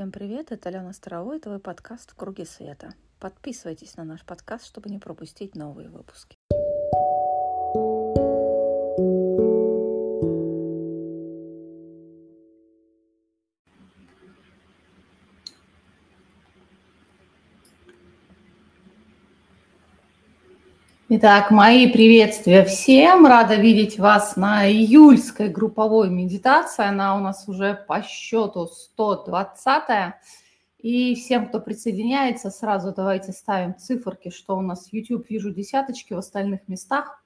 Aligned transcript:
Всем 0.00 0.12
привет, 0.12 0.50
это 0.50 0.70
Алена 0.70 0.94
Старовой, 0.94 1.36
это 1.36 1.50
твой 1.50 1.58
подкаст 1.58 2.12
«В 2.12 2.14
круге 2.14 2.46
света». 2.46 2.94
Подписывайтесь 3.18 3.98
на 3.98 4.04
наш 4.04 4.24
подкаст, 4.24 4.64
чтобы 4.64 4.88
не 4.88 4.98
пропустить 4.98 5.54
новые 5.54 5.90
выпуски. 5.90 6.39
Итак, 21.12 21.50
мои 21.50 21.90
приветствия 21.90 22.64
всем. 22.64 23.26
Рада 23.26 23.56
видеть 23.56 23.98
вас 23.98 24.36
на 24.36 24.70
июльской 24.70 25.48
групповой 25.48 26.08
медитации. 26.08 26.86
Она 26.86 27.16
у 27.16 27.18
нас 27.18 27.48
уже 27.48 27.84
по 27.88 28.00
счету 28.00 28.68
120 28.68 29.88
-я. 29.88 30.12
И 30.78 31.16
всем, 31.16 31.48
кто 31.48 31.58
присоединяется, 31.58 32.50
сразу 32.50 32.94
давайте 32.94 33.32
ставим 33.32 33.76
циферки, 33.76 34.30
что 34.30 34.56
у 34.56 34.60
нас 34.60 34.92
YouTube, 34.92 35.28
вижу 35.28 35.52
десяточки 35.52 36.12
в 36.14 36.18
остальных 36.18 36.60
местах, 36.68 37.20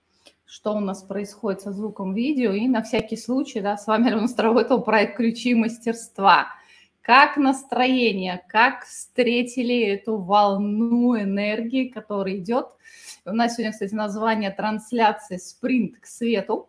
что 0.46 0.72
у 0.72 0.80
нас 0.80 1.02
происходит 1.02 1.60
со 1.60 1.72
звуком 1.72 2.14
видео. 2.14 2.52
И 2.52 2.66
на 2.68 2.80
всякий 2.82 3.18
случай, 3.18 3.60
да, 3.60 3.76
с 3.76 3.86
вами 3.86 4.06
Алена 4.06 4.28
Старовой, 4.28 4.64
проект 4.82 5.18
«Ключи 5.18 5.54
мастерства». 5.54 6.46
Как 7.04 7.36
настроение, 7.36 8.44
как 8.48 8.84
встретили 8.84 9.78
эту 9.78 10.16
волну 10.16 11.16
энергии, 11.20 11.88
которая 11.88 12.38
идет– 12.38 12.66
у 13.26 13.32
нас 13.32 13.54
сегодня, 13.54 13.72
кстати, 13.72 13.94
название 13.94 14.50
трансляции 14.50 15.38
«Спринт 15.38 15.98
к 15.98 16.04
свету». 16.04 16.68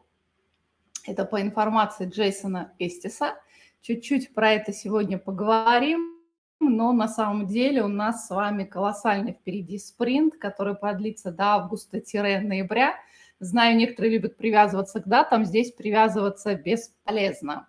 Это 1.06 1.26
по 1.26 1.42
информации 1.42 2.08
Джейсона 2.08 2.72
Эстиса. 2.80 3.36
Чуть-чуть 3.82 4.34
про 4.34 4.52
это 4.54 4.72
сегодня 4.72 5.18
поговорим, 5.18 6.18
но 6.62 6.94
на 6.94 7.10
самом 7.10 7.48
деле 7.48 7.84
у 7.84 7.90
нас 7.90 8.28
с 8.28 8.30
вами 8.30 8.64
колоссальный 8.64 9.34
впереди 9.34 9.78
спринт, 9.78 10.38
который 10.38 10.76
продлится 10.76 11.30
до 11.30 11.56
августа-ноября. 11.56 12.96
Знаю, 13.42 13.76
некоторые 13.76 14.14
любят 14.14 14.38
привязываться 14.38 15.02
к 15.02 15.08
датам, 15.10 15.44
здесь 15.44 15.74
привязываться 15.74 16.56
бесполезно. 16.56 17.68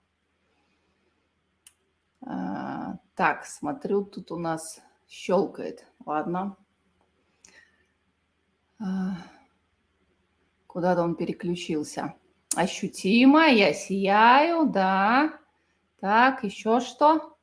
А, 2.27 2.99
так, 3.15 3.47
смотрю, 3.47 4.05
тут 4.05 4.33
у 4.33 4.37
нас 4.37 4.83
щелкает. 5.09 5.87
Ладно. 6.05 6.57
Куда-то 10.67 11.03
он 11.03 11.15
переключился. 11.15 12.15
Ощутимо, 12.57 13.47
я 13.47 13.73
сияю, 13.73 14.67
да. 14.67 15.39
Так, 16.01 16.45
еще 16.45 16.81
что? 16.81 17.37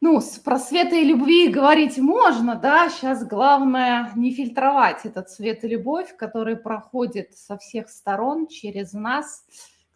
Ну, 0.00 0.20
с 0.20 0.38
просвета 0.38 0.96
и 0.96 1.04
любви 1.04 1.48
говорить 1.48 1.96
можно, 1.98 2.56
да, 2.56 2.90
сейчас 2.90 3.26
главное 3.26 4.12
не 4.16 4.34
фильтровать 4.34 5.06
этот 5.06 5.30
свет 5.30 5.64
и 5.64 5.68
любовь, 5.68 6.14
который 6.16 6.56
проходит 6.56 7.36
со 7.36 7.56
всех 7.56 7.88
сторон 7.88 8.46
через 8.46 8.92
нас. 8.92 9.46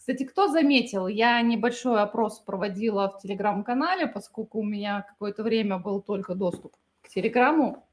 Кстати, 0.08 0.24
кто 0.24 0.48
заметил, 0.48 1.06
я 1.06 1.38
небольшой 1.42 2.00
опрос 2.00 2.38
проводила 2.38 3.10
в 3.10 3.20
телеграм-канале, 3.20 4.06
поскольку 4.06 4.60
у 4.60 4.64
меня 4.64 5.04
какое-то 5.06 5.42
время 5.42 5.76
был 5.76 6.00
только 6.00 6.34
доступ 6.34 6.74
к 7.02 7.10
телеграмму, 7.10 7.86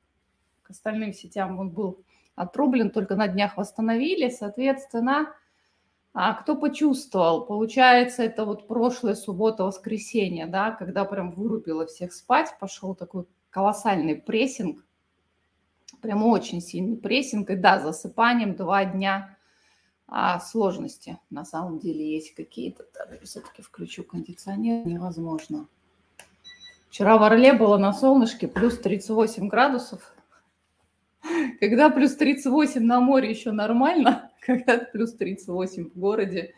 к 0.63 0.69
остальным 0.69 1.11
сетям 1.11 1.59
он 1.59 1.71
был 1.71 2.05
отрублен, 2.35 2.89
только 2.89 3.17
на 3.17 3.27
днях 3.27 3.57
восстановили. 3.57 4.29
Соответственно, 4.29 5.33
а 6.13 6.35
кто 6.35 6.55
почувствовал? 6.55 7.45
Получается, 7.45 8.23
это 8.23 8.45
вот 8.45 8.65
прошлая 8.65 9.15
суббота-воскресенье, 9.15 10.45
да, 10.45 10.71
когда 10.71 11.03
прям 11.03 11.31
вырубило 11.31 11.85
всех 11.85 12.13
спать, 12.13 12.55
пошел 12.61 12.95
такой 12.95 13.25
колоссальный 13.49 14.15
прессинг, 14.15 14.85
прям 16.01 16.23
очень 16.23 16.61
сильный 16.61 16.95
прессинг, 16.95 17.49
и 17.49 17.57
да, 17.57 17.81
засыпанием 17.81 18.55
два 18.55 18.85
дня 18.85 19.34
а 20.07 20.39
сложности 20.39 21.19
на 21.29 21.45
самом 21.45 21.79
деле 21.79 22.13
есть 22.15 22.35
какие-то. 22.35 22.83
Так, 22.83 23.21
все-таки 23.23 23.61
включу 23.61 24.03
кондиционер, 24.03 24.85
невозможно. 24.85 25.67
Вчера 26.89 27.17
в 27.17 27.23
Орле 27.23 27.53
было 27.53 27.77
на 27.77 27.91
солнышке 27.91 28.47
плюс 28.47 28.79
38 28.79 29.47
градусов, 29.47 30.15
когда 31.59 31.89
плюс 31.89 32.15
38 32.15 32.81
на 32.83 32.99
море 33.01 33.29
еще 33.29 33.51
нормально, 33.51 34.31
когда 34.41 34.77
плюс 34.77 35.13
38 35.15 35.89
в 35.89 35.97
городе, 35.97 36.53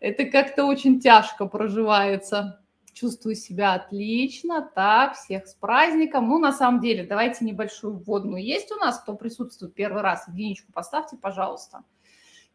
это 0.00 0.24
как-то 0.24 0.64
очень 0.64 1.00
тяжко 1.00 1.46
проживается. 1.46 2.60
Чувствую 2.92 3.36
себя 3.36 3.74
отлично. 3.74 4.68
Так, 4.74 5.14
всех 5.14 5.46
с 5.46 5.54
праздником. 5.54 6.28
Ну, 6.28 6.38
на 6.38 6.52
самом 6.52 6.80
деле, 6.80 7.04
давайте 7.04 7.44
небольшую 7.44 7.98
вводную. 7.98 8.42
Есть 8.42 8.72
у 8.72 8.76
нас, 8.76 8.98
кто 8.98 9.14
присутствует 9.14 9.74
первый 9.74 10.02
раз? 10.02 10.26
Единичку 10.26 10.72
поставьте, 10.72 11.16
пожалуйста. 11.16 11.84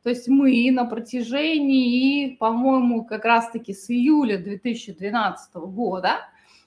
То 0.04 0.10
есть 0.10 0.28
мы 0.28 0.70
на 0.72 0.86
протяжении, 0.86 2.36
по-моему, 2.36 3.06
как 3.06 3.24
раз-таки 3.24 3.74
с 3.74 3.90
июля 3.90 4.38
2012 4.38 5.56
года 5.56 6.20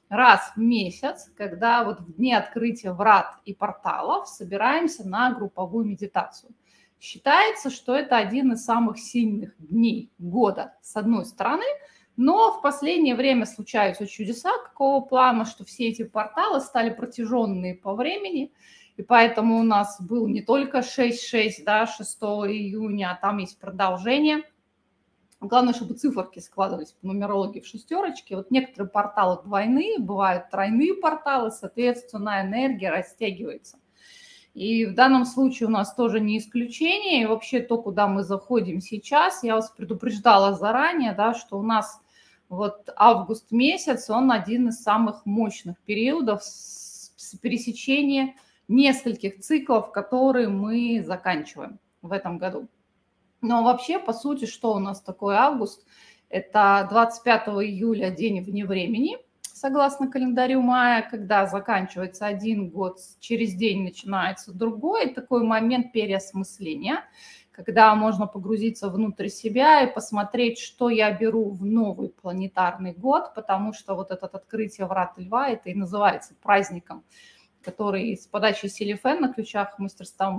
раз 0.08 0.52
в 0.56 0.60
месяц, 0.60 1.30
когда 1.36 1.84
вот 1.84 2.00
в 2.00 2.14
дни 2.14 2.32
открытия 2.32 2.92
врат 2.92 3.34
и 3.44 3.52
порталов 3.52 4.28
собираемся 4.28 5.06
на 5.06 5.32
групповую 5.32 5.84
медитацию. 5.84 6.52
Считается, 6.98 7.68
что 7.68 7.94
это 7.94 8.16
один 8.16 8.52
из 8.52 8.64
самых 8.64 8.98
сильных 8.98 9.54
дней 9.58 10.10
года, 10.18 10.74
с 10.80 10.96
одной 10.96 11.26
стороны, 11.26 11.66
но 12.16 12.52
в 12.52 12.62
последнее 12.62 13.14
время 13.14 13.44
случаются 13.44 14.06
чудеса 14.06 14.50
какого 14.64 15.04
плана, 15.04 15.44
что 15.44 15.66
все 15.66 15.88
эти 15.88 16.04
порталы 16.04 16.60
стали 16.60 16.88
протяженные 16.88 17.74
по 17.74 17.94
времени, 17.94 18.52
и 18.96 19.02
поэтому 19.02 19.58
у 19.58 19.62
нас 19.62 20.00
был 20.00 20.26
не 20.26 20.42
только 20.42 20.78
6-6, 20.78 21.64
да, 21.64 21.86
6 21.86 22.18
июня, 22.22 23.12
а 23.12 23.20
там 23.20 23.38
есть 23.38 23.58
продолжение– 23.58 24.42
Главное, 25.40 25.74
чтобы 25.74 25.94
циферки 25.94 26.38
складывались 26.38 26.92
по 26.92 27.08
нумерологии 27.08 27.60
в 27.60 27.66
шестерочки. 27.66 28.32
Вот 28.34 28.50
некоторые 28.50 28.88
порталы 28.88 29.42
двойные, 29.44 29.98
бывают 29.98 30.50
тройные 30.50 30.94
порталы, 30.94 31.50
соответственно, 31.50 32.42
энергия 32.42 32.90
растягивается. 32.90 33.78
И 34.54 34.86
в 34.86 34.94
данном 34.94 35.26
случае 35.26 35.68
у 35.68 35.70
нас 35.70 35.94
тоже 35.94 36.20
не 36.20 36.38
исключение. 36.38 37.22
И 37.22 37.26
вообще 37.26 37.60
то, 37.60 37.76
куда 37.76 38.08
мы 38.08 38.24
заходим 38.24 38.80
сейчас, 38.80 39.42
я 39.42 39.56
вас 39.56 39.70
предупреждала 39.70 40.54
заранее, 40.54 41.12
да, 41.12 41.34
что 41.34 41.58
у 41.58 41.62
нас 41.62 42.00
вот 42.48 42.88
август 42.96 43.50
месяц, 43.50 44.08
он 44.08 44.32
один 44.32 44.68
из 44.68 44.82
самых 44.82 45.26
мощных 45.26 45.78
периодов 45.80 46.42
с 46.42 47.36
пересечения 47.42 48.34
нескольких 48.68 49.40
циклов, 49.40 49.92
которые 49.92 50.48
мы 50.48 51.02
заканчиваем 51.04 51.78
в 52.02 52.12
этом 52.12 52.38
году. 52.38 52.68
Но 53.40 53.62
вообще, 53.62 53.98
по 53.98 54.12
сути, 54.12 54.46
что 54.46 54.74
у 54.74 54.78
нас 54.78 55.00
такое 55.00 55.36
август? 55.36 55.86
Это 56.28 56.86
25 56.90 57.48
июля 57.48 58.10
день 58.10 58.42
вне 58.42 58.64
времени, 58.64 59.18
согласно 59.56 60.08
календарю 60.08 60.60
мая, 60.60 61.06
когда 61.08 61.46
заканчивается 61.46 62.26
один 62.26 62.68
год, 62.68 62.98
через 63.20 63.54
день 63.54 63.84
начинается 63.84 64.52
другой, 64.52 65.14
такой 65.14 65.44
момент 65.44 65.92
переосмысления, 65.92 67.04
когда 67.52 67.94
можно 67.94 68.26
погрузиться 68.26 68.90
внутрь 68.90 69.28
себя 69.28 69.82
и 69.82 69.92
посмотреть, 69.92 70.58
что 70.58 70.90
я 70.90 71.10
беру 71.10 71.50
в 71.50 71.64
новый 71.64 72.10
планетарный 72.10 72.92
год, 72.92 73.32
потому 73.34 73.72
что 73.72 73.94
вот 73.94 74.10
это 74.10 74.26
открытие 74.26 74.86
врат 74.86 75.14
льва, 75.16 75.48
это 75.48 75.70
и 75.70 75.74
называется 75.74 76.34
праздником, 76.42 77.02
который 77.66 78.16
с 78.16 78.26
подачи 78.26 78.66
Селифен 78.66 79.20
на 79.20 79.32
ключах 79.32 79.78
мы 79.78 79.88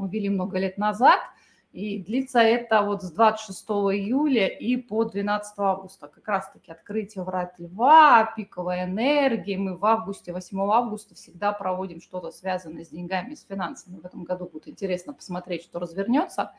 ввели 0.09 0.29
много 0.29 0.57
лет 0.57 0.77
назад– 0.77 1.19
и 1.77 1.99
длится 1.99 2.39
это 2.39 2.81
вот 2.81 3.03
с 3.03 3.11
26 3.11 3.65
июля 3.67 4.47
и 4.47 4.77
по 4.77 5.03
12 5.03 5.53
августа. 5.59 6.07
Как 6.07 6.27
раз-таки 6.27 6.71
открытие 6.71 7.23
врат 7.23 7.53
льва, 7.59 8.33
пиковая 8.35 8.85
энергия. 8.85 9.57
Мы 9.57 9.77
в 9.77 9.85
августе, 9.85 10.34
8 10.34 10.59
августа 10.59 11.13
всегда 11.13 11.52
проводим 11.52 12.02
что-то 12.02 12.31
связанное 12.31 12.84
с 12.84 12.90
деньгами, 12.90 13.35
с 13.35 13.46
финансами. 13.46 13.99
В 13.99 14.05
этом 14.05 14.23
году 14.23 14.49
будет 14.52 14.67
интересно 14.69 15.13
посмотреть, 15.13 15.63
что 15.63 15.78
развернется. 15.78 16.53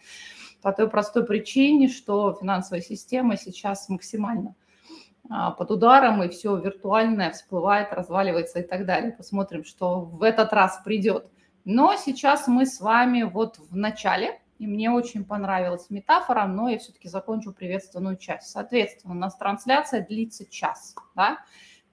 По 0.63 0.73
той 0.73 0.89
простой 0.89 1.27
причине, 1.27 1.89
что 1.89 2.35
финансовая 2.35 2.83
система 2.83 3.37
сейчас 3.37 3.89
максимально 3.89 4.55
под 5.27 5.71
ударом, 5.71 6.23
и 6.23 6.29
все 6.29 6.57
виртуальное 6.57 7.31
всплывает, 7.33 7.93
разваливается 7.93 8.61
и 8.61 8.63
так 8.63 8.87
далее. 8.87 9.13
Посмотрим, 9.13 9.65
что 9.65 10.01
в 10.01 10.23
этот 10.23 10.53
раз 10.53 10.81
придет. 10.85 11.31
Но 11.65 11.97
сейчас 11.97 12.49
мы 12.49 12.67
с 12.67 12.81
вами 12.81 13.23
вот 13.23 13.59
в 13.59 13.77
начале 13.77 14.41
и 14.59 14.67
мне 14.67 14.91
очень 14.91 15.25
понравилась 15.25 15.89
метафора, 15.89 16.47
но 16.47 16.69
я 16.69 16.79
все-таки 16.79 17.09
закончу 17.09 17.53
приветственную 17.53 18.17
часть. 18.17 18.49
Соответственно, 18.49 19.15
у 19.15 19.17
нас 19.17 19.37
трансляция 19.37 20.05
длится 20.05 20.51
час. 20.51 20.97
Да? 21.15 21.39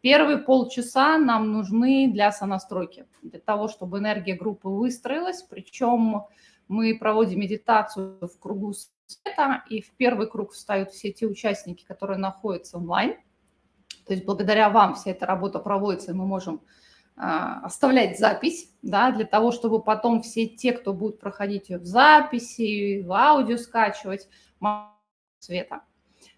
Первые 0.01 0.39
полчаса 0.39 1.17
нам 1.17 1.51
нужны 1.51 2.09
для 2.11 2.31
сонастройки, 2.31 3.05
для 3.21 3.39
того, 3.39 3.67
чтобы 3.67 3.99
энергия 3.99 4.33
группы 4.33 4.67
выстроилась. 4.67 5.43
Причем 5.43 6.25
мы 6.67 6.97
проводим 6.97 7.39
медитацию 7.39 8.17
в 8.21 8.39
кругу 8.39 8.73
света, 9.05 9.63
и 9.69 9.81
в 9.81 9.91
первый 9.91 10.27
круг 10.27 10.53
встают 10.53 10.91
все 10.91 11.11
те 11.11 11.25
участники, 11.25 11.85
которые 11.85 12.17
находятся 12.17 12.77
онлайн. 12.77 13.15
То 14.05 14.13
есть 14.13 14.25
благодаря 14.25 14.69
вам 14.69 14.95
вся 14.95 15.11
эта 15.11 15.25
работа 15.25 15.59
проводится, 15.59 16.11
и 16.11 16.15
мы 16.15 16.25
можем 16.25 16.61
а, 17.15 17.61
оставлять 17.61 18.19
запись, 18.19 18.71
да, 18.81 19.11
для 19.11 19.25
того, 19.25 19.51
чтобы 19.51 19.81
потом 19.81 20.21
все 20.21 20.47
те, 20.47 20.73
кто 20.73 20.93
будут 20.93 21.19
проходить 21.19 21.69
ее 21.69 21.79
в 21.79 21.85
записи, 21.85 23.01
в 23.01 23.11
аудио 23.11 23.57
скачивать, 23.57 24.27
света. 25.39 25.81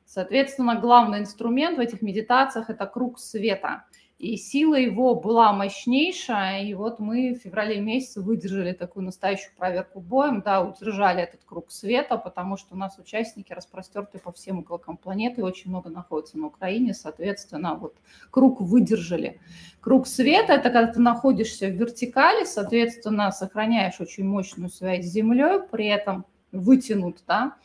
Соответственно, 0.06 0.76
главный 0.80 1.20
инструмент 1.20 1.78
в 1.78 1.82
этих 1.82 2.02
медитациях– 2.02 2.70
это 2.72 2.86
круг 2.86 3.20
света– 3.20 3.86
и 4.20 4.36
сила 4.36 4.74
его 4.74 5.14
была 5.14 5.54
мощнейшая, 5.54 6.64
и 6.64 6.74
вот 6.74 7.00
мы 7.00 7.36
в 7.36 7.44
феврале 7.44 7.80
месяце 7.80 8.20
выдержали 8.20 8.74
такую 8.74 9.06
настоящую 9.06 9.56
проверку 9.56 10.00
боем, 10.00 10.42
да, 10.42 10.64
удержали 10.64 11.22
этот 11.22 11.42
круг 11.46 11.72
света, 11.72 12.18
потому 12.18 12.58
что 12.58 12.74
у 12.74 12.78
нас 12.78 12.98
участники 12.98 13.54
распростерты 13.54 14.18
по 14.18 14.32
всем 14.32 14.60
уголкам 14.60 14.98
планеты, 14.98 15.44
очень 15.44 15.70
много 15.70 15.92
находится 15.92 16.40
на 16.40 16.48
Украине, 16.48 16.96
соответственно, 16.96 17.76
вот 17.76 17.96
круг 18.32 18.60
выдержали. 18.60 19.40
Круг 19.82 20.08
света– 20.08 20.54
это 20.56 20.72
когда 20.72 20.92
ты 20.92 21.00
находишься 21.00 21.68
в 21.68 21.74
вертикали, 21.74 22.44
соответственно, 22.44 23.32
сохраняешь 23.32 24.00
очень 24.00 24.26
мощную 24.26 24.72
связь 24.72 25.06
с 25.06 25.12
Землей, 25.12 25.60
при 25.72 25.86
этом 25.86 26.26
вытянут, 26.52 27.24
да, 27.28 27.56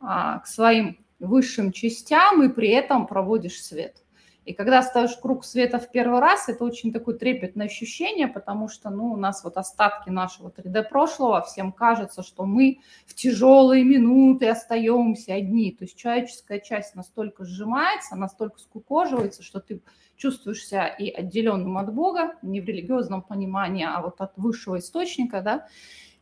а, 0.00 0.40
к 0.40 0.46
своим 0.46 0.98
высшим 1.20 1.72
частям 1.72 2.42
и 2.42 2.50
при 2.50 2.68
этом 2.68 3.06
проводишь 3.06 3.62
свет. 3.62 4.02
И 4.46 4.52
когда 4.52 4.80
ставишь 4.80 5.16
круг 5.16 5.44
света 5.44 5.80
в 5.80 5.90
первый 5.90 6.20
раз, 6.20 6.48
это 6.48 6.64
очень 6.64 6.92
такое 6.92 7.16
трепетное 7.16 7.66
ощущение, 7.66 8.28
потому 8.28 8.68
что 8.68 8.90
ну, 8.90 9.06
у 9.06 9.16
нас 9.16 9.42
вот 9.42 9.56
остатки 9.56 10.08
нашего 10.08 10.50
3D-прошлого, 10.50 11.42
всем 11.42 11.72
кажется, 11.72 12.22
что 12.22 12.46
мы 12.46 12.78
в 13.06 13.14
тяжелые 13.14 13.82
минуты 13.82 14.48
остаемся 14.48 15.34
одни. 15.34 15.72
То 15.72 15.82
есть 15.82 15.98
человеческая 15.98 16.60
часть 16.60 16.94
настолько 16.94 17.44
сжимается, 17.44 18.14
настолько 18.14 18.60
скукоживается, 18.60 19.42
что 19.42 19.58
ты 19.58 19.82
чувствуешь 20.16 20.64
себя 20.64 20.86
и 20.86 21.10
отделенным 21.10 21.76
от 21.76 21.92
Бога, 21.92 22.36
не 22.40 22.60
в 22.60 22.66
религиозном 22.66 23.22
понимании, 23.22 23.84
а 23.84 24.00
вот 24.00 24.20
от 24.20 24.34
высшего 24.36 24.78
источника, 24.78 25.40
да, 25.40 25.66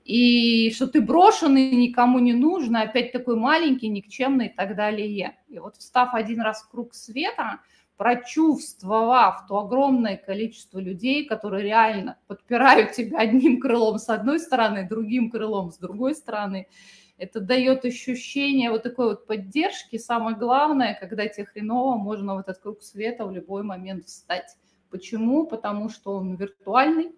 и 0.03 0.73
что 0.75 0.87
ты 0.87 1.03
брошенный, 1.03 1.73
никому 1.73 2.21
не 2.21 2.33
нужно, 2.33 2.81
опять 2.81 3.13
такой 3.13 3.37
маленький, 3.37 3.89
никчемный 3.89 4.47
и 4.47 4.55
так 4.55 4.77
далее. 4.77 5.37
И 5.49 5.59
вот 5.59 5.77
встав 5.77 6.15
один 6.15 6.41
раз 6.41 6.63
в 6.63 6.71
круг 6.71 6.95
света– 6.95 7.61
прочувствовав 7.97 9.47
то 9.47 9.59
огромное 9.59 10.17
количество 10.17 10.79
людей, 10.79 11.27
которые 11.27 11.65
реально 11.65 12.19
подпирают 12.27 12.93
тебя 12.93 13.19
одним 13.19 13.61
крылом 13.61 13.99
с 13.99 14.09
одной 14.09 14.41
стороны, 14.41 14.89
другим 14.89 15.31
крылом 15.31 15.71
с 15.71 15.79
другой 15.79 16.15
стороны, 16.15 16.69
это 17.17 17.41
дает 17.41 17.85
ощущение 17.85 18.71
вот 18.71 18.83
такой 18.83 19.07
вот 19.07 19.27
поддержки. 19.27 19.99
Самое 19.99 20.37
главное, 20.37 20.99
когда 21.01 21.29
тебе 21.29 21.47
хреново, 21.47 21.97
можно 21.97 22.35
в 22.35 22.39
этот 22.39 22.59
круг 22.59 22.83
света 22.83 23.25
в 23.25 23.31
любой 23.31 23.63
момент 23.63 24.07
встать. 24.07 24.57
Почему? 24.91 25.47
Потому 25.47 25.89
что 25.89 26.17
он 26.17 26.35
виртуальный, 26.35 27.13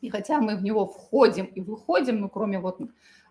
и 0.00 0.10
хотя 0.10 0.40
мы 0.40 0.56
в 0.56 0.62
него 0.62 0.86
входим 0.86 1.46
и 1.46 1.60
выходим, 1.60 2.20
ну, 2.20 2.28
кроме 2.28 2.58
вот 2.58 2.80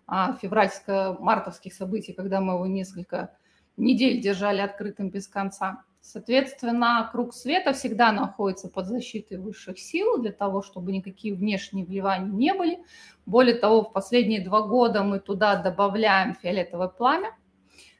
а, 0.06 0.36
февральско-мартовских 0.42 1.72
событий, 1.72 2.12
когда 2.12 2.40
мы 2.40 2.54
его 2.54 2.66
несколько 2.66 3.36
недель 3.76 4.20
держали 4.20 4.60
открытым 4.60 5.10
без 5.10 5.28
конца, 5.28 5.84
Соответственно, 6.08 7.08
круг 7.10 7.34
света 7.34 7.72
всегда 7.72 8.12
находится 8.12 8.68
под 8.68 8.86
защитой 8.86 9.38
высших 9.38 9.76
сил 9.76 10.18
для 10.18 10.30
того, 10.30 10.62
чтобы 10.62 10.92
никакие 10.92 11.34
внешние 11.34 11.84
вливания 11.84 12.30
не 12.30 12.54
были. 12.54 12.78
Более 13.26 13.56
того, 13.56 13.82
в 13.82 13.92
последние 13.92 14.40
два 14.40 14.62
года 14.62 15.02
мы 15.02 15.18
туда 15.18 15.56
добавляем 15.60 16.36
фиолетовое 16.36 16.86
пламя 16.86 17.34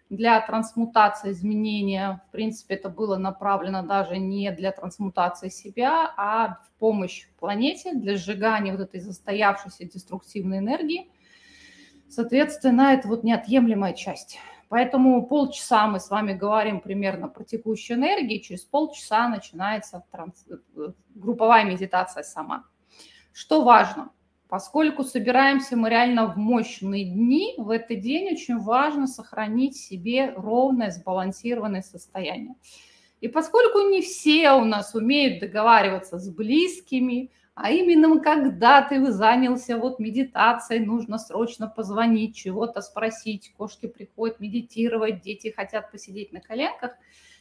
для 0.08 0.40
трансмутации 0.40 1.32
изменения. 1.32 2.22
В 2.28 2.30
принципе, 2.30 2.76
это 2.76 2.90
было 2.90 3.16
направлено 3.16 3.82
даже 3.82 4.18
не 4.18 4.52
для 4.52 4.70
трансмутации 4.70 5.48
себя, 5.48 6.14
а 6.16 6.60
в 6.62 6.78
помощь 6.78 7.26
планете 7.40 7.92
для 7.92 8.16
сжигания 8.16 8.70
вот 8.70 8.82
этой 8.82 9.00
застоявшейся 9.00 9.84
деструктивной 9.84 10.58
энергии. 10.58 11.10
Соответственно, 12.08 12.92
это 12.92 13.08
вот 13.08 13.24
неотъемлемая 13.24 13.94
часть 13.94 14.38
Поэтому 14.68 15.24
полчаса 15.26 15.86
мы 15.86 16.00
с 16.00 16.10
вами 16.10 16.32
говорим 16.32 16.80
примерно 16.80 17.28
про 17.28 17.44
текущую 17.44 17.98
энергию, 17.98 18.40
через 18.40 18.64
полчаса 18.64 19.28
начинается 19.28 20.04
транс... 20.10 20.44
групповая 21.14 21.64
медитация 21.64 22.24
сама. 22.24 22.64
Что 23.32 23.62
важно? 23.62 24.10
Поскольку 24.48 25.02
собираемся 25.04 25.76
мы 25.76 25.90
реально 25.90 26.26
в 26.26 26.36
мощные 26.36 27.04
дни, 27.04 27.54
в 27.58 27.70
этот 27.70 28.00
день 28.00 28.32
очень 28.32 28.58
важно 28.58 29.06
сохранить 29.06 29.76
себе 29.76 30.32
ровное, 30.36 30.90
сбалансированное 30.90 31.82
состояние. 31.82 32.54
И 33.20 33.28
поскольку 33.28 33.80
не 33.88 34.02
все 34.02 34.52
у 34.52 34.64
нас 34.64 34.94
умеют 34.94 35.40
договариваться 35.40 36.18
с 36.18 36.28
близкими, 36.28 37.30
а 37.56 37.70
именно 37.70 38.20
когда 38.20 38.82
ты 38.82 39.10
занялся 39.10 39.78
вот 39.78 39.98
медитацией, 39.98 40.84
нужно 40.84 41.16
срочно 41.16 41.66
позвонить, 41.66 42.36
чего-то 42.36 42.82
спросить, 42.82 43.54
кошки 43.56 43.86
приходят 43.86 44.40
медитировать, 44.40 45.22
дети 45.22 45.54
хотят 45.56 45.90
посидеть 45.90 46.34
на 46.34 46.42
коленках. 46.42 46.92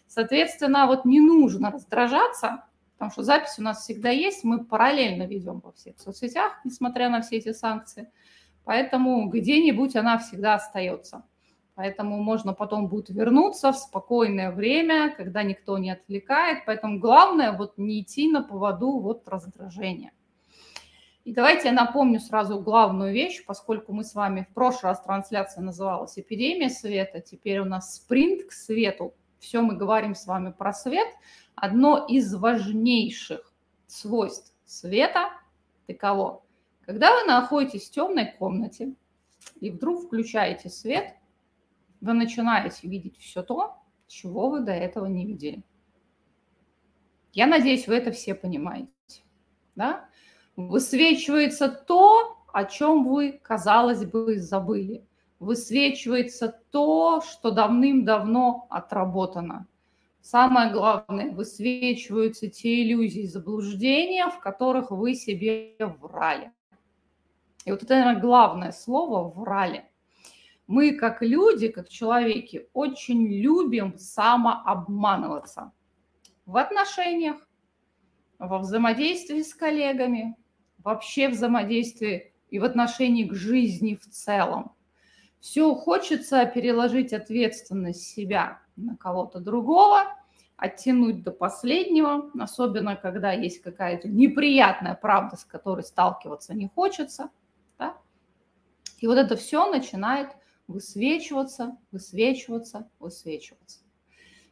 Соответственно, 0.08 0.88
вот 0.88 1.04
не 1.04 1.20
нужно 1.20 1.70
раздражаться, 1.70 2.64
потому 2.94 3.12
что 3.12 3.24
запись 3.24 3.60
у 3.60 3.62
нас 3.62 3.82
всегда 3.82 4.10
есть, 4.10 4.46
мы 4.46 4.64
параллельно 4.64 5.24
ведем 5.24 5.60
во 5.60 5.74
всех 5.74 6.00
соцсетях, 6.00 6.62
несмотря 6.64 7.10
на 7.10 7.22
все 7.22 7.36
эти 7.36 7.52
санкции. 7.52 8.10
Поэтому 8.64 9.28
где-нибудь 9.28 9.98
она 9.98 10.18
всегда 10.18 10.54
остается. 10.54 11.26
Поэтому 11.76 12.24
можно 12.24 12.54
потом 12.54 12.88
будет 12.88 13.10
вернуться 13.10 13.74
в 13.74 13.78
спокойное 13.78 14.52
время, 14.52 15.14
когда 15.16 15.44
никто 15.44 15.78
не 15.78 15.92
отвлекает. 15.92 16.64
Поэтому 16.66 17.00
главное 17.00 17.52
вот 17.52 17.78
не 17.78 18.02
идти 18.02 18.32
на 18.32 18.42
поводу 18.42 19.00
вот 19.00 19.28
раздражения. 19.28 20.14
И 21.26 21.34
давайте 21.34 21.68
я 21.68 21.74
напомню 21.74 22.22
сразу 22.22 22.62
главную 22.62 23.12
вещь, 23.12 23.44
поскольку 23.46 23.92
мы 23.92 24.06
с 24.06 24.16
вами 24.16 24.48
в 24.50 24.54
прошлый 24.54 24.92
раз 24.92 25.02
трансляция 25.02 25.64
называлась 25.64 26.18
«Эпидемия 26.18 26.70
света», 26.70 27.20
теперь 27.20 27.60
у 27.60 27.66
нас 27.66 27.96
спринт 27.96 28.44
к 28.44 28.54
свету. 28.54 29.14
Все 29.40 29.62
мы 29.62 29.76
говорим 29.76 30.16
с 30.16 30.28
вами 30.28 30.52
про 30.52 30.72
свет. 30.72 31.08
Одно 31.56 32.06
из 32.08 32.34
важнейших 32.34 33.52
свойств 33.88 34.54
света 34.66 35.32
таково. 35.88 36.44
Когда 36.86 37.14
вы 37.20 37.28
находитесь 37.28 37.90
в 37.90 37.92
темной 37.92 38.28
комнате 38.28 38.94
и 39.60 39.72
вдруг 39.72 40.06
включаете 40.06 40.70
свет– 40.70 41.16
вы 42.06 42.14
начинаете 42.14 42.88
видеть 42.88 43.18
все 43.18 43.42
то, 43.42 43.78
чего 44.08 44.50
вы 44.50 44.60
до 44.62 44.72
этого 44.72 45.08
не 45.08 45.26
видели. 45.26 45.64
Я 47.34 47.48
надеюсь, 47.48 47.88
вы 47.88 47.96
это 47.96 48.12
все 48.12 48.36
понимаете. 48.36 48.92
Да? 49.76 50.08
Высвечивается 50.56 51.68
то, 51.68 52.38
о 52.54 52.64
чем 52.66 53.06
вы, 53.08 53.40
казалось 53.44 54.06
бы, 54.06 54.40
забыли. 54.40 55.06
Высвечивается 55.40 56.62
то, 56.72 57.22
что 57.22 57.52
давным-давно 57.52 58.68
отработано. 58.70 59.68
Самое 60.22 60.72
главное, 60.72 61.32
высвечиваются 61.32 62.48
те 62.48 62.84
иллюзии 62.84 63.26
заблуждения, 63.26 64.30
в 64.30 64.40
которых 64.40 64.92
вы 64.92 65.16
себе 65.16 65.76
врали. 66.00 66.52
И 67.66 67.72
вот 67.72 67.82
это, 67.84 67.96
наверное, 67.96 68.22
главное 68.22 68.72
слово 68.72 69.28
«врали» 69.30 69.86
мы 70.68 70.94
как 70.94 71.22
люди, 71.22 71.68
как 71.68 71.90
человеки, 71.90 72.68
очень 72.74 73.28
любим 73.28 73.98
самообманываться 73.98 75.72
в 76.46 76.58
отношениях, 76.58 77.38
во 78.40 78.60
взаимодействии 78.60 79.42
с 79.42 79.54
коллегами, 79.54 80.36
вообще 80.80 81.30
взаимодействии 81.30 82.34
и 82.50 82.60
в 82.60 82.64
отношении 82.64 83.26
к 83.26 83.34
жизни 83.34 83.96
в 83.96 84.10
целом. 84.10 84.72
Все 85.40 85.74
хочется 85.76 86.46
переложить 86.46 87.14
ответственность 87.14 88.04
себя 88.04 88.62
на 88.76 88.98
кого-то 88.98 89.40
другого, 89.40 90.06
оттянуть 90.58 91.24
до 91.24 91.32
последнего, 91.32 92.32
особенно 92.40 92.96
когда 92.96 93.32
есть 93.32 93.62
какая-то 93.62 94.08
неприятная 94.08 94.96
правда, 94.96 95.36
с 95.36 95.46
которой 95.46 95.84
сталкиваться 95.84 96.54
не 96.54 96.70
хочется. 96.74 97.30
Да? 97.78 97.98
И 99.00 99.08
вот 99.08 99.18
это 99.18 99.36
все 99.36 99.70
начинает 99.70 100.30
высвечиваться, 100.68 101.78
высвечиваться, 101.92 102.90
высвечиваться. 103.00 103.80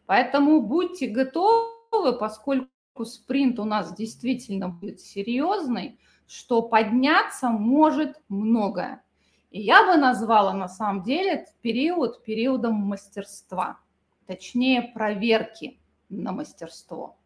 Поэтому 0.05 0.61
будьте 0.61 1.07
готовы, 1.07 2.17
поскольку 2.19 2.69
спринт 3.05 3.59
у 3.59 3.63
нас 3.63 3.95
действительно 3.95 4.69
будет 4.69 5.01
серьезный, 5.01 5.99
что 6.27 6.61
подняться 6.61 7.49
может 7.49 8.21
многое. 8.29 9.03
И 9.51 9.61
я 9.61 9.85
бы 9.85 9.99
назвала 9.99 10.53
на 10.53 10.67
самом 10.67 11.03
деле 11.03 11.33
этот 11.33 11.55
период 11.61 12.23
периодом 12.23 12.75
мастерства, 12.75 13.79
точнее 14.25 14.81
проверки 14.81 15.79
на 16.09 16.31
мастерство. 16.31 17.17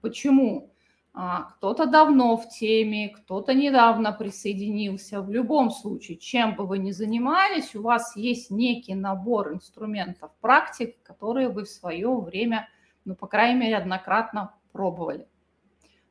Почему? 0.00 0.72
А, 1.18 1.44
кто-то 1.56 1.86
давно 1.86 2.36
в 2.36 2.48
теме, 2.48 3.08
кто-то 3.08 3.54
недавно 3.54 4.12
присоединился. 4.12 5.22
В 5.22 5.30
любом 5.30 5.70
случае, 5.70 6.18
чем 6.18 6.54
бы 6.54 6.66
вы 6.66 6.78
ни 6.78 6.90
занимались, 6.90 7.74
у 7.74 7.82
вас 7.82 8.14
есть 8.16 8.50
некий 8.50 8.94
набор 8.94 9.54
инструментов, 9.54 10.30
практик, 10.40 10.94
которые 11.02 11.48
вы 11.48 11.64
в 11.64 11.68
свое 11.68 12.14
время 12.20 12.68
ну, 13.06 13.14
по 13.14 13.28
крайней 13.28 13.60
мере, 13.60 13.76
однократно 13.76 14.54
пробовали. 14.72 15.26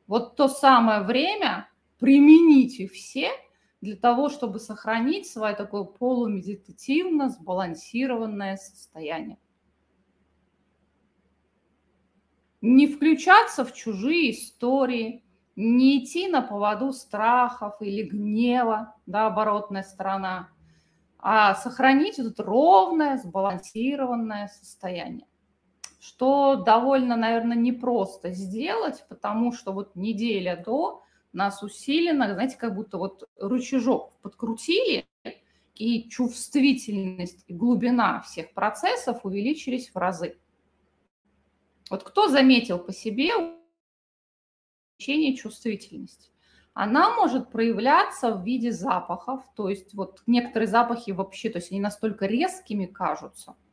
Вот 0.08 0.34
то 0.34 0.48
самое 0.48 1.02
время 1.02 1.68
примените 1.98 2.88
все 2.88 3.30
для 3.80 3.96
того, 3.96 4.28
чтобы 4.30 4.58
сохранить 4.58 5.28
свое 5.28 5.54
такое 5.54 5.84
полумедитативно 5.84 7.28
сбалансированное 7.28 8.56
состояние. 8.56 9.38
Не 12.60 12.86
включаться 12.86 13.64
в 13.64 13.72
чужие 13.72 14.30
истории, 14.30 15.24
не 15.56 16.04
идти 16.04 16.28
на 16.28 16.42
поводу 16.42 16.92
страхов 16.92 17.74
или 17.80 18.02
гнева, 18.02 18.94
да, 19.06 19.26
оборотная 19.26 19.82
сторона, 19.82 20.48
а 21.18 21.54
сохранить 21.54 22.18
вот 22.18 22.38
ровное, 22.40 23.16
сбалансированное 23.18 24.48
состояние 24.48 25.26
что 26.06 26.54
довольно, 26.54 27.16
наверное, 27.16 27.56
непросто 27.56 28.30
сделать, 28.30 29.04
потому 29.08 29.52
что 29.52 29.72
вот 29.72 29.96
неделя 29.96 30.62
до 30.64 31.02
нас 31.32 31.64
усиленно, 31.64 32.32
знаете, 32.32 32.56
как 32.56 32.76
будто 32.76 32.96
вот 32.96 33.28
рычажок 33.36 34.12
подкрутили, 34.22 35.06
и 35.74 36.08
чувствительность 36.08 37.44
и 37.48 37.54
глубина 37.54 38.20
всех 38.22 38.54
процессов 38.54 39.24
увеличились 39.24 39.90
в 39.90 39.96
разы. 39.96 40.38
Вот 41.90 42.02
кто 42.02 42.28
заметил 42.28 42.78
по 42.78 42.92
себе 42.92 43.32
увеличение 44.98 45.36
чувствительности? 45.36 46.30
Она 46.74 47.14
может 47.14 47.50
проявляться 47.50 48.32
в 48.32 48.44
виде 48.44 48.70
запахов, 48.70 49.42
то 49.54 49.68
есть 49.68 49.94
вот 49.94 50.22
некоторые 50.26 50.68
запахи 50.68 51.12
вообще, 51.12 51.48
то 51.48 51.58
есть 51.58 51.70
они 51.70 51.80
настолько 51.80 52.26
резкими 52.26 52.86
кажутся– 52.86 53.56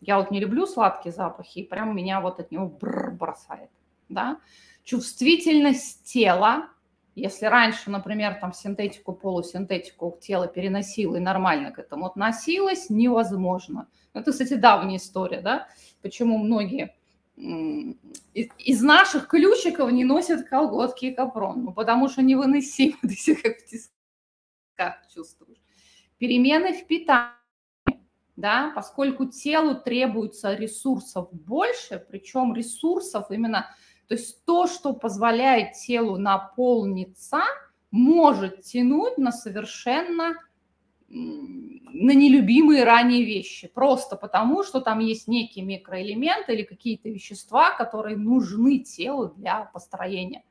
я 0.00 0.18
вот 0.18 0.30
не 0.30 0.40
люблю 0.40 0.66
сладкие 0.66 1.12
запахи, 1.12 1.60
и 1.60 1.66
прям 1.66 1.94
меня 1.96 2.20
вот 2.20 2.38
от 2.38 2.50
него 2.50 2.66
бросает, 2.68 3.70
да. 4.08 4.38
Чувствительность 4.84 6.04
тела, 6.04 6.68
если 7.14 7.46
раньше, 7.46 7.90
например, 7.90 8.38
там 8.40 8.52
синтетику, 8.52 9.12
полусинтетику 9.12 10.16
тело 10.20 10.46
переносило 10.46 11.16
и 11.16 11.20
нормально 11.20 11.72
к 11.72 11.78
этому 11.78 12.06
относилось, 12.06 12.90
невозможно. 12.90 13.88
Это, 14.14 14.30
кстати, 14.30 14.54
давняя 14.54 14.98
история, 14.98 15.40
да, 15.40 15.68
почему 16.00 16.38
многие 16.38 16.96
из 17.38 18.82
наших 18.82 19.28
ключиков 19.28 19.92
не 19.92 20.04
носят 20.04 20.48
колготки 20.48 21.06
и 21.06 21.14
капрон, 21.14 21.64
ну, 21.64 21.72
потому 21.72 22.08
что 22.08 22.22
невыносимо, 22.22 22.96
ты 23.02 23.10
себя 23.10 23.42
как 23.42 23.58
в 23.58 23.66
тисках 23.66 24.94
чувствуешь. 25.14 25.58
Перемены 26.18 26.72
в 26.72 26.86
питании 26.86 27.38
да, 28.38 28.70
поскольку 28.72 29.26
телу 29.26 29.74
требуется 29.74 30.54
ресурсов 30.54 31.28
больше, 31.32 32.04
причем 32.08 32.54
ресурсов 32.54 33.32
именно, 33.32 33.66
то 34.06 34.14
есть 34.14 34.44
то, 34.44 34.68
что 34.68 34.92
позволяет 34.92 35.72
телу 35.72 36.18
наполниться, 36.18 37.40
может 37.90 38.62
тянуть 38.62 39.18
на 39.18 39.32
совершенно 39.32 40.36
на 41.10 42.12
нелюбимые 42.12 42.84
ранее 42.84 43.24
вещи, 43.24 43.66
просто 43.66 44.16
потому, 44.16 44.62
что 44.62 44.80
там 44.80 44.98
есть 44.98 45.26
некие 45.26 45.64
микроэлементы 45.64 46.52
или 46.52 46.62
какие-то 46.62 47.08
вещества, 47.08 47.70
которые 47.70 48.16
нужны 48.16 48.80
телу 48.80 49.28
для 49.28 49.64
построения 49.72 50.44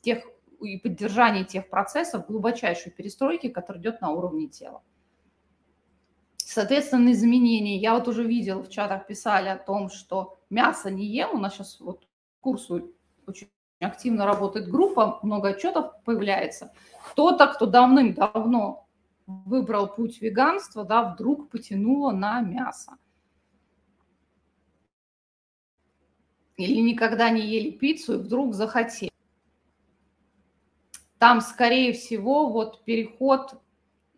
тех 0.00 0.24
и 0.62 0.78
поддержания 0.78 1.44
тех 1.44 1.68
процессов 1.68 2.26
глубочайшей 2.26 2.92
перестройки, 2.92 3.48
которая 3.48 3.82
идет 3.82 4.00
на 4.00 4.10
уровне 4.10 4.46
тела. 4.46 4.82
Соответственно, 6.36 7.10
изменения. 7.10 7.76
Я 7.76 7.94
вот 7.94 8.06
уже 8.08 8.24
видела, 8.24 8.62
в 8.62 8.70
чатах 8.70 9.06
писали 9.06 9.48
о 9.48 9.58
том, 9.58 9.90
что 9.90 10.38
мясо 10.48 10.90
не 10.90 11.04
ем. 11.04 11.30
У 11.34 11.38
нас 11.38 11.54
сейчас 11.54 11.80
вот 11.80 12.06
курсу 12.40 12.92
очень 13.26 13.48
активно 13.80 14.24
работает 14.24 14.70
группа, 14.70 15.18
много 15.22 15.48
отчетов 15.48 15.92
появляется. 16.04 16.72
Кто-то, 17.10 17.48
кто 17.48 17.66
давным-давно 17.66 18.85
выбрал 19.26 19.88
путь 19.88 20.20
веганства, 20.20 20.84
да, 20.84 21.12
вдруг 21.12 21.50
потянуло 21.50 22.12
на 22.12 22.40
мясо. 22.40 22.96
Или 26.56 26.80
никогда 26.80 27.30
не 27.30 27.42
ели 27.46 27.70
пиццу 27.70 28.14
и 28.14 28.22
вдруг 28.22 28.54
захотели. 28.54 29.12
Там, 31.18 31.40
скорее 31.40 31.92
всего, 31.92 32.50
вот 32.50 32.84
переход 32.84 33.60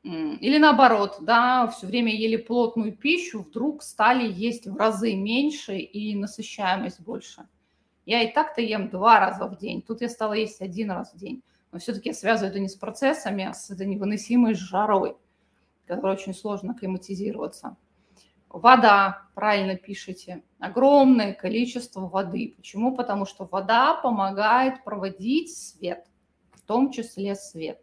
или 0.04 0.58
наоборот, 0.58 1.18
да, 1.20 1.66
все 1.66 1.86
время 1.86 2.14
ели 2.14 2.36
плотную 2.36 2.96
пищу, 2.96 3.42
вдруг 3.42 3.82
стали 3.82 4.30
есть 4.30 4.66
в 4.66 4.76
разы 4.76 5.14
меньше 5.14 5.76
и 5.76 6.14
насыщаемость 6.14 7.00
больше. 7.00 7.46
Я 8.06 8.22
и 8.22 8.32
так-то 8.32 8.62
ем 8.62 8.88
два 8.88 9.20
раза 9.20 9.46
в 9.46 9.58
день, 9.58 9.82
тут 9.82 10.00
я 10.00 10.08
стала 10.08 10.32
есть 10.32 10.62
один 10.62 10.90
раз 10.92 11.12
в 11.12 11.18
день. 11.18 11.42
Но 11.72 11.78
все-таки 11.78 12.10
я 12.10 12.14
связываю 12.14 12.50
это 12.50 12.60
не 12.60 12.68
с 12.68 12.74
процессами, 12.74 13.44
а 13.44 13.52
с 13.52 13.70
этой 13.70 13.86
невыносимой 13.86 14.54
жарой, 14.54 15.16
которой 15.86 16.14
очень 16.14 16.34
сложно 16.34 16.72
акклиматизироваться. 16.72 17.76
Вода, 18.48 19.28
правильно 19.34 19.76
пишете, 19.76 20.42
огромное 20.58 21.34
количество 21.34 22.08
воды. 22.08 22.54
Почему? 22.56 22.96
Потому 22.96 23.26
что 23.26 23.46
вода 23.50 23.94
помогает 23.94 24.82
проводить 24.84 25.54
свет, 25.54 26.06
в 26.52 26.62
том 26.62 26.90
числе 26.90 27.34
свет. 27.34 27.80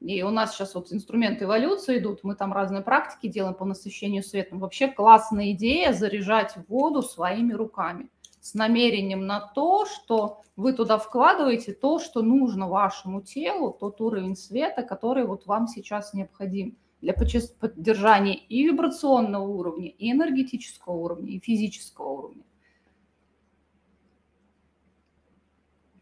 И 0.00 0.22
у 0.22 0.30
нас 0.30 0.54
сейчас 0.54 0.74
вот 0.74 0.92
инструменты 0.92 1.44
эволюции 1.44 1.98
идут, 1.98 2.22
мы 2.22 2.34
там 2.34 2.52
разные 2.52 2.82
практики 2.82 3.28
делаем 3.28 3.54
по 3.54 3.64
насыщению 3.64 4.22
светом. 4.22 4.60
Вообще 4.60 4.88
классная 4.88 5.52
идея 5.52 5.92
заряжать 5.92 6.54
воду 6.68 7.02
своими 7.02 7.52
руками 7.52 8.10
с 8.46 8.54
намерением 8.54 9.26
на 9.26 9.40
то, 9.40 9.86
что 9.86 10.42
вы 10.54 10.72
туда 10.72 10.98
вкладываете 10.98 11.72
то, 11.72 11.98
что 11.98 12.22
нужно 12.22 12.68
вашему 12.68 13.20
телу, 13.20 13.72
тот 13.72 14.00
уровень 14.00 14.36
света, 14.36 14.82
который 14.82 15.26
вот 15.26 15.46
вам 15.46 15.66
сейчас 15.66 16.14
необходим 16.14 16.78
для 17.00 17.12
поддержания 17.12 18.36
и 18.36 18.62
вибрационного 18.62 19.44
уровня, 19.44 19.88
и 19.88 20.12
энергетического 20.12 20.94
уровня, 20.94 21.32
и 21.32 21.40
физического 21.40 22.08
уровня. 22.08 22.44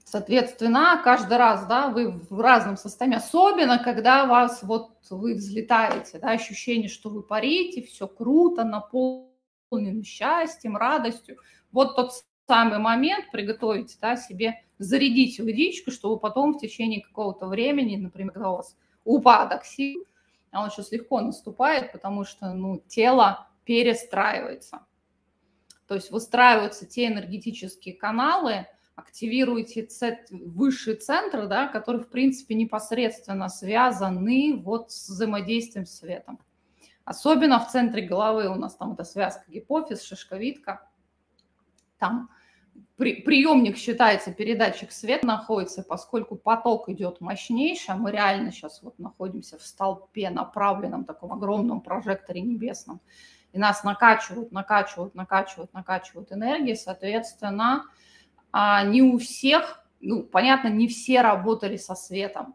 Соответственно, 0.04 1.00
каждый 1.02 1.38
раз, 1.38 1.66
да, 1.66 1.88
вы 1.88 2.10
в 2.10 2.40
разном 2.40 2.76
состоянии, 2.76 3.16
особенно 3.16 3.82
когда 3.82 4.26
вас 4.26 4.62
вот 4.62 4.98
вы 5.08 5.34
взлетаете, 5.34 6.18
да, 6.18 6.32
ощущение, 6.32 6.88
что 6.88 7.08
вы 7.08 7.22
парите, 7.22 7.82
все 7.82 8.06
круто, 8.06 8.64
наполнен 8.64 10.04
счастьем, 10.04 10.76
радостью. 10.76 11.38
Вот 11.72 11.96
тот 11.96 12.12
самый 12.46 12.78
момент 12.78 13.30
приготовить, 13.30 13.96
да, 14.00 14.16
себе 14.16 14.62
зарядить 14.78 15.38
водичку, 15.38 15.90
чтобы 15.90 16.18
потом 16.18 16.54
в 16.54 16.60
течение 16.60 17.02
какого-то 17.02 17.46
времени, 17.46 17.96
например, 17.96 18.32
когда 18.32 18.50
у 18.50 18.56
вас 18.56 18.76
упадок 19.04 19.64
сил, 19.64 20.04
а 20.50 20.62
он 20.62 20.70
сейчас 20.70 20.92
легко 20.92 21.20
наступает, 21.20 21.92
потому 21.92 22.24
что, 22.24 22.52
ну, 22.52 22.82
тело 22.86 23.48
перестраивается. 23.64 24.86
То 25.86 25.94
есть 25.94 26.10
выстраиваются 26.10 26.86
те 26.86 27.06
энергетические 27.06 27.94
каналы, 27.94 28.66
активируете 28.94 29.88
высшие 30.30 30.96
центры, 30.96 31.46
да, 31.46 31.68
которые, 31.68 32.02
в 32.04 32.08
принципе, 32.08 32.54
непосредственно 32.54 33.48
связаны 33.48 34.60
вот 34.62 34.92
с 34.92 35.08
взаимодействием 35.08 35.86
с 35.86 35.98
светом. 35.98 36.38
Особенно 37.04 37.58
в 37.58 37.68
центре 37.70 38.02
головы 38.02 38.48
у 38.48 38.54
нас 38.54 38.76
там 38.76 38.92
эта 38.92 39.04
связка 39.04 39.50
гипофиз, 39.50 40.02
шишковидка. 40.02 40.88
Там 41.98 42.30
при, 42.96 43.22
приемник 43.22 43.76
считается, 43.76 44.32
передатчик 44.32 44.92
света 44.92 45.26
находится, 45.26 45.82
поскольку 45.82 46.36
поток 46.36 46.88
идет 46.88 47.20
мощнейший, 47.20 47.94
а 47.94 47.96
мы 47.96 48.12
реально 48.12 48.52
сейчас 48.52 48.82
вот 48.82 48.98
находимся 48.98 49.58
в 49.58 49.62
столпе, 49.62 50.30
направленном 50.30 51.04
таком 51.04 51.32
огромном 51.32 51.80
прожекторе 51.80 52.40
небесном, 52.40 53.00
и 53.52 53.58
нас 53.58 53.82
накачивают, 53.82 54.52
накачивают, 54.52 55.14
накачивают, 55.14 55.72
накачивают 55.72 56.32
энергией, 56.32 56.76
соответственно, 56.76 57.86
а, 58.52 58.84
не 58.84 59.02
у 59.02 59.18
всех, 59.18 59.84
ну, 60.00 60.22
понятно, 60.22 60.68
не 60.68 60.86
все 60.86 61.20
работали 61.20 61.76
со 61.76 61.96
светом. 61.96 62.54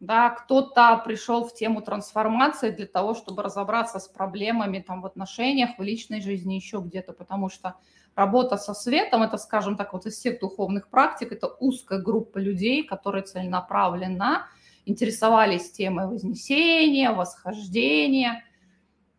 Да, 0.00 0.30
кто-то 0.30 1.02
пришел 1.04 1.46
в 1.46 1.54
тему 1.54 1.82
трансформации 1.82 2.70
для 2.70 2.86
того, 2.86 3.14
чтобы 3.14 3.42
разобраться 3.42 3.98
с 3.98 4.08
проблемами 4.08 4.80
там 4.80 5.02
в 5.02 5.06
отношениях, 5.06 5.78
в 5.78 5.82
личной 5.82 6.22
жизни, 6.22 6.54
еще 6.54 6.78
где-то, 6.78 7.12
потому 7.12 7.50
что 7.50 7.76
работа 8.14 8.56
со 8.56 8.74
светом, 8.74 9.22
это, 9.22 9.38
скажем 9.38 9.76
так, 9.76 9.92
вот 9.92 10.06
из 10.06 10.14
всех 10.14 10.40
духовных 10.40 10.88
практик, 10.88 11.32
это 11.32 11.46
узкая 11.46 12.00
группа 12.00 12.38
людей, 12.38 12.84
которые 12.84 13.22
целенаправленно 13.22 14.46
интересовались 14.84 15.70
темой 15.72 16.08
вознесения, 16.08 17.12
восхождения, 17.12 18.44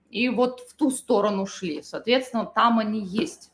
и 0.09 0.27
вот 0.29 0.59
в 0.61 0.75
ту 0.75 0.89
сторону 0.89 1.45
шли. 1.45 1.81
Соответственно, 1.81 2.45
там 2.45 2.79
они 2.79 3.01
есть. 3.01 3.51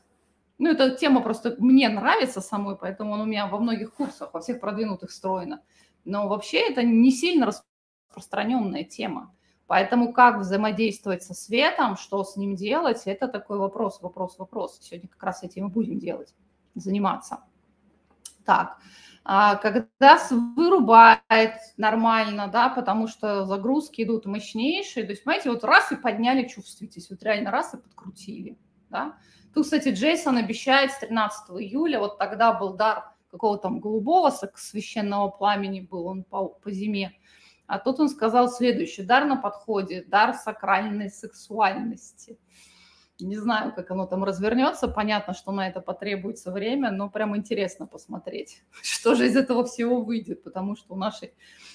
Ну, 0.58 0.70
эта 0.70 0.90
тема 0.90 1.20
просто 1.20 1.54
мне 1.58 1.88
нравится 1.88 2.40
самой, 2.40 2.76
поэтому 2.76 3.12
он 3.12 3.20
у 3.20 3.24
меня 3.26 3.46
во 3.46 3.58
многих 3.60 3.94
курсах, 3.94 4.34
во 4.34 4.40
всех 4.40 4.60
продвинутых 4.60 5.10
встроена. 5.10 5.62
Но 6.04 6.26
вообще 6.26 6.58
это 6.68 6.82
не 6.82 7.12
сильно 7.12 7.52
распространенная 8.10 8.82
тема. 8.82 9.32
Поэтому 9.68 10.14
как 10.14 10.38
взаимодействовать 10.38 11.22
со 11.22 11.34
светом, 11.34 11.98
что 11.98 12.24
с 12.24 12.36
ним 12.36 12.56
делать, 12.56 13.02
это 13.04 13.28
такой 13.28 13.58
вопрос, 13.58 14.00
вопрос, 14.00 14.38
вопрос. 14.38 14.78
Сегодня 14.80 15.08
как 15.10 15.22
раз 15.22 15.42
этим 15.42 15.68
и 15.68 15.70
будем 15.70 15.98
делать. 15.98 16.34
заниматься. 16.74 17.40
Так, 18.46 18.78
а 19.24 19.56
когда 19.56 20.18
вырубает 20.30 21.54
нормально, 21.76 22.48
да, 22.48 22.70
потому 22.70 23.08
что 23.08 23.44
загрузки 23.44 24.02
идут 24.02 24.24
мощнейшие, 24.24 25.04
то 25.04 25.10
есть, 25.10 25.22
понимаете, 25.22 25.50
вот 25.50 25.64
раз 25.64 25.92
и 25.92 25.96
подняли 25.96 26.48
чувствительность, 26.48 27.10
вот 27.10 27.22
реально 27.22 27.50
раз 27.50 27.74
и 27.74 27.76
подкрутили, 27.76 28.56
да. 28.88 29.18
Тут, 29.52 29.64
кстати, 29.64 29.90
Джейсон 29.90 30.38
обещает 30.38 30.92
с 30.92 31.00
13 31.00 31.50
июля, 31.60 31.98
вот 31.98 32.16
тогда 32.16 32.54
был 32.54 32.72
дар 32.72 33.12
какого-то 33.30 33.64
там 33.64 33.80
голубого 33.80 34.30
священного 34.30 35.28
пламени 35.28 35.80
был 35.80 36.06
он 36.06 36.24
по, 36.24 36.48
по 36.48 36.70
зиме, 36.70 37.12
а 37.68 37.78
тут 37.78 38.00
он 38.00 38.08
сказал 38.08 38.48
следующее, 38.48 39.06
дар 39.06 39.24
на 39.26 39.36
подходе, 39.36 40.02
дар 40.02 40.34
сакральной 40.34 41.10
сексуальности– 41.10 42.36
не 43.20 43.36
знаю, 43.36 43.74
как 43.74 43.90
оно 43.90 44.06
там 44.06 44.22
развернется. 44.22 44.86
Понятно, 44.86 45.34
что 45.34 45.50
на 45.50 45.66
это 45.66 45.80
потребуется 45.80 46.52
время, 46.52 46.90
но 46.90 47.10
прям 47.10 47.36
интересно 47.36 47.86
посмотреть, 47.86 48.62
что 48.82 49.14
же 49.14 49.26
из 49.26 49.36
этого 49.36 49.64
всего 49.64 50.02
выйдет, 50.02 50.44
потому 50.44 50.76
что 50.76 50.94
у 50.94 50.96
нашей 50.96 51.34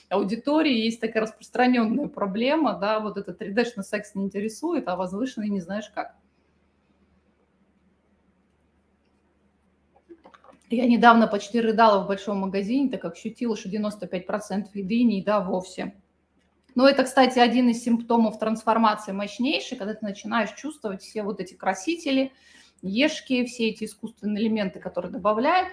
аудитории 0.10 0.74
есть 0.74 1.02
такая 1.02 1.24
распространенная 1.24 2.08
проблема, 2.08 2.78
да, 2.80 3.00
вот 3.00 3.18
этот 3.18 3.42
3D-шный 3.42 3.84
секс 3.84 4.16
не 4.16 4.26
интересует, 4.26 4.88
а 4.88 4.96
возвышенный 4.96 5.50
не 5.50 5.60
знаешь 5.60 5.92
как. 5.94 6.16
Я 10.75 10.88
недавно 10.88 11.27
почти 11.27 11.62
рыдала 11.62 12.03
в 12.03 12.08
большом 12.08 12.39
магазине, 12.39 12.89
так 12.89 13.01
как 13.01 13.13
ощутила, 13.13 13.56
что 13.56 13.70
95% 13.70 14.68
еды 14.74 15.03
не 15.03 15.20
еда 15.20 15.39
вовсе. 15.39 15.96
Но 16.75 16.88
это, 16.88 17.03
кстати, 17.03 17.38
один 17.38 17.70
из 17.70 17.84
симптомов 17.84 18.39
трансформации 18.39 19.12
мощнейшей, 19.12 19.77
когда 19.77 19.94
ты 19.94 20.03
начинаешь 20.03 20.51
чувствовать 20.53 21.03
все 21.03 21.22
вот 21.22 21.39
эти 21.39 21.53
красители, 21.53 22.32
ешки, 22.82 23.46
все 23.46 23.70
эти 23.70 23.84
искусственные 23.84 24.44
элементы, 24.44 24.80
которые 24.80 25.12
добавляют. 25.12 25.70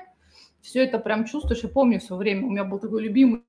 Все 0.60 0.84
это 0.84 0.98
прям 0.98 1.24
чувствуешь. 1.24 1.62
Я 1.62 1.70
помню 1.70 2.00
все 2.00 2.16
время, 2.16 2.46
у 2.46 2.50
меня 2.50 2.64
был 2.64 2.78
такой 2.78 3.02
любимый 3.02 3.44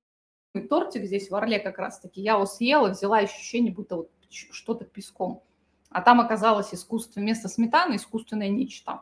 тортик 0.69 1.03
здесь 1.03 1.29
в 1.29 1.35
Орле 1.35 1.59
как 1.59 1.77
раз-таки. 1.77 2.21
Я 2.21 2.33
его 2.33 2.45
съела, 2.45 2.89
взяла 2.89 3.17
ощущение, 3.17 3.73
будто 3.73 3.97
вот 3.97 4.11
что-то 4.29 4.85
песком. 4.85 5.43
А 5.89 6.01
там 6.01 6.21
оказалось 6.21 6.73
искусство 6.73 7.19
вместо 7.19 7.49
сметаны 7.49 7.95
искусственное 7.97 8.47
нечто. 8.47 9.01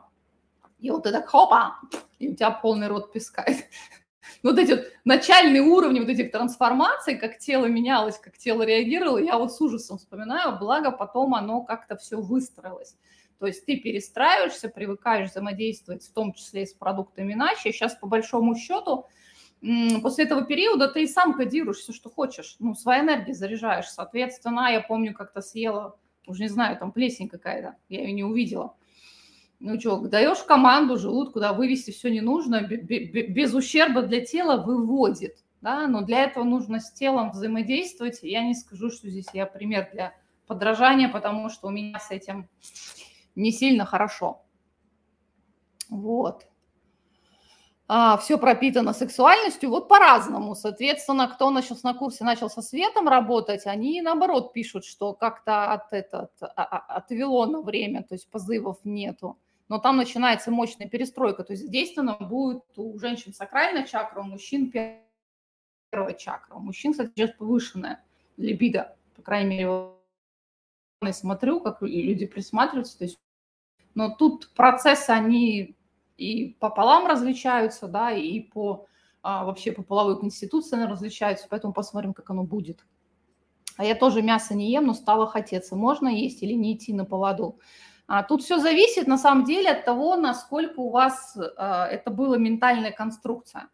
И 0.80 0.90
вот 0.90 1.06
это 1.06 1.22
хопа, 1.22 1.76
и 2.18 2.30
у 2.30 2.34
тебя 2.34 2.50
полный 2.50 2.88
рот 2.88 3.12
песка. 3.12 3.44
вот 4.42 4.58
эти 4.58 4.72
вот 4.72 4.84
начальные 5.04 5.62
уровни 5.62 6.00
вот 6.00 6.08
этих 6.08 6.32
трансформаций, 6.32 7.16
как 7.16 7.38
тело 7.38 7.66
менялось, 7.66 8.18
как 8.18 8.38
тело 8.38 8.62
реагировало, 8.62 9.18
я 9.18 9.38
вот 9.38 9.52
с 9.52 9.60
ужасом 9.60 9.98
вспоминаю, 9.98 10.58
благо 10.58 10.90
потом 10.90 11.34
оно 11.34 11.62
как-то 11.62 11.96
все 11.96 12.20
выстроилось. 12.20 12.96
То 13.38 13.46
есть 13.46 13.64
ты 13.64 13.76
перестраиваешься, 13.76 14.68
привыкаешь 14.68 15.30
взаимодействовать 15.30 16.04
в 16.04 16.12
том 16.12 16.32
числе 16.32 16.64
и 16.64 16.66
с 16.66 16.74
продуктами 16.74 17.32
иначе. 17.32 17.72
Сейчас 17.72 17.94
по 17.94 18.06
большому 18.06 18.54
счету 18.54 19.06
после 20.02 20.24
этого 20.24 20.44
периода 20.44 20.88
ты 20.88 21.04
и 21.04 21.06
сам 21.06 21.34
кодируешь 21.34 21.78
все, 21.78 21.92
что 21.92 22.10
хочешь. 22.10 22.56
Ну, 22.58 22.74
своей 22.74 23.02
энергией 23.02 23.34
заряжаешь. 23.34 23.88
Соответственно, 23.88 24.70
я 24.70 24.80
помню, 24.82 25.14
как-то 25.14 25.40
съела, 25.40 25.98
уже 26.26 26.42
не 26.42 26.48
знаю, 26.48 26.76
там 26.76 26.92
плесень 26.92 27.28
какая-то, 27.28 27.76
я 27.88 28.00
ее 28.02 28.12
не 28.12 28.24
увидела 28.24 28.74
ну 29.60 29.78
что, 29.78 29.98
даешь 29.98 30.42
команду 30.42 30.96
желудку, 30.96 31.38
да, 31.38 31.52
вывести 31.52 31.90
все 31.90 32.10
ненужное, 32.10 32.62
без 32.62 33.54
ущерба 33.54 34.02
для 34.02 34.24
тела 34.24 34.62
выводит, 34.62 35.36
да, 35.60 35.86
но 35.86 36.00
для 36.00 36.24
этого 36.24 36.44
нужно 36.44 36.80
с 36.80 36.90
телом 36.92 37.30
взаимодействовать. 37.30 38.20
Я 38.22 38.42
не 38.42 38.54
скажу, 38.54 38.90
что 38.90 39.08
здесь 39.08 39.26
я 39.34 39.44
пример 39.44 39.90
для 39.92 40.14
подражания, 40.46 41.10
потому 41.10 41.50
что 41.50 41.68
у 41.68 41.70
меня 41.70 41.98
с 41.98 42.10
этим 42.10 42.48
не 43.36 43.52
сильно 43.52 43.84
хорошо. 43.84 44.42
Вот. 45.90 46.46
А, 47.86 48.16
все 48.16 48.38
пропитано 48.38 48.94
сексуальностью, 48.94 49.68
вот 49.68 49.88
по-разному. 49.88 50.54
Соответственно, 50.54 51.28
кто 51.28 51.52
сейчас 51.60 51.82
на 51.82 51.92
курсе 51.92 52.24
начал 52.24 52.48
со 52.48 52.62
светом 52.62 53.08
работать, 53.08 53.66
они 53.66 54.00
наоборот 54.00 54.54
пишут, 54.54 54.86
что 54.86 55.12
как-то 55.12 55.72
от 55.72 55.92
этот, 55.92 56.30
а, 56.40 56.48
а, 56.56 56.96
отвело 56.96 57.44
на 57.44 57.60
время, 57.60 58.04
то 58.04 58.14
есть 58.14 58.30
позывов 58.30 58.78
нету 58.84 59.36
но 59.70 59.78
там 59.78 59.96
начинается 59.96 60.50
мощная 60.50 60.88
перестройка, 60.88 61.44
то 61.44 61.52
есть 61.52 61.62
задействована 61.62 62.16
будет 62.16 62.64
у 62.76 62.98
женщин 62.98 63.32
сакральная 63.32 63.86
чакра, 63.86 64.20
у 64.20 64.24
мужчин 64.24 64.72
первая 65.92 66.14
чакра. 66.14 66.56
У 66.56 66.58
мужчин, 66.58 66.90
кстати, 66.90 67.12
сейчас 67.14 67.30
повышенная 67.30 68.04
либидо, 68.36 68.96
по 69.14 69.22
крайней 69.22 69.50
мере, 69.50 69.92
я 71.02 71.12
смотрю, 71.12 71.60
как 71.60 71.82
люди 71.82 72.26
присматриваются, 72.26 72.98
то 72.98 73.04
есть, 73.04 73.20
но 73.94 74.10
тут 74.10 74.52
процессы, 74.54 75.10
они 75.10 75.76
и 76.16 76.56
пополам 76.58 77.06
различаются, 77.06 77.86
да, 77.86 78.10
и 78.10 78.40
по 78.40 78.88
а, 79.22 79.44
вообще 79.44 79.70
по 79.70 79.84
половой 79.84 80.18
конституции 80.18 80.76
они 80.76 80.86
различаются, 80.86 81.46
поэтому 81.48 81.72
посмотрим, 81.72 82.12
как 82.12 82.28
оно 82.30 82.42
будет. 82.42 82.84
А 83.76 83.84
я 83.84 83.94
тоже 83.94 84.20
мясо 84.20 84.54
не 84.54 84.72
ем, 84.72 84.86
но 84.86 84.94
стало 84.94 85.28
хотеться. 85.28 85.76
Можно 85.76 86.08
есть 86.08 86.42
или 86.42 86.54
не 86.54 86.74
идти 86.74 86.92
на 86.92 87.04
поводу? 87.04 87.60
А 88.12 88.24
тут 88.24 88.42
все 88.42 88.58
зависит 88.58 89.06
на 89.06 89.16
самом 89.16 89.44
деле 89.44 89.70
от 89.70 89.84
того, 89.84 90.16
насколько 90.16 90.80
у 90.80 90.90
вас 90.90 91.38
а, 91.56 91.86
это 91.86 92.10
была 92.10 92.38
ментальная 92.38 92.90
конструкция. 92.90 93.68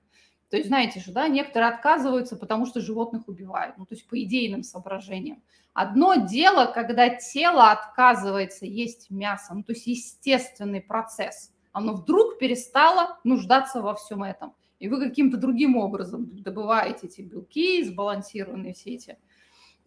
То 0.50 0.58
есть, 0.58 0.68
знаете 0.68 1.00
же, 1.00 1.10
да, 1.10 1.26
некоторые 1.26 1.70
отказываются, 1.70 2.36
потому 2.36 2.66
что 2.66 2.82
животных 2.82 3.28
убивают, 3.28 3.78
ну, 3.78 3.86
то 3.86 3.94
есть 3.94 4.06
по 4.06 4.22
идейным 4.22 4.62
соображениям. 4.62 5.42
Одно 5.72 6.16
дело, 6.16 6.66
когда 6.66 7.08
тело 7.08 7.70
отказывается 7.70 8.66
есть 8.66 9.08
мясо, 9.08 9.54
ну, 9.54 9.62
то 9.62 9.72
есть 9.72 9.86
естественный 9.86 10.82
процесс. 10.82 11.54
Оно 11.72 11.94
вдруг 11.94 12.36
перестало 12.38 13.18
нуждаться 13.24 13.80
во 13.80 13.94
всем 13.94 14.22
этом. 14.22 14.54
И 14.78 14.88
вы 14.88 15.00
каким-то 15.00 15.38
другим 15.38 15.78
образом 15.78 16.42
добываете 16.42 17.06
эти 17.06 17.22
белки, 17.22 17.82
сбалансированные 17.84 18.74
все 18.74 18.96
эти 18.96 19.18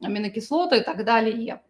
аминокислоты 0.02 0.78
и 0.78 0.84
так 0.84 1.06
далее. 1.06 1.62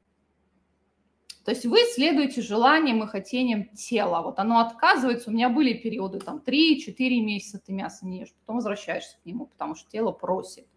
То 1.45 1.51
есть 1.51 1.65
вы 1.65 1.79
следуете 1.93 2.41
желаниям 2.41 3.03
и 3.03 3.07
хотениям 3.07 3.69
тела. 3.69 4.21
Вот 4.21 4.39
оно 4.39 4.59
отказывается. 4.59 5.29
У 5.29 5.33
меня 5.33 5.49
были 5.49 5.73
периоды, 5.73 6.19
там, 6.19 6.41
3-4 6.45 7.21
месяца 7.21 7.59
ты 7.65 7.71
мясо 7.71 8.05
не 8.05 8.21
ешь, 8.21 8.33
потом 8.41 8.57
возвращаешься 8.57 9.17
к 9.21 9.25
нему, 9.25 9.45
потому 9.45 9.75
что 9.75 9.89
тело 9.89 10.11
просит. 10.11 10.67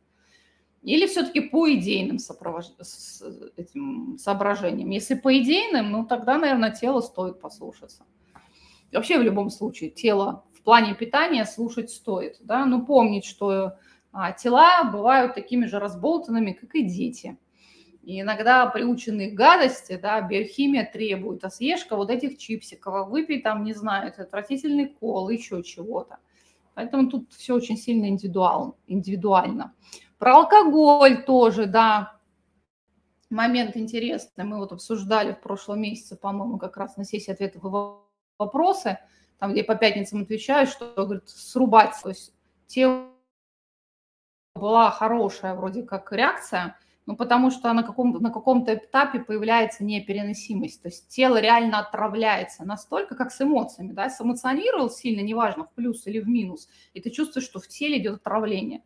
Или 0.82 1.06
все-таки 1.06 1.40
по 1.40 1.72
идейным 1.72 2.18
сопров... 2.18 2.64
с 2.80 3.22
этим 3.56 4.16
соображениям. 4.18 4.90
Если 4.90 5.14
по 5.14 5.36
идейным, 5.38 5.90
ну 5.90 6.04
тогда, 6.06 6.38
наверное, 6.38 6.72
тело 6.72 7.00
стоит 7.00 7.40
послушаться. 7.40 8.04
Вообще 8.92 9.18
в 9.18 9.22
любом 9.22 9.50
случае 9.50 9.90
тело 9.90 10.44
в 10.54 10.62
плане 10.62 10.94
питания 10.94 11.44
слушать 11.44 11.90
стоит. 11.90 12.38
Да? 12.40 12.66
Но 12.66 12.84
помнить, 12.84 13.24
что 13.24 13.74
а, 14.12 14.32
тела 14.32 14.84
бывают 14.84 15.34
такими 15.34 15.66
же 15.66 15.78
разболтанными, 15.78 16.52
как 16.52 16.74
и 16.74 16.82
дети– 16.82 17.36
и 18.02 18.20
иногда 18.20 18.66
приученные 18.66 19.30
гадости, 19.30 19.96
да, 19.96 20.20
биохимия 20.20 20.88
требует, 20.92 21.44
а 21.44 21.50
съешь-ка 21.50 21.96
вот 21.96 22.10
этих 22.10 22.36
чипсиков, 22.36 22.94
а 22.94 23.04
выпей 23.04 23.40
там, 23.40 23.62
не 23.62 23.74
знаю, 23.74 24.08
это 24.08 24.22
отвратительный 24.22 24.86
кол, 24.86 25.28
еще 25.28 25.62
чего-то. 25.62 26.18
Поэтому 26.74 27.08
тут 27.08 27.32
все 27.32 27.54
очень 27.54 27.76
сильно 27.76 28.06
индивидуал, 28.06 28.76
индивидуально. 28.88 29.74
Про 30.18 30.38
алкоголь 30.38 31.24
тоже, 31.24 31.66
да, 31.66 32.18
момент 33.30 33.76
интересный. 33.76 34.44
Мы 34.44 34.58
вот 34.58 34.72
обсуждали 34.72 35.32
в 35.32 35.40
прошлом 35.40 35.80
месяце, 35.80 36.16
по-моему, 36.16 36.58
как 36.58 36.76
раз 36.76 36.96
на 36.96 37.04
сессии 37.04 37.30
ответов 37.30 37.64
и 37.64 37.68
вопросы, 38.38 38.98
там, 39.38 39.52
где 39.52 39.62
по 39.62 39.76
пятницам 39.76 40.22
отвечаю, 40.22 40.66
что, 40.66 40.92
говорит, 40.96 41.28
срубать. 41.28 41.94
То 42.02 42.08
есть 42.08 42.34
те 42.66 43.04
была 44.54 44.90
хорошая 44.90 45.54
вроде 45.54 45.84
как 45.84 46.10
реакция– 46.10 46.76
ну, 47.06 47.16
потому 47.16 47.50
что 47.50 47.72
на, 47.72 47.82
каком, 47.82 48.12
на 48.22 48.30
каком-то 48.30 48.74
этапе 48.74 49.18
появляется 49.18 49.82
непереносимость. 49.82 50.82
То 50.82 50.88
есть 50.88 51.08
тело 51.08 51.40
реально 51.40 51.80
отравляется 51.80 52.64
настолько, 52.64 53.16
как 53.16 53.32
с 53.32 53.40
эмоциями. 53.40 53.92
Да? 53.92 54.08
Сэмоционировал 54.08 54.88
сильно, 54.88 55.20
неважно, 55.20 55.64
в 55.64 55.72
плюс 55.72 56.06
или 56.06 56.20
в 56.20 56.28
минус, 56.28 56.68
и 56.94 57.00
ты 57.00 57.10
чувствуешь, 57.10 57.46
что 57.46 57.58
в 57.58 57.66
теле 57.66 57.98
идет 57.98 58.16
отравление. 58.16 58.82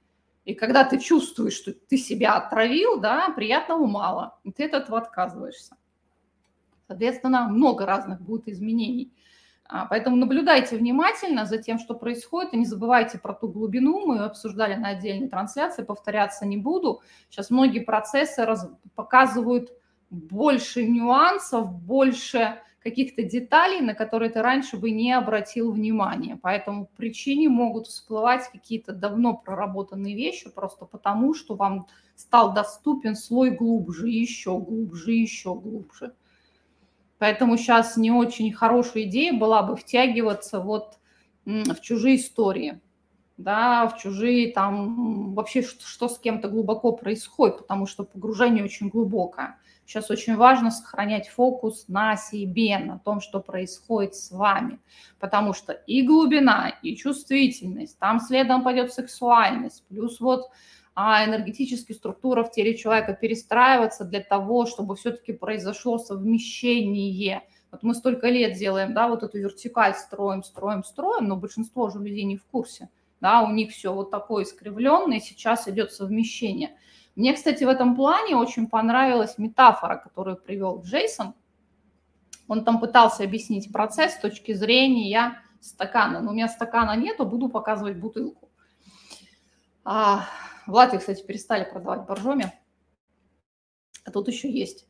И 0.46 0.54
когда 0.54 0.84
ты 0.84 0.98
чувствуешь, 0.98 1.54
что 1.54 1.72
ты 1.72 1.98
себя 1.98 2.36
отравил, 2.36 3.00
да, 3.00 3.30
приятного 3.30 3.84
мало, 3.84 4.38
и 4.44 4.52
ты 4.52 4.64
от 4.64 4.74
этого 4.74 4.98
отказываешься. 4.98 5.76
Соответственно, 6.86 7.48
много 7.48 7.84
разных 7.84 8.20
будет 8.22 8.48
изменений. 8.48 9.12
А, 9.68 9.86
поэтому 9.86 10.16
наблюдайте 10.16 10.76
внимательно 10.76 11.44
за 11.44 11.58
тем, 11.58 11.78
что 11.78 11.94
происходит, 11.94 12.54
и 12.54 12.58
не 12.58 12.66
забывайте 12.66 13.18
про 13.18 13.34
ту 13.34 13.48
глубину. 13.48 14.06
Мы 14.06 14.18
обсуждали 14.24 14.74
на 14.74 14.90
отдельной 14.90 15.28
трансляции, 15.28 15.82
повторяться 15.82 16.46
не 16.46 16.56
буду. 16.56 17.02
Сейчас 17.30 17.50
многие 17.50 17.80
процессы 17.80 18.44
раз... 18.44 18.68
показывают 18.94 19.72
больше 20.10 20.86
нюансов, 20.86 21.72
больше 21.72 22.60
каких-то 22.78 23.24
деталей, 23.24 23.80
на 23.80 23.94
которые 23.94 24.30
ты 24.30 24.40
раньше 24.40 24.76
бы 24.76 24.92
не 24.92 25.12
обратил 25.12 25.72
внимания. 25.72 26.38
Поэтому 26.40 26.88
причине 26.96 27.48
могут 27.48 27.88
всплывать 27.88 28.48
какие-то 28.52 28.92
давно 28.92 29.34
проработанные 29.34 30.14
вещи, 30.14 30.48
просто 30.48 30.84
потому 30.84 31.34
что 31.34 31.56
вам 31.56 31.88
стал 32.14 32.54
доступен 32.54 33.16
слой 33.16 33.50
глубже, 33.50 34.08
еще 34.08 34.56
глубже, 34.60 35.10
еще 35.10 35.56
глубже. 35.56 36.14
Поэтому 37.18 37.56
сейчас 37.56 37.96
не 37.96 38.10
очень 38.10 38.52
хорошая 38.52 39.04
идея 39.04 39.32
была 39.32 39.62
бы 39.62 39.76
втягиваться 39.76 40.60
вот 40.60 40.98
в 41.44 41.80
чужие 41.80 42.16
истории, 42.16 42.80
да, 43.36 43.86
в 43.88 43.98
чужие 43.98 44.52
там 44.52 45.34
вообще 45.34 45.62
что, 45.62 45.86
что 45.86 46.08
с 46.08 46.18
кем-то 46.18 46.48
глубоко 46.48 46.92
происходит, 46.92 47.58
потому 47.58 47.86
что 47.86 48.04
погружение 48.04 48.64
очень 48.64 48.88
глубокое. 48.88 49.58
Сейчас 49.86 50.10
очень 50.10 50.34
важно 50.34 50.72
сохранять 50.72 51.28
фокус 51.28 51.84
на 51.86 52.16
себе, 52.16 52.78
на 52.78 52.98
том, 52.98 53.20
что 53.20 53.38
происходит 53.38 54.16
с 54.16 54.32
вами, 54.32 54.80
потому 55.20 55.52
что 55.52 55.72
и 55.72 56.02
глубина, 56.02 56.74
и 56.82 56.96
чувствительность, 56.96 57.96
там 57.98 58.18
следом 58.18 58.64
пойдет 58.64 58.92
сексуальность, 58.92 59.84
плюс 59.88 60.18
вот 60.18 60.50
а 60.96 61.26
энергетически 61.26 61.92
структура 61.92 62.42
в 62.42 62.50
теле 62.50 62.74
человека 62.74 63.12
перестраиваться 63.12 64.04
для 64.06 64.20
того, 64.20 64.64
чтобы 64.64 64.96
все-таки 64.96 65.34
произошло 65.34 65.98
совмещение. 65.98 67.42
Вот 67.70 67.82
мы 67.82 67.94
столько 67.94 68.28
лет 68.28 68.56
делаем, 68.56 68.94
да, 68.94 69.06
вот 69.06 69.22
эту 69.22 69.38
вертикаль 69.38 69.94
строим, 69.94 70.42
строим, 70.42 70.82
строим, 70.82 71.28
но 71.28 71.36
большинство 71.36 71.90
же 71.90 71.98
людей 71.98 72.24
не 72.24 72.38
в 72.38 72.46
курсе, 72.46 72.88
да, 73.20 73.42
у 73.42 73.50
них 73.50 73.72
все 73.72 73.92
вот 73.92 74.10
такое 74.10 74.44
искривленное, 74.44 75.20
сейчас 75.20 75.68
идет 75.68 75.92
совмещение. 75.92 76.74
Мне, 77.14 77.34
кстати, 77.34 77.62
в 77.64 77.68
этом 77.68 77.94
плане 77.94 78.34
очень 78.36 78.66
понравилась 78.66 79.36
метафора, 79.36 79.96
которую 79.96 80.38
привел 80.38 80.82
Джейсон. 80.82 81.34
Он 82.48 82.64
там 82.64 82.80
пытался 82.80 83.24
объяснить 83.24 83.70
процесс 83.70 84.14
с 84.14 84.20
точки 84.20 84.52
зрения 84.52 85.42
стакана. 85.60 86.20
Но 86.20 86.30
у 86.30 86.34
меня 86.34 86.48
стакана 86.48 86.96
нету, 86.96 87.26
буду 87.26 87.48
показывать 87.48 87.96
бутылку. 87.96 88.48
А, 89.84 90.26
в 90.66 90.72
Латвии, 90.72 90.98
кстати, 90.98 91.24
перестали 91.24 91.64
продавать 91.64 92.06
боржоми. 92.06 92.52
А 94.04 94.10
тут 94.10 94.28
еще 94.28 94.50
есть. 94.50 94.86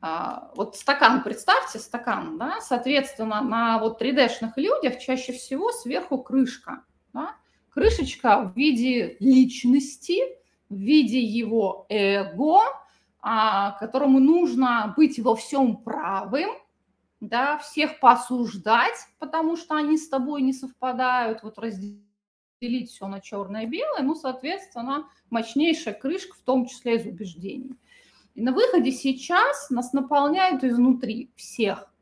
А, 0.00 0.50
вот 0.54 0.76
стакан, 0.76 1.22
представьте, 1.22 1.78
стакан, 1.78 2.36
да, 2.38 2.60
соответственно, 2.60 3.42
на 3.42 3.78
вот 3.78 4.02
3D-шных 4.02 4.52
людях 4.56 4.98
чаще 4.98 5.32
всего 5.32 5.72
сверху 5.72 6.18
крышка, 6.18 6.84
да, 7.12 7.36
крышечка 7.70 8.42
в 8.42 8.54
виде 8.54 9.16
личности, 9.18 10.20
в 10.68 10.76
виде 10.76 11.20
его 11.20 11.86
эго, 11.88 12.60
а, 13.20 13.72
которому 13.78 14.18
нужно 14.18 14.92
быть 14.94 15.18
во 15.18 15.34
всем 15.34 15.78
правым, 15.78 16.50
да, 17.20 17.56
всех 17.56 17.98
посуждать, 17.98 19.06
потому 19.18 19.56
что 19.56 19.74
они 19.74 19.96
с 19.96 20.10
тобой 20.10 20.42
не 20.42 20.52
совпадают, 20.52 21.42
вот 21.42 21.58
разделить 21.58 22.03
делить 22.64 22.90
все 22.90 23.06
на 23.06 23.20
черное-белое, 23.20 24.02
ну, 24.02 24.14
соответственно, 24.14 25.08
мощнейшая 25.30 25.94
крышка, 25.94 26.34
в 26.34 26.42
том 26.42 26.66
числе 26.66 26.96
из 26.96 27.06
убеждений. 27.06 27.76
И 28.34 28.42
на 28.42 28.52
выходе 28.52 28.90
сейчас 28.90 29.70
нас 29.70 29.92
наполняют 29.92 30.64
изнутри 30.64 31.30
всех. 31.36 31.92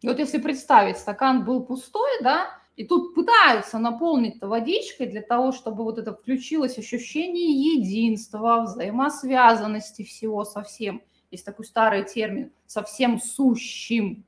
И 0.00 0.08
вот 0.08 0.18
если 0.18 0.38
представить, 0.38 0.98
стакан 0.98 1.44
был 1.44 1.64
пустой, 1.64 2.10
да, 2.22 2.58
и 2.76 2.84
тут 2.84 3.14
пытаются 3.14 3.78
наполнить 3.78 4.36
это 4.36 4.48
водичкой 4.48 5.06
для 5.06 5.22
того, 5.22 5.52
чтобы 5.52 5.84
вот 5.84 5.98
это 5.98 6.12
включилось 6.14 6.78
ощущение 6.78 7.76
единства, 7.76 8.62
взаимосвязанности 8.62 10.02
всего 10.02 10.44
со 10.44 10.62
всем. 10.62 11.02
Есть 11.30 11.44
такой 11.44 11.64
старый 11.64 12.04
термин 12.04 12.50
«совсем 12.66 13.20
сущим». 13.20 14.24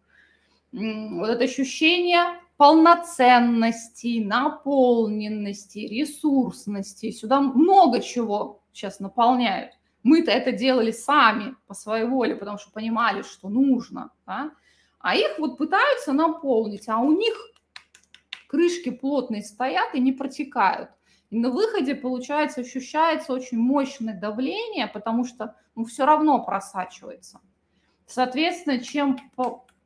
Вот 0.74 1.28
это 1.28 1.44
ощущение 1.44 2.40
полноценности, 2.56 4.22
наполненности, 4.24 5.78
ресурсности. 5.78 7.12
Сюда 7.12 7.40
много 7.40 8.00
чего 8.00 8.62
сейчас 8.72 8.98
наполняют. 8.98 9.72
Мы-то 10.02 10.32
это 10.32 10.52
делали 10.52 10.90
сами 10.90 11.54
по 11.66 11.74
своей 11.74 12.04
воле, 12.04 12.34
потому 12.34 12.58
что 12.58 12.72
понимали, 12.72 13.22
что 13.22 13.48
нужно. 13.48 14.10
Да? 14.26 14.50
А 14.98 15.14
их 15.14 15.38
вот 15.38 15.58
пытаются 15.58 16.12
наполнить, 16.12 16.88
а 16.88 16.98
у 16.98 17.12
них 17.12 17.34
крышки 18.48 18.90
плотные 18.90 19.42
стоят 19.42 19.94
и 19.94 20.00
не 20.00 20.12
протекают. 20.12 20.90
И 21.30 21.38
на 21.38 21.50
выходе, 21.50 21.94
получается, 21.94 22.60
ощущается 22.60 23.32
очень 23.32 23.58
мощное 23.58 24.18
давление, 24.18 24.88
потому 24.88 25.24
что 25.24 25.56
ну, 25.74 25.84
все 25.84 26.04
равно 26.04 26.44
просачивается. 26.44 27.40
Соответственно, 28.06 28.78
чем 28.80 29.18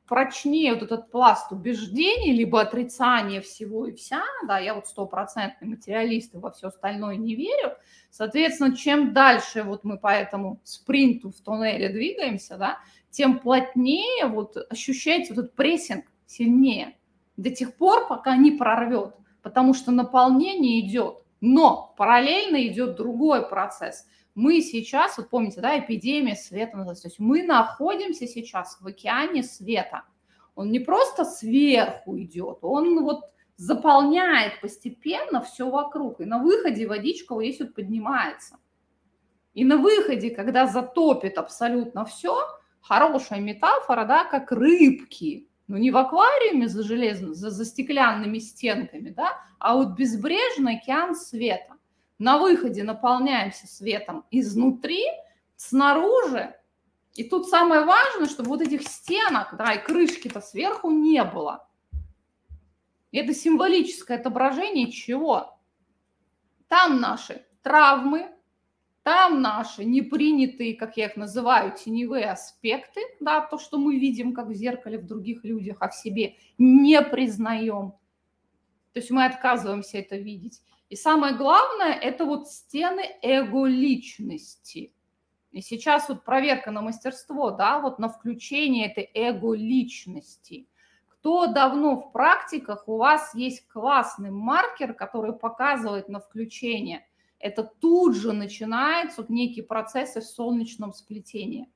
прочнее 0.08 0.74
вот 0.74 0.82
этот 0.82 1.10
пласт 1.10 1.52
убеждений, 1.52 2.32
либо 2.32 2.60
отрицания 2.60 3.40
всего 3.40 3.86
и 3.86 3.94
вся, 3.94 4.22
да, 4.46 4.58
я 4.58 4.74
вот 4.74 4.86
стопроцентный 4.86 5.68
материалист 5.68 6.34
и 6.34 6.38
во 6.38 6.50
все 6.50 6.68
остальное 6.68 7.16
не 7.16 7.34
верю, 7.34 7.72
соответственно, 8.10 8.74
чем 8.74 9.12
дальше 9.12 9.62
вот 9.62 9.84
мы 9.84 9.98
по 9.98 10.08
этому 10.08 10.60
спринту 10.64 11.30
в 11.30 11.40
туннеле 11.40 11.90
двигаемся, 11.90 12.56
да, 12.56 12.78
тем 13.10 13.38
плотнее 13.38 14.26
вот 14.26 14.56
ощущается 14.70 15.34
вот 15.34 15.44
этот 15.44 15.56
прессинг 15.56 16.06
сильнее. 16.26 16.96
До 17.36 17.50
тех 17.50 17.76
пор, 17.76 18.08
пока 18.08 18.36
не 18.36 18.52
прорвет, 18.52 19.14
потому 19.42 19.74
что 19.74 19.92
наполнение 19.92 20.80
идет, 20.80 21.18
но 21.40 21.94
параллельно 21.96 22.66
идет 22.66 22.96
другой 22.96 23.48
процесс– 23.48 24.06
мы 24.38 24.60
сейчас, 24.60 25.18
вот 25.18 25.30
помните, 25.30 25.60
да, 25.60 25.76
эпидемия 25.80 26.36
света 26.36 26.76
называется, 26.76 27.02
то 27.02 27.08
есть 27.08 27.18
мы 27.18 27.42
находимся 27.42 28.28
сейчас 28.28 28.78
в 28.80 28.86
океане 28.86 29.42
света. 29.42 30.04
Он 30.54 30.70
не 30.70 30.78
просто 30.78 31.24
сверху 31.24 32.16
идет, 32.20 32.58
он 32.62 33.02
вот 33.02 33.24
заполняет 33.56 34.60
постепенно 34.60 35.40
все 35.40 35.68
вокруг. 35.68 36.20
И 36.20 36.24
на 36.24 36.38
выходе 36.38 36.86
водичка 36.86 37.34
вот 37.34 37.42
здесь 37.42 37.58
вот 37.58 37.74
поднимается. 37.74 38.58
И 39.54 39.64
на 39.64 39.76
выходе, 39.76 40.30
когда 40.30 40.68
затопит 40.68 41.36
абсолютно 41.36 42.04
все, 42.04 42.38
хорошая 42.80 43.40
метафора, 43.40 44.04
да, 44.04 44.24
как 44.24 44.52
рыбки, 44.52 45.48
ну 45.66 45.78
не 45.78 45.90
в 45.90 45.96
аквариуме 45.96 46.68
за 46.68 46.84
железным, 46.84 47.34
за, 47.34 47.50
за 47.50 47.64
стеклянными 47.64 48.38
стенками, 48.38 49.10
да, 49.10 49.36
а 49.58 49.74
вот 49.74 49.96
безбрежный 49.96 50.76
океан 50.76 51.16
света 51.16 51.77
на 52.18 52.38
выходе 52.38 52.82
наполняемся 52.82 53.66
светом 53.66 54.24
изнутри, 54.30 55.04
снаружи. 55.56 56.54
И 57.14 57.24
тут 57.24 57.48
самое 57.48 57.84
важное, 57.84 58.28
чтобы 58.28 58.48
вот 58.50 58.60
этих 58.60 58.82
стенок, 58.82 59.56
да, 59.56 59.74
и 59.74 59.84
крышки-то 59.84 60.40
сверху 60.40 60.90
не 60.90 61.22
было. 61.24 61.68
Это 63.10 63.34
символическое 63.34 64.18
отображение 64.18 64.92
чего? 64.92 65.58
Там 66.68 67.00
наши 67.00 67.44
травмы, 67.62 68.30
там 69.02 69.40
наши 69.40 69.84
непринятые, 69.84 70.76
как 70.76 70.98
я 70.98 71.06
их 71.06 71.16
называю, 71.16 71.74
теневые 71.74 72.30
аспекты, 72.30 73.00
да, 73.20 73.40
то, 73.40 73.58
что 73.58 73.78
мы 73.78 73.98
видим 73.98 74.34
как 74.34 74.48
в 74.48 74.54
зеркале 74.54 74.98
в 74.98 75.06
других 75.06 75.44
людях, 75.44 75.78
а 75.80 75.88
в 75.88 75.94
себе 75.94 76.36
не 76.58 77.00
признаем. 77.00 77.92
То 78.92 79.00
есть 79.00 79.10
мы 79.10 79.24
отказываемся 79.24 79.98
это 79.98 80.16
видеть. 80.16 80.60
И 80.88 80.96
самое 80.96 81.34
главное, 81.34 81.92
это 81.92 82.24
вот 82.24 82.48
стены 82.48 83.02
эго-личности. 83.22 84.92
И 85.50 85.60
сейчас 85.60 86.08
вот 86.08 86.24
проверка 86.24 86.70
на 86.70 86.80
мастерство, 86.80 87.50
да, 87.50 87.78
вот 87.78 87.98
на 87.98 88.08
включение 88.08 88.90
этой 88.90 89.10
эго-личности. 89.14 90.66
Кто 91.08 91.46
давно 91.48 91.96
в 91.96 92.12
практиках, 92.12 92.86
у 92.86 92.96
вас 92.96 93.34
есть 93.34 93.66
классный 93.68 94.30
маркер, 94.30 94.94
который 94.94 95.32
показывает 95.32 96.08
на 96.08 96.20
включение. 96.20 97.06
Это 97.38 97.64
тут 97.64 98.16
же 98.16 98.32
начинается 98.32 99.20
вот 99.20 99.30
некий 99.30 99.62
процесс 99.62 100.16
в 100.16 100.22
солнечном 100.22 100.92
сплетении. 100.92 101.68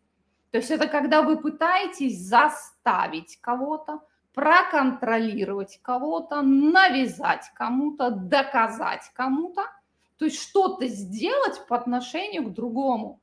То 0.51 0.59
есть 0.59 0.70
это 0.70 0.87
когда 0.87 1.22
вы 1.22 1.38
пытаетесь 1.38 2.18
заставить 2.18 3.38
кого-то, 3.40 4.01
проконтролировать 4.34 5.78
кого-то, 5.82 6.42
навязать 6.42 7.50
кому-то, 7.54 8.10
доказать 8.10 9.10
кому-то, 9.14 9.66
то 10.16 10.24
есть 10.24 10.40
что-то 10.40 10.86
сделать 10.86 11.66
по 11.68 11.76
отношению 11.76 12.44
к 12.44 12.52
другому. 12.52 13.20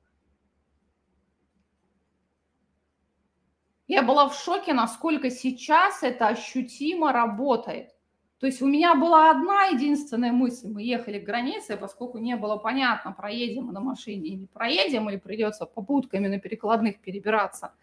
Я 3.87 4.03
была 4.03 4.29
в 4.29 4.35
шоке, 4.35 4.73
насколько 4.73 5.31
сейчас 5.31 6.03
это 6.03 6.27
ощутимо 6.27 7.11
работает. 7.11 7.89
То 8.39 8.45
есть 8.45 8.61
у 8.61 8.67
меня 8.67 8.95
была 8.95 9.31
одна 9.31 9.65
единственная 9.65 10.31
мысль. 10.31 10.69
Мы 10.69 10.83
ехали 10.83 11.19
к 11.19 11.25
границе, 11.25 11.75
поскольку 11.75 12.19
не 12.19 12.35
было 12.37 12.55
понятно, 12.55 13.11
проедем 13.11 13.65
мы 13.65 13.73
на 13.73 13.81
машине 13.81 14.29
или 14.29 14.45
проедем, 14.45 15.09
или 15.09 15.17
придется 15.17 15.65
попутками 15.65 16.27
на 16.27 16.39
перекладных 16.39 17.01
перебираться. 17.01 17.73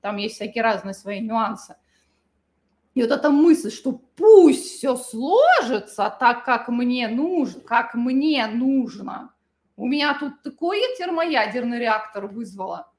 Там 0.00 0.18
есть 0.18 0.34
всякие 0.34 0.62
разные 0.64 0.92
свои 0.94 1.20
нюансы. 1.20 1.76
И 2.96 3.02
вот 3.02 3.10
эта 3.10 3.30
мысль, 3.30 3.70
что 3.70 3.92
пусть 3.92 4.78
все 4.78 4.96
сложится 4.96 6.16
так, 6.18 6.46
как 6.46 6.68
мне 6.68 7.08
нужно, 7.08 7.60
как 7.60 7.94
мне 7.94 8.46
нужно. 8.46 9.34
У 9.76 9.86
меня 9.86 10.18
тут 10.18 10.40
такой 10.42 10.80
термоядерный 10.96 11.78
реактор 11.78 12.26
вызвало. 12.26 12.90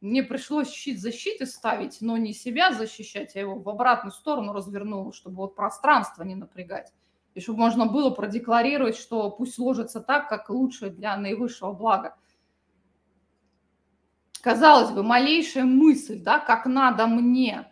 Мне 0.00 0.22
пришлось 0.22 0.72
щит 0.72 0.98
защиты 0.98 1.44
ставить, 1.44 1.98
но 2.00 2.16
не 2.16 2.32
себя 2.32 2.72
защищать, 2.72 3.36
а 3.36 3.40
его 3.40 3.56
в 3.56 3.68
обратную 3.68 4.12
сторону 4.12 4.54
развернула, 4.54 5.12
чтобы 5.12 5.36
вот 5.36 5.56
пространство 5.56 6.22
не 6.22 6.34
напрягать. 6.34 6.90
И 7.34 7.40
чтобы 7.42 7.58
можно 7.58 7.84
было 7.84 8.08
продекларировать, 8.08 8.96
что 8.96 9.30
пусть 9.30 9.56
сложится 9.56 10.00
так, 10.00 10.30
как 10.30 10.48
лучше 10.48 10.88
для 10.88 11.18
наивысшего 11.18 11.74
блага. 11.74 12.16
Казалось 14.40 14.90
бы, 14.90 15.02
малейшая 15.02 15.64
мысль, 15.64 16.18
да, 16.18 16.38
как 16.38 16.64
надо 16.64 17.06
мне– 17.06 17.68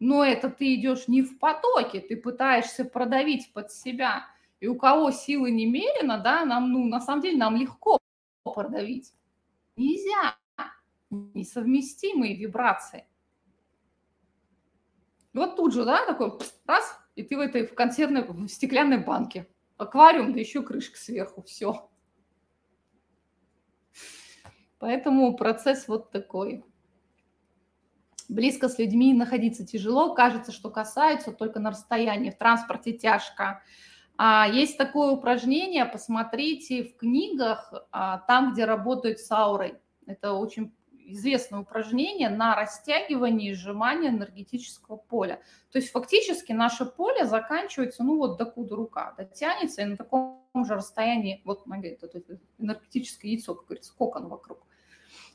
но 0.00 0.24
это 0.24 0.48
ты 0.48 0.74
идешь 0.74 1.08
не 1.08 1.22
в 1.22 1.38
потоке, 1.38 2.00
ты 2.00 2.16
пытаешься 2.16 2.86
продавить 2.86 3.52
под 3.52 3.70
себя. 3.70 4.26
И 4.58 4.66
у 4.66 4.76
кого 4.76 5.10
силы 5.10 5.50
немерено, 5.50 6.18
да, 6.18 6.44
нам, 6.44 6.72
ну, 6.72 6.86
на 6.86 7.00
самом 7.00 7.22
деле, 7.22 7.36
нам 7.36 7.56
легко 7.56 7.98
продавить. 8.42 9.12
Нельзя. 9.76 10.36
Несовместимые 11.10 12.36
вибрации. 12.36 13.06
Вот 15.32 15.56
тут 15.56 15.74
же, 15.74 15.84
да, 15.84 16.06
такой 16.06 16.32
раз, 16.66 16.98
и 17.14 17.22
ты 17.22 17.36
в 17.36 17.40
этой 17.40 17.66
в 17.66 17.74
консервной, 17.74 18.22
в 18.22 18.48
стеклянной 18.48 18.98
банке. 18.98 19.46
Аквариум, 19.76 20.32
да 20.32 20.40
еще 20.40 20.62
крышка 20.62 20.98
сверху, 20.98 21.42
все. 21.42 21.90
Поэтому 24.78 25.36
процесс 25.36 25.88
вот 25.88 26.10
такой. 26.10 26.64
Близко 28.30 28.68
с 28.68 28.78
людьми 28.78 29.12
находиться 29.12 29.66
тяжело, 29.66 30.14
кажется, 30.14 30.52
что 30.52 30.70
касается 30.70 31.32
только 31.32 31.58
на 31.58 31.70
расстоянии, 31.70 32.30
в 32.30 32.38
транспорте 32.38 32.92
тяжко. 32.92 33.60
А 34.16 34.46
есть 34.46 34.78
такое 34.78 35.10
упражнение, 35.10 35.84
посмотрите 35.84 36.84
в 36.84 36.96
книгах, 36.96 37.74
а, 37.90 38.18
там, 38.18 38.52
где 38.52 38.66
работают 38.66 39.18
с 39.18 39.28
аурой. 39.32 39.78
Это 40.06 40.34
очень 40.34 40.72
известное 40.92 41.58
упражнение 41.58 42.28
на 42.28 42.54
растягивание 42.54 43.50
и 43.50 43.54
сжимание 43.54 44.10
энергетического 44.12 44.94
поля. 44.94 45.42
То 45.72 45.78
есть 45.80 45.90
фактически 45.90 46.52
наше 46.52 46.84
поле 46.84 47.24
заканчивается, 47.24 48.04
ну 48.04 48.16
вот 48.16 48.38
докуда 48.38 48.76
рука 48.76 49.12
дотянется, 49.18 49.82
и 49.82 49.86
на 49.86 49.96
таком 49.96 50.44
же 50.54 50.76
расстоянии, 50.76 51.42
вот 51.44 51.64
это 51.66 52.38
энергетическое 52.60 53.32
яйцо, 53.32 53.56
как 53.56 53.66
говорится, 53.66 53.92
кокон 53.92 54.28
вокруг. 54.28 54.60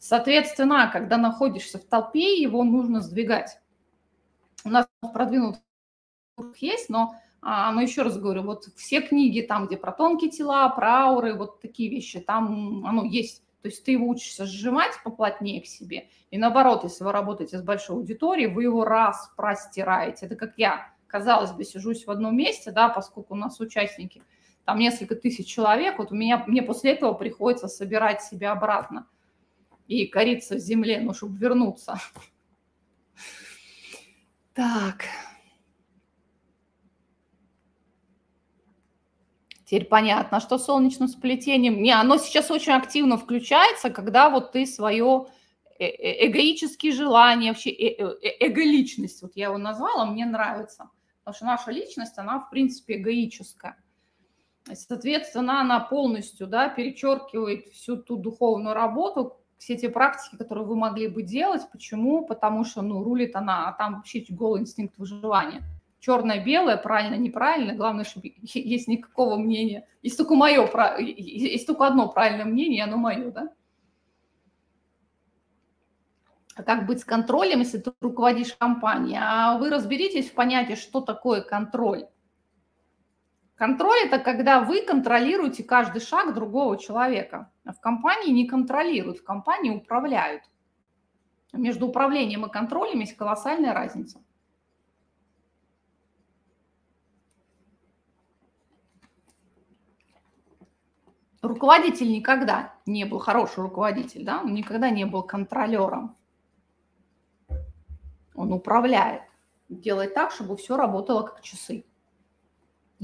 Соответственно, 0.07 0.87
когда 0.93 1.17
находишься 1.17 1.79
в 1.79 1.83
толпе, 1.83 2.39
его 2.39 2.63
нужно 2.63 3.01
сдвигать. 3.01 3.59
У 4.63 4.69
нас 4.69 4.85
продвинутый 5.01 5.63
есть, 6.57 6.89
но, 6.89 7.15
а, 7.41 7.71
но 7.71 7.81
еще 7.81 8.03
раз 8.03 8.19
говорю, 8.19 8.43
вот 8.43 8.65
все 8.75 9.01
книги 9.01 9.41
там, 9.41 9.65
где 9.65 9.77
про 9.77 9.91
тонкие 9.91 10.29
тела, 10.29 10.69
про 10.69 11.05
ауры, 11.05 11.33
вот 11.33 11.59
такие 11.59 11.89
вещи, 11.89 12.19
там 12.19 12.85
оно 12.85 13.03
есть. 13.03 13.41
То 13.63 13.69
есть 13.69 13.83
ты 13.83 13.93
его 13.93 14.07
учишься 14.07 14.45
сжимать 14.45 14.91
поплотнее 15.03 15.63
к 15.63 15.65
себе. 15.65 16.07
И 16.29 16.37
наоборот, 16.37 16.83
если 16.83 17.03
вы 17.03 17.11
работаете 17.11 17.57
с 17.57 17.63
большой 17.63 17.95
аудиторией, 17.95 18.53
вы 18.53 18.61
его 18.61 18.85
раз 18.85 19.31
простираете. 19.35 20.27
Это 20.27 20.35
как 20.35 20.53
я, 20.57 20.87
казалось 21.07 21.51
бы, 21.51 21.63
сижусь 21.63 22.05
в 22.05 22.11
одном 22.11 22.37
месте, 22.37 22.69
да, 22.69 22.89
поскольку 22.89 23.33
у 23.33 23.37
нас 23.37 23.59
участники, 23.59 24.21
там 24.65 24.77
несколько 24.77 25.15
тысяч 25.15 25.47
человек, 25.47 25.97
вот 25.97 26.11
у 26.11 26.15
меня, 26.15 26.43
мне 26.45 26.61
после 26.61 26.91
этого 26.91 27.13
приходится 27.13 27.67
собирать 27.67 28.21
себя 28.21 28.51
обратно 28.51 29.07
и 29.87 30.05
кориться 30.07 30.55
в 30.55 30.59
земле, 30.59 30.99
ну, 30.99 31.13
чтобы 31.13 31.37
вернуться. 31.37 31.99
Так. 34.53 35.05
Теперь 39.65 39.85
понятно, 39.85 40.39
что 40.39 40.57
солнечным 40.57 41.07
сплетением... 41.07 41.81
Не, 41.81 41.91
оно 41.91 42.17
сейчас 42.17 42.51
очень 42.51 42.73
активно 42.73 43.17
включается, 43.17 43.89
когда 43.89 44.29
вот 44.29 44.51
ты 44.51 44.67
свое 44.67 45.25
э, 45.79 45.85
э, 45.85 46.27
эгоические 46.27 46.91
желания, 46.91 47.49
вообще 47.49 47.71
э, 47.71 48.17
эго-личность, 48.39 49.23
вот 49.23 49.35
я 49.35 49.45
его 49.45 49.57
назвала, 49.57 50.05
мне 50.05 50.25
нравится. 50.25 50.89
Потому 51.23 51.35
что 51.35 51.45
наша 51.45 51.71
личность, 51.71 52.17
она, 52.17 52.39
в 52.39 52.51
принципе, 52.51 52.97
эгоическая. 52.97 53.75
Соответственно, 54.71 55.61
она 55.61 55.79
полностью 55.79 56.47
да, 56.47 56.69
перечеркивает 56.69 57.67
всю 57.69 57.97
ту 57.97 58.17
духовную 58.17 58.75
работу, 58.75 59.35
все 59.57 59.77
те 59.77 59.89
практики, 59.89 60.35
которые 60.35 60.65
вы 60.65 60.75
могли 60.75 61.07
бы 61.07 61.23
делать. 61.23 61.61
Почему? 61.71 62.25
Потому 62.25 62.63
что, 62.65 62.81
ну, 62.81 63.03
рулит 63.03 63.35
она, 63.35 63.69
а 63.69 63.73
там 63.73 63.95
вообще 63.95 64.23
голый 64.29 64.61
инстинкт 64.61 64.97
выживания– 64.97 65.63
черное-белое, 66.05 66.77
правильно, 66.77 67.15
неправильно, 67.15 67.73
главное, 67.73 68.03
чтобы 68.03 68.33
есть 68.41 68.87
никакого 68.87 69.37
мнения. 69.37 69.87
Есть 70.03 70.17
только 70.17 70.35
мое, 70.35 70.69
есть 70.99 71.65
только 71.65 71.87
одно 71.87 72.09
правильное 72.09 72.45
мнение, 72.45 72.83
оно 72.83 72.97
мое, 72.97 73.31
да? 73.31 73.49
А 76.55 76.63
как 76.63 76.85
быть 76.85 77.01
с 77.01 77.05
контролем, 77.05 77.59
если 77.59 77.79
ты 77.79 77.91
руководишь 77.99 78.53
компанией? 78.53 79.17
А 79.19 79.57
вы 79.57 79.69
разберитесь 79.69 80.29
в 80.29 80.35
понятии, 80.35 80.75
что 80.75 81.01
такое 81.01 81.41
контроль. 81.41 82.07
Контроль– 83.55 83.99
это 84.05 84.19
когда 84.19 84.59
вы 84.59 84.81
контролируете 84.81 85.63
каждый 85.63 86.01
шаг 86.01 86.33
другого 86.33 86.77
человека. 86.77 87.51
А 87.63 87.71
в 87.71 87.79
компании 87.79 88.31
не 88.31 88.47
контролируют, 88.47 89.19
в 89.19 89.23
компании 89.23 89.69
управляют. 89.69 90.43
Между 91.53 91.87
управлением 91.87 92.45
и 92.45 92.51
контролем 92.51 92.99
есть 92.99 93.15
колоссальная 93.15 93.73
разница. 93.73 94.21
Руководитель 101.41 102.11
никогда 102.11 102.73
не 102.85 103.05
был 103.05 103.19
хороший 103.19 103.61
руководитель, 103.61 104.25
да, 104.25 104.41
он 104.41 104.53
никогда 104.53 104.89
не 104.89 105.05
был 105.05 105.23
контролером. 105.23 106.17
Он 108.33 108.51
управляет, 108.51 109.21
делает 109.69 110.13
так, 110.13 110.31
чтобы 110.31 110.57
все 110.57 110.75
работало 110.75 111.21
как 111.21 111.41
часы. 111.41 111.85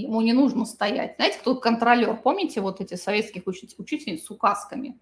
Ему 0.02 0.22
не 0.22 0.34
нужно 0.34 0.66
стоять. 0.66 1.16
Знаете, 1.16 1.40
кто 1.40 1.56
контролер? 1.56 2.16
Помните 2.16 2.62
вот 2.62 2.82
эти 2.82 2.96
советских 2.96 3.44
уч- 3.48 3.76
учительниц 3.78 4.26
с 4.26 4.32
указками? 4.32 5.00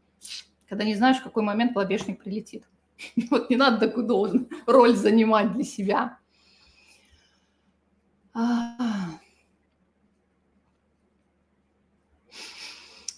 Когда 0.67 0.83
не 0.83 0.95
знаешь, 0.95 1.17
в 1.17 1.23
какой 1.23 1.43
момент 1.43 1.75
лобешник 1.75 2.23
прилетит. 2.23 2.67
Вот 3.31 3.49
не 3.49 3.55
надо 3.55 3.87
такую 3.87 4.05
должен 4.05 4.49
роль 4.65 4.95
занимать 4.95 5.53
для 5.53 5.63
себя. 5.63 6.17
А 8.33 9.19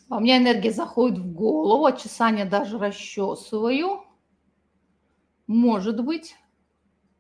у 0.10 0.20
меня 0.20 0.38
энергия 0.38 0.72
заходит 0.72 1.20
в 1.20 1.34
голову, 1.34 1.86
от 1.86 2.02
чесания 2.02 2.46
даже 2.46 2.78
расчесываю. 2.78 4.04
Может 5.48 6.04
быть. 6.04 6.36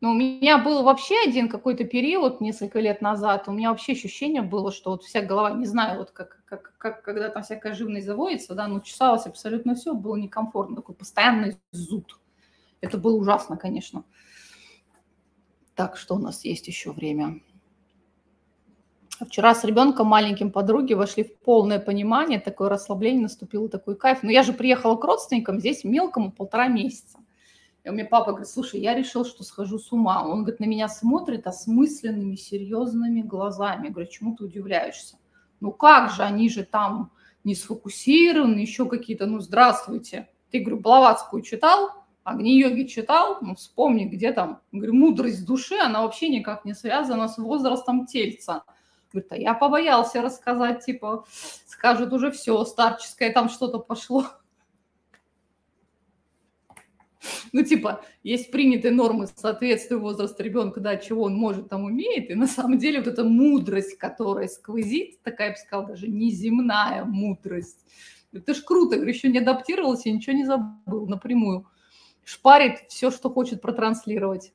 Но 0.01 0.11
у 0.11 0.13
меня 0.15 0.57
был 0.57 0.81
вообще 0.81 1.15
один 1.27 1.47
какой-то 1.47 1.83
период 1.83 2.41
несколько 2.41 2.79
лет 2.79 3.01
назад. 3.01 3.47
У 3.47 3.51
меня 3.51 3.69
вообще 3.69 3.91
ощущение 3.91 4.41
было, 4.41 4.71
что 4.71 4.91
вот 4.91 5.03
вся 5.03 5.21
голова, 5.21 5.51
не 5.51 5.67
знаю, 5.67 5.99
вот 5.99 6.09
как, 6.09 6.41
как, 6.45 6.73
как 6.79 7.03
когда 7.03 7.29
там 7.29 7.43
всякая 7.43 7.75
живность 7.75 8.07
заводится, 8.07 8.55
да, 8.55 8.67
ну 8.67 8.81
чесалось 8.81 9.27
абсолютно 9.27 9.75
все, 9.75 9.93
было 9.93 10.15
некомфортно, 10.15 10.75
такой 10.75 10.95
постоянный 10.95 11.57
зуд. 11.71 12.19
Это 12.81 12.97
было 12.97 13.15
ужасно, 13.15 13.57
конечно. 13.57 14.03
Так, 15.75 15.97
что 15.97 16.15
у 16.15 16.19
нас 16.19 16.43
есть 16.45 16.67
еще 16.67 16.91
время? 16.91 17.39
Вчера 19.23 19.53
с 19.53 19.63
ребенком 19.63 20.07
маленьким 20.07 20.51
подруги 20.51 20.95
вошли 20.95 21.23
в 21.23 21.37
полное 21.41 21.79
понимание, 21.79 22.39
такое 22.39 22.69
расслабление 22.69 23.21
наступило, 23.21 23.69
такой 23.69 23.95
кайф. 23.95 24.23
Но 24.23 24.31
я 24.31 24.41
же 24.41 24.51
приехала 24.51 24.95
к 24.95 25.03
родственникам, 25.03 25.59
здесь 25.59 25.83
мелкому 25.83 26.31
полтора 26.31 26.69
месяца. 26.69 27.19
И 27.83 27.89
у 27.89 27.93
меня 27.93 28.05
папа 28.05 28.31
говорит, 28.31 28.47
слушай, 28.47 28.79
я 28.79 28.93
решил, 28.93 29.25
что 29.25 29.43
схожу 29.43 29.79
с 29.79 29.91
ума. 29.91 30.23
Он, 30.23 30.43
говорит, 30.43 30.59
на 30.59 30.65
меня 30.65 30.87
смотрит 30.87 31.47
осмысленными, 31.47 32.35
серьезными 32.35 33.21
глазами. 33.21 33.87
Я 33.87 33.93
говорю, 33.93 34.09
чему 34.09 34.35
ты 34.35 34.43
удивляешься? 34.43 35.17
Ну 35.59 35.71
как 35.71 36.11
же, 36.11 36.23
они 36.23 36.49
же 36.49 36.63
там 36.63 37.11
не 37.43 37.55
сфокусированы, 37.55 38.59
еще 38.59 38.87
какие-то, 38.87 39.25
ну 39.25 39.39
здравствуйте. 39.39 40.29
Ты, 40.51 40.59
говорю, 40.59 40.79
Блаватскую 40.79 41.41
читал? 41.41 41.89
Агни-йоги 42.23 42.83
читал? 42.83 43.39
Ну 43.41 43.55
вспомни, 43.55 44.05
где 44.05 44.31
там? 44.31 44.61
Говорю, 44.71 44.93
мудрость 44.93 45.45
души, 45.45 45.75
она 45.75 46.03
вообще 46.03 46.29
никак 46.29 46.65
не 46.65 46.75
связана 46.75 47.27
с 47.27 47.39
возрастом 47.39 48.05
тельца. 48.05 48.63
Говорит, 49.11 49.31
а 49.31 49.37
я 49.37 49.53
побоялся 49.55 50.21
рассказать, 50.21 50.85
типа, 50.85 51.25
скажут 51.65 52.13
уже 52.13 52.31
все, 52.31 52.63
старческое 52.63 53.33
там 53.33 53.49
что-то 53.49 53.79
пошло. 53.79 54.25
Ну, 57.53 57.63
типа, 57.63 58.03
есть 58.23 58.51
принятые 58.51 58.91
нормы 58.91 59.27
соответствия 59.27 59.97
возраста 59.97 60.43
ребенка, 60.43 60.79
да, 60.79 60.97
чего 60.97 61.23
он 61.23 61.35
может, 61.35 61.69
там 61.69 61.83
умеет, 61.83 62.29
и 62.29 62.35
на 62.35 62.47
самом 62.47 62.77
деле 62.77 62.99
вот 62.99 63.07
эта 63.07 63.23
мудрость, 63.23 63.97
которая 63.97 64.47
сквозит, 64.47 65.21
такая, 65.21 65.47
я 65.49 65.53
бы 65.53 65.59
сказала, 65.59 65.87
даже 65.87 66.07
неземная 66.07 67.05
мудрость. 67.05 67.85
Это 68.33 68.53
ж 68.53 68.61
круто, 68.63 68.95
говорю, 68.95 69.11
еще 69.11 69.29
не 69.29 69.39
адаптировался, 69.39 70.09
ничего 70.09 70.35
не 70.35 70.45
забыл 70.45 71.07
напрямую. 71.07 71.67
Шпарит 72.23 72.79
все, 72.87 73.11
что 73.11 73.29
хочет 73.29 73.61
протранслировать. 73.61 74.53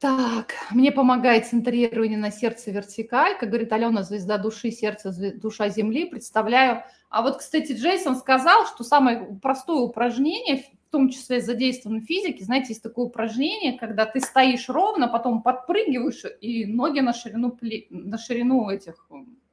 Так, 0.00 0.54
мне 0.70 0.92
помогает 0.92 1.46
центрирование 1.46 2.16
на 2.16 2.30
сердце 2.30 2.70
вертикаль. 2.70 3.36
Как 3.38 3.50
говорит 3.50 3.70
Алена, 3.70 4.02
звезда 4.02 4.38
души, 4.38 4.70
сердце, 4.70 5.12
душа 5.34 5.68
земли. 5.68 6.06
Представляю. 6.06 6.84
А 7.10 7.20
вот, 7.20 7.36
кстати, 7.36 7.72
Джейсон 7.72 8.16
сказал, 8.16 8.64
что 8.66 8.82
самое 8.82 9.38
простое 9.42 9.76
упражнение, 9.76 10.64
в 10.88 10.90
том 10.90 11.10
числе 11.10 11.42
задействовано 11.42 12.00
в 12.00 12.04
физике, 12.04 12.44
знаете, 12.44 12.68
есть 12.70 12.82
такое 12.82 13.06
упражнение, 13.06 13.78
когда 13.78 14.06
ты 14.06 14.20
стоишь 14.20 14.70
ровно, 14.70 15.06
потом 15.06 15.42
подпрыгиваешь 15.42 16.24
и 16.40 16.64
ноги 16.64 17.00
на 17.00 17.12
ширину, 17.12 17.58
на 17.90 18.16
ширину 18.16 18.70
этих 18.70 19.06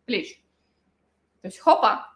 плеч. 0.05 0.41
То 1.41 1.49
есть 1.49 1.59
хопа, 1.59 2.07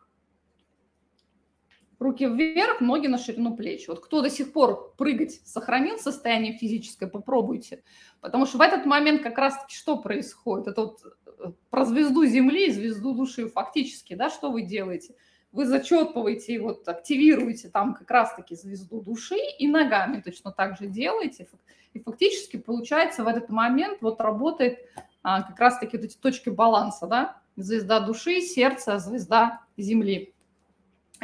руки 2.01 2.25
вверх, 2.25 2.81
ноги 2.81 3.05
на 3.05 3.19
ширину 3.19 3.55
плеч. 3.55 3.87
Вот 3.87 4.03
кто 4.03 4.21
до 4.21 4.29
сих 4.29 4.51
пор 4.51 4.93
прыгать 4.97 5.39
сохранил 5.45 5.99
состояние 5.99 6.57
физическое, 6.57 7.07
попробуйте. 7.07 7.83
Потому 8.21 8.47
что 8.47 8.57
в 8.57 8.61
этот 8.61 8.85
момент 8.85 9.21
как 9.21 9.37
раз-таки 9.37 9.75
что 9.75 9.97
происходит? 9.97 10.67
Это 10.67 10.81
вот 10.81 10.99
э, 11.05 11.51
про 11.69 11.85
звезду 11.85 12.25
Земли 12.25 12.67
и 12.67 12.71
звезду 12.71 13.13
души 13.13 13.47
фактически, 13.47 14.15
да, 14.15 14.31
что 14.31 14.51
вы 14.51 14.63
делаете? 14.63 15.15
Вы 15.51 15.65
зачетываете 15.67 16.53
и 16.53 16.57
вот 16.57 16.87
активируете 16.87 17.69
там 17.69 17.93
как 17.93 18.09
раз-таки 18.09 18.55
звезду 18.55 19.01
души 19.01 19.37
и 19.59 19.67
ногами 19.67 20.21
точно 20.21 20.51
так 20.51 20.77
же 20.77 20.87
делаете. 20.87 21.47
И 21.93 21.99
фактически 21.99 22.57
получается 22.57 23.23
в 23.23 23.27
этот 23.27 23.49
момент 23.49 23.99
вот 24.01 24.21
работает 24.21 24.79
а, 25.21 25.43
как 25.43 25.59
раз-таки 25.59 25.97
вот 25.97 26.05
эти 26.05 26.17
точки 26.17 26.49
баланса, 26.49 27.05
да, 27.05 27.41
звезда 27.57 27.99
души, 27.99 28.41
сердце, 28.41 28.97
звезда 28.97 29.61
Земли 29.77 30.33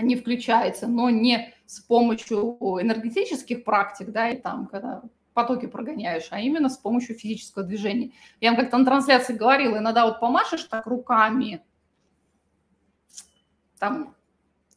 не 0.01 0.15
включается, 0.15 0.87
но 0.87 1.09
не 1.09 1.53
с 1.65 1.79
помощью 1.79 2.57
энергетических 2.61 3.63
практик, 3.63 4.11
да, 4.11 4.29
и 4.29 4.37
там, 4.37 4.67
когда 4.67 5.01
потоки 5.33 5.67
прогоняешь, 5.67 6.27
а 6.31 6.39
именно 6.39 6.69
с 6.69 6.77
помощью 6.77 7.15
физического 7.15 7.63
движения. 7.63 8.11
Я 8.41 8.51
вам 8.51 8.59
как-то 8.59 8.77
на 8.77 8.85
трансляции 8.85 9.33
говорила, 9.33 9.77
иногда 9.77 10.05
вот 10.05 10.19
помашешь 10.19 10.63
так 10.63 10.87
руками, 10.87 11.63
там 13.77 14.15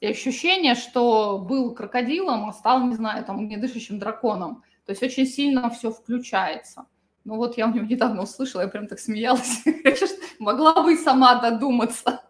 ощущение, 0.03 0.75
что 0.75 1.39
был 1.39 1.75
крокодилом, 1.75 2.49
а 2.49 2.53
стал, 2.53 2.87
не 2.87 2.95
знаю, 2.95 3.25
там, 3.25 3.49
недышащим 3.49 3.99
драконом. 3.99 4.63
То 4.85 4.93
есть 4.93 5.03
очень 5.03 5.27
сильно 5.27 5.71
все 5.71 5.91
включается. 5.91 6.87
Ну 7.25 7.37
вот 7.37 7.57
я 7.57 7.67
у 7.67 7.73
него 7.73 7.87
недавно 7.87 8.23
услышала, 8.23 8.63
я 8.63 8.69
прям 8.69 8.87
так 8.87 8.99
смеялась. 8.99 9.63
Могла 10.39 10.83
бы 10.83 10.95
и 10.95 10.97
сама 10.97 11.41
додуматься. 11.41 12.23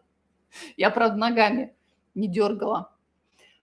Я, 0.76 0.90
правда, 0.90 1.16
ногами 1.16 1.74
не 2.14 2.28
дергала. 2.28 2.92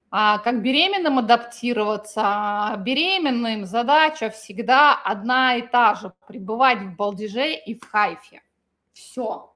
А 0.09 0.37
как 0.39 0.61
беременным 0.61 1.19
адаптироваться? 1.19 2.75
Беременным 2.79 3.65
задача 3.65 4.29
всегда 4.29 4.95
одна 4.95 5.55
и 5.57 5.67
та 5.67 5.95
же. 5.95 6.13
Пребывать 6.27 6.79
в 6.79 6.95
балдеже 6.95 7.53
и 7.53 7.75
в 7.75 7.89
кайфе. 7.89 8.41
Все. 8.93 9.53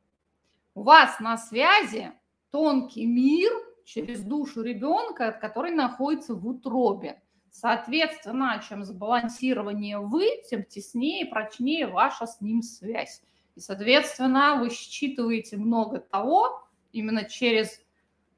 У 0.73 0.83
вас 0.83 1.19
на 1.19 1.37
связи 1.37 2.11
тонкий 2.51 3.05
мир 3.05 3.51
через 3.85 4.23
душу 4.23 4.61
ребенка, 4.61 5.31
который 5.31 5.71
находится 5.71 6.35
в 6.35 6.45
утробе. 6.45 7.21
Соответственно, 7.49 8.61
чем 8.67 8.83
сбалансированнее 8.83 9.99
вы, 9.99 10.41
тем 10.49 10.63
теснее 10.63 11.25
и 11.25 11.29
прочнее 11.29 11.87
ваша 11.87 12.25
с 12.25 12.39
ним 12.39 12.61
связь. 12.61 13.21
И, 13.55 13.59
соответственно, 13.59 14.57
вы 14.59 14.69
считываете 14.69 15.57
много 15.57 15.99
того 15.99 16.65
именно 16.93 17.25
через 17.25 17.81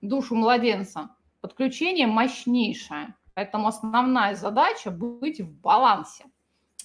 душу 0.03 0.35
младенца, 0.35 1.15
подключение 1.41 2.07
мощнейшее. 2.07 3.15
Поэтому 3.33 3.67
основная 3.67 4.35
задача 4.35 4.91
быть 4.91 5.41
в 5.41 5.51
балансе, 5.61 6.25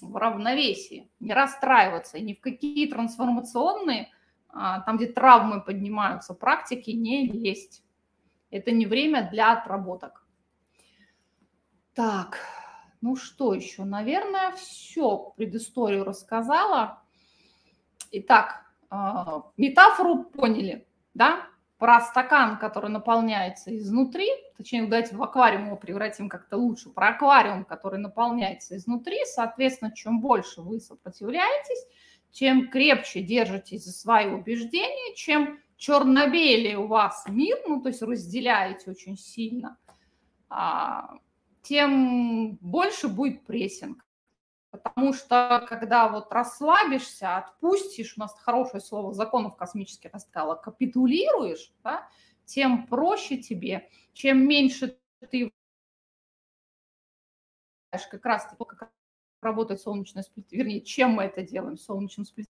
в 0.01 0.17
равновесии, 0.17 1.11
не 1.21 1.35
расстраиваться 1.35 2.19
ни 2.21 2.33
в 2.33 2.41
какие 2.41 2.89
трансформационные, 2.89 4.11
а, 4.49 4.81
там, 4.81 4.97
где 4.97 5.07
травмы 5.07 5.61
поднимаются, 5.61 6.33
практики 6.33 6.91
не 6.91 7.27
лезть. 7.27 7.83
Это 8.51 8.71
не 8.71 8.87
время 8.87 9.29
для 9.31 9.53
отработок. 9.53 10.27
Так, 11.93 12.39
ну 13.03 13.17
что 13.17 13.53
еще? 13.53 13.85
Наверное, 13.85 14.53
все 14.53 15.35
предысторию 15.37 16.05
рассказала. 16.05 17.03
Итак, 18.13 18.65
а, 18.89 19.43
метафору 19.59 20.25
поняли, 20.25 20.87
да? 21.13 21.47
Про 21.79 22.01
стакан, 22.01 22.59
который 22.59 22.91
наполняется 22.91 23.77
изнутри, 23.79 24.29
точнее, 24.57 24.87
давайте 24.87 25.15
в 25.17 25.23
аквариум 25.23 25.67
его 25.67 25.77
превратим 25.77 26.29
как-то 26.29 26.57
лучше, 26.57 26.91
про 26.91 27.09
аквариум, 27.11 27.65
который 27.65 28.01
наполняется 28.01 28.77
изнутри, 28.77 29.19
соответственно, 29.25 29.93
чем 29.93 30.21
больше 30.21 30.61
вы 30.61 30.81
сопротивляетесь, 30.81 31.87
чем 32.33 32.69
крепче 32.69 33.23
держитесь 33.23 33.85
за 33.85 33.93
свои 33.93 34.27
убеждения, 34.27 35.15
чем 35.15 35.61
черно-белее 35.77 36.79
у 36.79 36.89
вас 36.89 37.25
мир, 37.29 37.57
ну, 37.67 37.81
то 37.81 37.89
есть 37.89 38.03
разделяете 38.03 38.91
очень 38.91 39.17
сильно, 39.17 39.79
а, 40.49 41.19
тем 41.63 42.57
больше 42.57 43.09
будет 43.09 43.47
прессинг. 43.47 44.05
Потому 44.71 45.15
что 45.15 45.65
когда 45.69 46.09
вот 46.09 46.31
расслабишься, 46.31 47.39
отпустишь, 47.39 48.15
у 48.17 48.21
нас 48.21 48.39
хорошее 48.39 48.83
слово 48.83 49.15
законов 49.15 49.57
космических 49.57 50.11
я 50.13 50.19
сказала, 50.19 50.57
капитулируешь, 50.57 51.73
да, 51.83 52.09
тем 52.45 52.87
проще 52.87 53.39
тебе, 53.39 53.89
чем 54.13 54.47
меньше 54.47 54.99
ты 55.31 55.51
как 58.11 58.27
раз 58.27 58.47
как 58.59 58.93
работает 59.41 59.81
солнечное 59.81 60.23
сплетение, 60.23 60.65
вернее, 60.65 60.81
чем 60.83 61.13
мы 61.13 61.25
это 61.25 61.43
делаем, 61.43 61.79
солнечным 61.79 62.27
сплетением, 62.27 62.53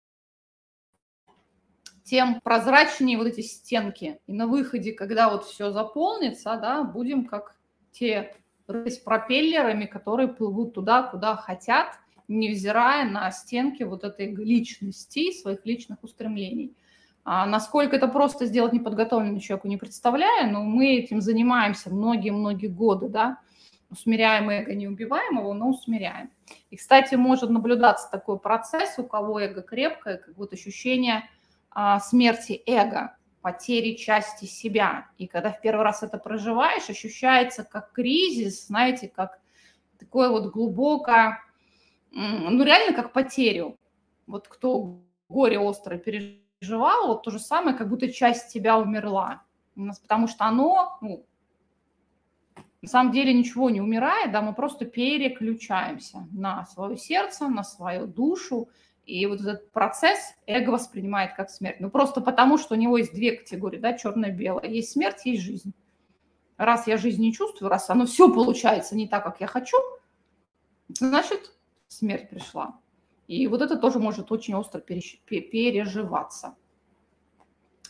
тем 2.03 2.41
прозрачнее 2.41 3.17
вот 3.17 3.27
эти 3.27 3.41
стенки. 3.41 4.19
И 4.27 4.33
на 4.33 4.47
выходе, 4.47 4.91
когда 4.91 5.29
вот 5.29 5.45
все 5.45 5.71
заполнится, 5.71 6.57
да, 6.57 6.83
будем 6.83 7.25
как 7.25 7.57
те 7.91 8.35
с 8.71 8.97
пропеллерами, 8.97 9.85
которые 9.85 10.27
плывут 10.27 10.73
туда, 10.73 11.03
куда 11.03 11.35
хотят, 11.35 11.99
невзирая 12.27 13.09
на 13.09 13.31
стенки 13.31 13.83
вот 13.83 14.03
этой 14.03 14.33
личности, 14.33 15.31
своих 15.31 15.65
личных 15.65 16.03
устремлений. 16.03 16.75
А 17.23 17.45
насколько 17.45 17.95
это 17.95 18.07
просто 18.07 18.45
сделать 18.45 18.73
неподготовленному 18.73 19.39
человеку, 19.39 19.67
не 19.67 19.77
представляю, 19.77 20.51
но 20.51 20.63
мы 20.63 20.95
этим 20.95 21.21
занимаемся 21.21 21.93
многие-многие 21.93 22.67
годы, 22.67 23.09
да, 23.09 23.37
усмиряем 23.91 24.49
эго 24.49 24.73
неубиваемого, 24.73 25.53
но 25.53 25.69
усмиряем. 25.69 26.31
И, 26.71 26.77
кстати, 26.77 27.15
может 27.15 27.49
наблюдаться 27.49 28.09
такой 28.09 28.39
процесс, 28.39 28.97
у 28.97 29.03
кого 29.03 29.39
эго 29.39 29.61
крепкое, 29.61 30.17
как 30.17 30.35
вот 30.37 30.53
ощущение 30.53 31.29
а, 31.69 31.99
смерти 31.99 32.61
эго, 32.65 33.15
потери 33.41 33.95
части 33.95 34.45
себя. 34.45 35.07
И 35.17 35.27
когда 35.27 35.51
в 35.51 35.61
первый 35.61 35.83
раз 35.83 36.03
это 36.03 36.17
проживаешь, 36.17 36.89
ощущается 36.89 37.63
как 37.63 37.91
кризис, 37.91 38.67
знаете, 38.67 39.07
как 39.07 39.39
такое 39.97 40.29
вот 40.29 40.51
глубокое 40.51 41.39
ну, 42.11 42.63
реально 42.63 42.93
как 42.95 43.13
потерю. 43.13 43.77
Вот 44.27 44.47
кто 44.47 45.01
горе 45.29 45.59
острое 45.59 45.97
переживал, 45.97 47.07
вот 47.07 47.23
то 47.23 47.31
же 47.31 47.39
самое, 47.39 47.75
как 47.75 47.89
будто 47.89 48.11
часть 48.11 48.51
тебя 48.51 48.77
умерла. 48.77 49.43
Потому 49.75 50.27
что 50.27 50.45
оно, 50.45 50.97
ну, 51.01 51.25
на 52.81 52.87
самом 52.87 53.11
деле 53.11 53.33
ничего 53.33 53.69
не 53.69 53.79
умирает, 53.79 54.31
да, 54.31 54.41
мы 54.41 54.53
просто 54.53 54.85
переключаемся 54.85 56.27
на 56.31 56.65
свое 56.65 56.97
сердце, 56.97 57.47
на 57.47 57.63
свою 57.63 58.07
душу, 58.07 58.69
и 59.05 59.25
вот 59.25 59.41
этот 59.41 59.71
процесс 59.71 60.19
эго 60.45 60.69
воспринимает 60.71 61.35
как 61.35 61.49
смерть. 61.49 61.79
Ну, 61.79 61.89
просто 61.89 62.21
потому, 62.21 62.57
что 62.57 62.75
у 62.75 62.77
него 62.77 62.97
есть 62.97 63.13
две 63.13 63.33
категории, 63.33 63.79
да, 63.79 63.93
черное-белое. 63.93 64.65
Есть 64.65 64.91
смерть, 64.91 65.25
есть 65.25 65.41
жизнь. 65.41 65.73
Раз 66.57 66.87
я 66.87 66.97
жизнь 66.97 67.21
не 67.21 67.33
чувствую, 67.33 67.69
раз 67.69 67.89
оно 67.89 68.05
все 68.05 68.31
получается 68.31 68.95
не 68.95 69.07
так, 69.07 69.23
как 69.23 69.41
я 69.41 69.47
хочу, 69.47 69.77
значит, 70.89 71.53
смерть 71.87 72.29
пришла. 72.29 72.79
И 73.27 73.47
вот 73.47 73.61
это 73.61 73.77
тоже 73.77 73.99
может 73.99 74.31
очень 74.31 74.53
остро 74.55 74.79
переживаться. 74.79 76.55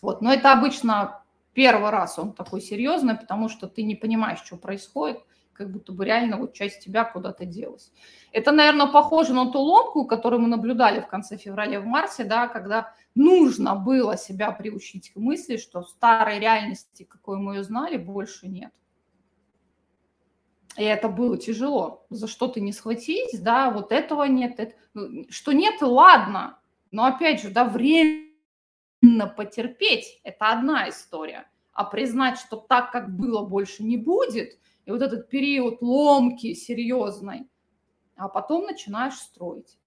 Вот. 0.01 0.21
Но 0.21 0.31
это 0.33 0.53
обычно 0.53 1.23
первый 1.53 1.89
раз 1.89 2.17
он 2.17 2.33
такой 2.33 2.61
серьезный, 2.61 3.15
потому 3.15 3.49
что 3.49 3.67
ты 3.67 3.83
не 3.83 3.95
понимаешь, 3.95 4.41
что 4.43 4.57
происходит, 4.57 5.19
как 5.61 5.71
будто 5.71 5.93
бы 5.93 6.05
реально 6.05 6.37
вот 6.37 6.53
часть 6.53 6.83
тебя 6.83 7.03
куда-то 7.03 7.45
делась. 7.45 7.91
Это, 8.31 8.51
наверное, 8.51 8.87
похоже 8.87 9.35
на 9.35 9.51
ту 9.51 9.59
ломку, 9.59 10.05
которую 10.05 10.41
мы 10.41 10.47
наблюдали 10.47 11.01
в 11.01 11.07
конце 11.07 11.37
февраля, 11.37 11.79
в 11.79 11.85
марте, 11.85 12.23
да, 12.23 12.47
когда 12.47 12.95
нужно 13.13 13.75
было 13.75 14.17
себя 14.17 14.51
приучить 14.51 15.13
к 15.13 15.17
мысли, 15.17 15.57
что 15.57 15.83
старой 15.83 16.39
реальности, 16.39 17.03
какой 17.03 17.37
мы 17.37 17.57
ее 17.57 17.63
знали, 17.63 17.97
больше 17.97 18.47
нет. 18.47 18.71
И 20.77 20.83
это 20.83 21.09
было 21.09 21.37
тяжело. 21.37 22.07
За 22.09 22.27
что 22.27 22.47
ты 22.47 22.59
не 22.59 22.73
схватись, 22.73 23.39
да, 23.39 23.69
вот 23.69 23.91
этого 23.91 24.23
нет. 24.23 24.59
Это, 24.59 24.73
ну, 24.95 25.25
что 25.29 25.51
нет, 25.51 25.79
ладно. 25.81 26.57
Но 26.89 27.05
опять 27.05 27.43
же, 27.43 27.51
да, 27.51 27.65
временно 27.65 29.27
потерпеть– 29.37 30.21
это 30.23 30.49
одна 30.49 30.89
история. 30.89 31.47
А 31.73 31.83
признать, 31.83 32.39
что 32.39 32.57
так, 32.57 32.91
как 32.91 33.15
было, 33.15 33.45
больше 33.45 33.83
не 33.83 33.97
будет, 33.97 34.57
и 34.85 34.91
вот 34.91 35.01
этот 35.01 35.29
период 35.29 35.81
ломки 35.81 36.53
серьезной, 36.53 37.49
а 38.15 38.27
потом 38.27 38.65
начинаешь 38.65 39.15
строить. 39.15 39.77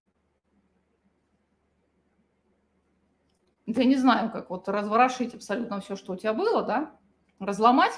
Я 3.67 3.85
не 3.85 3.97
знаю, 3.97 4.31
как 4.31 4.51
вот 4.51 4.69
разворошить 4.69 5.35
абсолютно 5.35 5.81
все, 5.81 5.97
что 5.97 6.13
у 6.13 6.17
тебя 6.17 6.35
было, 6.35 6.63
да, 6.63 6.99
разломать, 7.39 7.93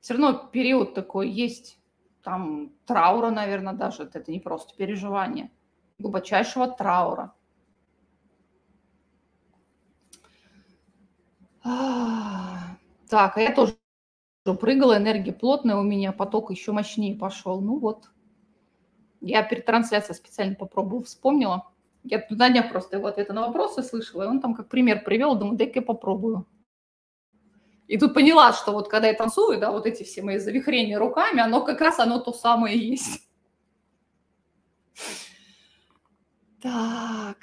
все 0.00 0.14
равно 0.14 0.48
период 0.48 0.94
такой 0.94 1.28
есть, 1.28 1.78
там 2.22 2.72
траура, 2.86 3.30
наверное, 3.30 3.74
даже, 3.74 4.04
это 4.04 4.30
не 4.30 4.40
просто 4.40 4.74
переживание, 4.76 5.50
глубочайшего 5.98 6.68
траура. 6.68 7.34
Так, 13.08 13.36
а 13.36 13.40
я 13.40 13.52
тоже 13.52 13.76
прыгала, 14.54 14.96
энергия 14.96 15.32
плотная 15.32 15.76
у 15.76 15.82
меня, 15.82 16.12
поток 16.12 16.50
еще 16.50 16.72
мощнее 16.72 17.16
пошел. 17.16 17.60
Ну 17.60 17.78
вот. 17.78 18.10
Я 19.20 19.42
перед 19.42 19.66
трансляцией 19.66 20.14
специально 20.14 20.54
попробовала, 20.54 21.04
вспомнила. 21.04 21.70
Я 22.04 22.24
на 22.30 22.50
днях 22.50 22.70
просто 22.70 22.96
его 22.96 23.08
ответы 23.08 23.32
на 23.32 23.46
вопросы 23.46 23.82
слышала, 23.82 24.22
и 24.22 24.26
он 24.26 24.40
там 24.40 24.54
как 24.54 24.68
пример 24.68 25.02
привел, 25.02 25.34
думаю, 25.34 25.56
дай-ка 25.56 25.80
я 25.80 25.82
попробую. 25.82 26.46
И 27.88 27.98
тут 27.98 28.14
поняла, 28.14 28.52
что 28.52 28.72
вот 28.72 28.88
когда 28.88 29.08
я 29.08 29.14
танцую, 29.14 29.58
да, 29.58 29.70
вот 29.70 29.86
эти 29.86 30.02
все 30.02 30.22
мои 30.22 30.38
завихрения 30.38 30.98
руками, 30.98 31.40
оно 31.40 31.64
как 31.64 31.80
раз 31.80 31.98
оно 31.98 32.20
то 32.20 32.32
самое 32.32 32.78
есть. 32.78 33.28
Так. 36.60 37.38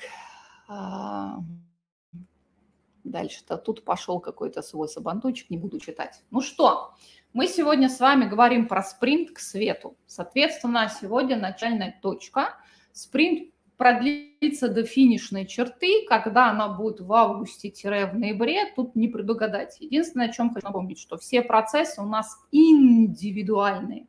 А, 3.13 3.17
дальше-то 3.17 3.57
тут 3.57 3.83
пошел 3.83 4.19
какой-то 4.19 4.61
свой 4.61 4.87
сабантуйчик, 4.87 5.49
не 5.49 5.57
буду 5.57 5.79
читать. 5.79 6.23
Ну 6.31 6.41
что, 6.41 6.93
мы 7.33 7.47
сегодня 7.47 7.89
с 7.89 7.99
вами 7.99 8.25
говорим 8.25 8.67
про 8.67 8.83
спринт 8.83 9.31
к 9.31 9.39
свету. 9.39 9.95
Соответственно, 10.07 10.89
сегодня 10.89 11.37
начальная 11.37 11.97
точка. 12.01 12.55
Спринт 12.91 13.53
продлится 13.77 14.67
до 14.67 14.83
финишной 14.83 15.45
черты, 15.45 16.05
когда 16.07 16.49
она 16.49 16.69
будет 16.69 17.01
в 17.01 17.11
августе-в 17.11 18.15
ноябре, 18.15 18.71
тут 18.75 18.95
не 18.95 19.07
предугадать. 19.07 19.77
Единственное, 19.79 20.29
о 20.29 20.31
чем 20.31 20.53
хочу 20.53 20.65
напомнить, 20.65 20.99
что 20.99 21.17
все 21.17 21.41
процессы 21.41 22.01
у 22.01 22.05
нас 22.05 22.37
индивидуальные. 22.51 24.07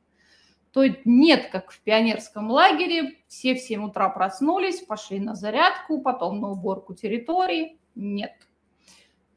То 0.73 0.83
есть 0.83 1.01
нет, 1.05 1.49
как 1.53 1.71
в 1.71 1.81
пионерском 1.81 2.51
лагере, 2.51 3.19
все 3.29 3.55
в 3.55 3.61
7 3.61 3.85
утра 3.85 4.09
проснулись, 4.09 4.81
пошли 4.81 5.21
на 5.21 5.35
зарядку, 5.35 6.01
потом 6.03 6.41
на 6.41 6.51
уборку 6.51 6.95
территории. 6.95 7.79
Нет. 7.95 8.33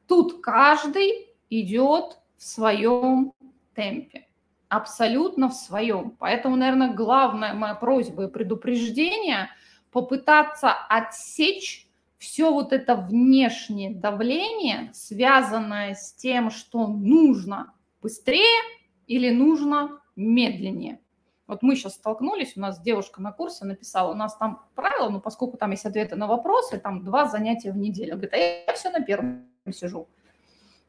Тут 0.07 0.41
каждый 0.41 1.27
идет 1.49 2.19
в 2.37 2.43
своем 2.43 3.33
темпе. 3.75 4.27
Абсолютно 4.69 5.49
в 5.49 5.53
своем. 5.53 6.11
Поэтому, 6.19 6.55
наверное, 6.55 6.93
главная 6.93 7.53
моя 7.53 7.75
просьба 7.75 8.25
и 8.25 8.31
предупреждение– 8.31 9.49
попытаться 9.91 10.71
отсечь 10.89 11.87
все 12.17 12.51
вот 12.51 12.73
это 12.73 12.95
внешнее 12.95 13.95
давление, 13.95 14.91
связанное 14.93 15.95
с 15.95 16.13
тем, 16.13 16.49
что 16.51 16.85
нужно 16.85 17.73
быстрее 18.01 18.61
или 19.05 19.31
нужно 19.31 19.99
медленнее. 20.15 20.99
Вот 21.47 21.63
мы 21.63 21.75
сейчас 21.75 21.95
столкнулись, 21.95 22.57
у 22.57 22.59
нас 22.59 22.81
девушка 22.81 23.21
на 23.21 23.31
курсе 23.31 23.65
написала, 23.65 24.11
у 24.11 24.15
нас 24.15 24.35
там 24.35 24.65
правило, 24.75 25.09
ну, 25.09 25.21
поскольку 25.21 25.57
там 25.57 25.71
есть 25.71 25.85
ответы 25.85 26.15
на 26.15 26.27
вопросы, 26.27 26.77
там 26.77 27.03
два 27.03 27.25
занятия 27.25 27.71
в 27.71 27.77
неделю. 27.77 28.13
Говорит, 28.13 28.33
а 28.33 28.37
я 28.37 28.73
все 28.73 28.91
на 28.91 29.01
первом 29.01 29.47
сижу. 29.73 30.07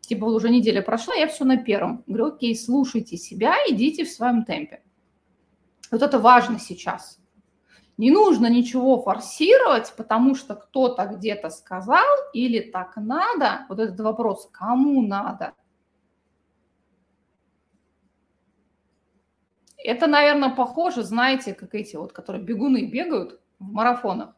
Типа 0.01 0.25
уже 0.25 0.51
неделя 0.51 0.83
прошла, 0.83 1.15
я 1.15 1.27
все 1.27 1.45
на 1.45 1.57
первом. 1.57 2.05
Говорю, 2.07 2.27
окей, 2.35 2.57
слушайте 2.57 3.17
себя, 3.17 3.55
идите 3.69 4.05
в 4.05 4.11
своем 4.11 4.45
темпе. 4.45 4.83
Вот 5.91 6.03
это 6.03 6.19
важно 6.19 6.59
сейчас. 6.59 7.19
Не 7.97 8.11
нужно 8.11 8.49
ничего 8.49 9.03
форсировать, 9.03 9.93
потому 9.97 10.35
что 10.35 10.55
кто-то 10.55 11.05
где-то 11.07 11.51
сказал 11.51 12.07
или 12.33 12.61
так 12.61 12.97
надо. 12.97 13.67
Вот 13.69 13.81
этот 13.81 13.99
вопрос, 14.01 14.49
кому 14.53 15.03
надо– 15.03 15.53
Это, 19.89 20.07
наверное, 20.07 20.51
похоже, 20.51 21.03
знаете, 21.03 21.55
как 21.55 21.75
эти 21.75 21.97
вот, 21.97 22.13
которые 22.13 22.45
бегуны 22.45 22.87
бегают 22.87 23.41
в 23.59 23.73
марафонах. 23.73 24.35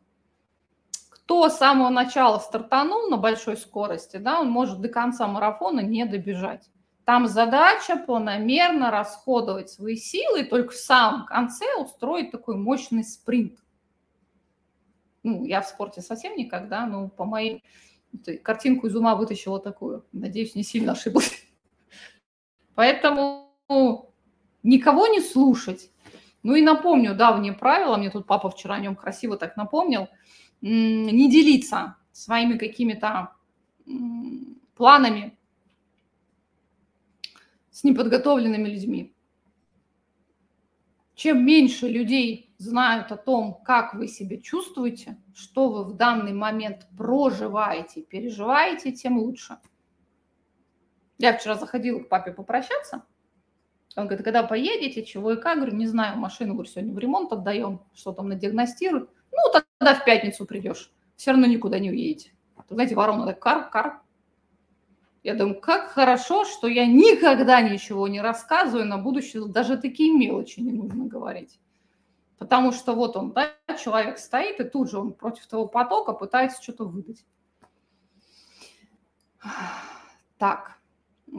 Кто 1.30 1.48
с 1.48 1.58
самого 1.58 1.90
начала 1.90 2.40
стартанул 2.40 3.08
на 3.08 3.16
большой 3.16 3.56
скорости, 3.56 4.16
да, 4.16 4.40
он 4.40 4.50
может 4.50 4.80
до 4.80 4.88
конца 4.88 5.28
марафона 5.28 5.78
не 5.78 6.04
добежать. 6.04 6.68
Там 7.04 7.28
задача 7.28 7.94
планомерно 7.94 8.90
расходовать 8.90 9.70
свои 9.70 9.94
силы 9.94 10.40
и 10.40 10.44
только 10.44 10.72
в 10.72 10.76
самом 10.76 11.26
конце 11.26 11.66
устроить 11.78 12.32
такой 12.32 12.56
мощный 12.56 13.04
спринт. 13.04 13.60
Ну, 15.22 15.44
я 15.44 15.60
в 15.60 15.68
спорте 15.68 16.00
совсем 16.00 16.36
никогда, 16.36 16.84
но 16.84 17.08
по 17.08 17.24
моей 17.24 17.62
картинку 18.42 18.88
из 18.88 18.96
ума 18.96 19.14
вытащила 19.14 19.60
такую. 19.60 20.04
Надеюсь, 20.10 20.56
не 20.56 20.64
сильно 20.64 20.92
ошиблась. 20.94 21.46
Поэтому 22.74 23.54
никого 24.64 25.06
не 25.06 25.20
слушать. 25.20 25.92
Ну 26.42 26.56
и 26.56 26.62
напомню 26.62 27.14
давнее 27.14 27.52
правило, 27.52 27.96
мне 27.96 28.10
тут 28.10 28.26
папа 28.26 28.50
вчера 28.50 28.74
о 28.74 28.80
нем 28.80 28.96
красиво 28.96 29.36
так 29.36 29.56
напомнил, 29.56 30.08
не 30.60 31.30
делиться 31.30 31.96
своими 32.12 32.58
какими-то 32.58 33.32
планами 34.74 35.38
с 37.70 37.84
неподготовленными 37.84 38.68
людьми. 38.68 39.14
Чем 41.14 41.44
меньше 41.44 41.88
людей 41.88 42.54
знают 42.58 43.12
о 43.12 43.16
том, 43.16 43.60
как 43.64 43.94
вы 43.94 44.08
себя 44.08 44.38
чувствуете, 44.40 45.18
что 45.34 45.68
вы 45.70 45.84
в 45.84 45.96
данный 45.96 46.32
момент 46.32 46.86
проживаете, 46.96 48.02
переживаете, 48.02 48.92
тем 48.92 49.18
лучше. 49.18 49.58
Я 51.18 51.36
вчера 51.36 51.56
заходила 51.56 52.00
к 52.00 52.08
папе 52.08 52.32
попрощаться– 52.32 53.04
он 53.96 54.06
говорит, 54.06 54.24
когда 54.24 54.44
поедете, 54.44 55.04
чего 55.04 55.32
и 55.32 55.40
как? 55.40 55.56
Говорю, 55.56 55.74
не 55.74 55.86
знаю, 55.86 56.16
машину, 56.16 56.54
говорю, 56.54 56.70
сегодня 56.70 56.94
в 56.94 56.98
ремонт 56.98 57.32
отдаем, 57.32 57.80
что 57.94 58.12
там 58.12 58.28
надиагностируют. 58.28 59.10
Ну, 59.32 59.38
тогда 59.52 59.94
в 59.94 60.04
пятницу 60.04 60.46
придешь, 60.46 60.92
все 61.16 61.32
равно 61.32 61.46
никуда 61.46 61.78
не 61.78 61.90
уедете. 61.90 62.32
Знаете, 62.68 62.94
ворона 62.94 63.26
так 63.26 63.40
кар, 63.40 63.70
кар. 63.70 64.00
Я 65.22 65.34
думаю, 65.34 65.60
как 65.60 65.90
хорошо, 65.90 66.44
что 66.44 66.66
я 66.66 66.86
никогда 66.86 67.60
ничего 67.60 68.08
не 68.08 68.20
рассказываю 68.20 68.86
на 68.86 68.96
будущее, 68.96 69.46
даже 69.46 69.76
такие 69.76 70.16
мелочи 70.16 70.60
не 70.60 70.72
нужно 70.72 71.04
говорить. 71.04 71.60
Потому 72.38 72.72
что 72.72 72.94
вот 72.94 73.16
он, 73.16 73.32
да, 73.32 73.52
человек 73.82 74.18
стоит, 74.18 74.60
и 74.60 74.64
тут 74.64 74.90
же 74.90 74.98
он 74.98 75.12
против 75.12 75.46
того 75.46 75.66
потока 75.66 76.14
пытается 76.14 76.62
что-то 76.62 76.84
выдать. 76.84 77.24
Так, 80.38 80.78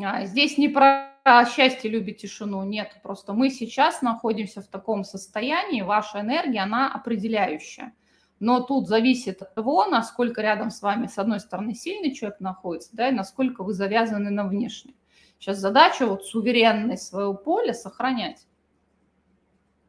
а, 0.03 0.25
здесь 0.25 0.59
не 0.59 0.69
про 0.69 1.10
счастье 1.45 1.89
любит 1.89 2.17
тишину. 2.17 2.63
Нет, 2.63 2.99
просто 3.03 3.33
мы 3.33 3.49
сейчас 3.49 4.01
находимся 4.01 4.61
в 4.61 4.67
таком 4.67 5.03
состоянии, 5.03 5.81
ваша 5.81 6.21
энергия, 6.21 6.61
она 6.61 6.91
определяющая. 6.91 7.93
Но 8.39 8.59
тут 8.61 8.87
зависит 8.87 9.41
от 9.43 9.53
того, 9.53 9.85
насколько 9.85 10.41
рядом 10.41 10.71
с 10.71 10.81
вами, 10.81 11.05
с 11.05 11.19
одной 11.19 11.39
стороны, 11.39 11.75
сильный 11.75 12.11
человек 12.11 12.39
находится, 12.39 12.89
да, 12.93 13.09
и 13.09 13.11
насколько 13.11 13.63
вы 13.63 13.73
завязаны 13.73 14.31
на 14.31 14.47
внешнее. 14.47 14.95
Сейчас 15.37 15.59
задача 15.59 16.07
вот 16.07 16.25
суверенность 16.25 17.07
своего 17.07 17.35
поля 17.35 17.73
сохранять. 17.73 18.47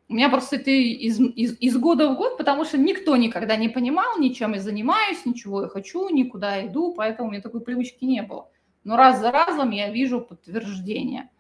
У 0.09 0.15
меня 0.15 0.29
просто 0.29 0.57
это 0.57 0.71
из, 0.71 1.19
из, 1.19 1.59
из 1.59 1.79
года 1.79 2.11
в 2.11 2.17
год, 2.19 2.37
потому 2.37 2.67
что 2.67 2.77
никто 2.77 3.17
никогда 3.17 3.57
не 3.57 3.71
понимал, 3.71 4.19
ничем 4.19 4.53
я 4.53 4.61
занимаюсь, 4.61 5.25
ничего 5.25 5.63
я 5.63 5.69
хочу, 5.69 6.11
никуда 6.11 6.67
иду, 6.67 6.93
поэтому 6.95 7.29
у 7.29 7.33
меня 7.33 7.41
такой 7.41 7.63
привычки 7.63 8.05
не 8.05 8.23
было. 8.23 8.51
Но 8.85 8.97
раз 8.97 9.21
за 9.21 9.31
разом 9.31 9.71
я 9.71 9.91
вижу 9.91 10.21
подтверждение, 10.21 11.31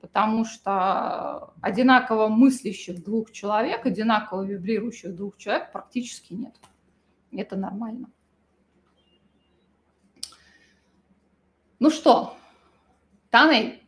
потому 0.00 0.44
что 0.44 1.54
одинаково 1.60 2.28
мыслящих 2.28 3.04
двух 3.04 3.30
человек, 3.30 3.86
одинаково 3.86 4.42
вибрирующих 4.42 5.14
двух 5.14 5.36
человек 5.36 5.72
практически 5.72 6.34
нет. 6.34 6.54
Это 7.30 7.56
нормально. 7.56 8.10
Ну 11.78 11.90
что, 11.90 12.36
Таней, 13.30 13.82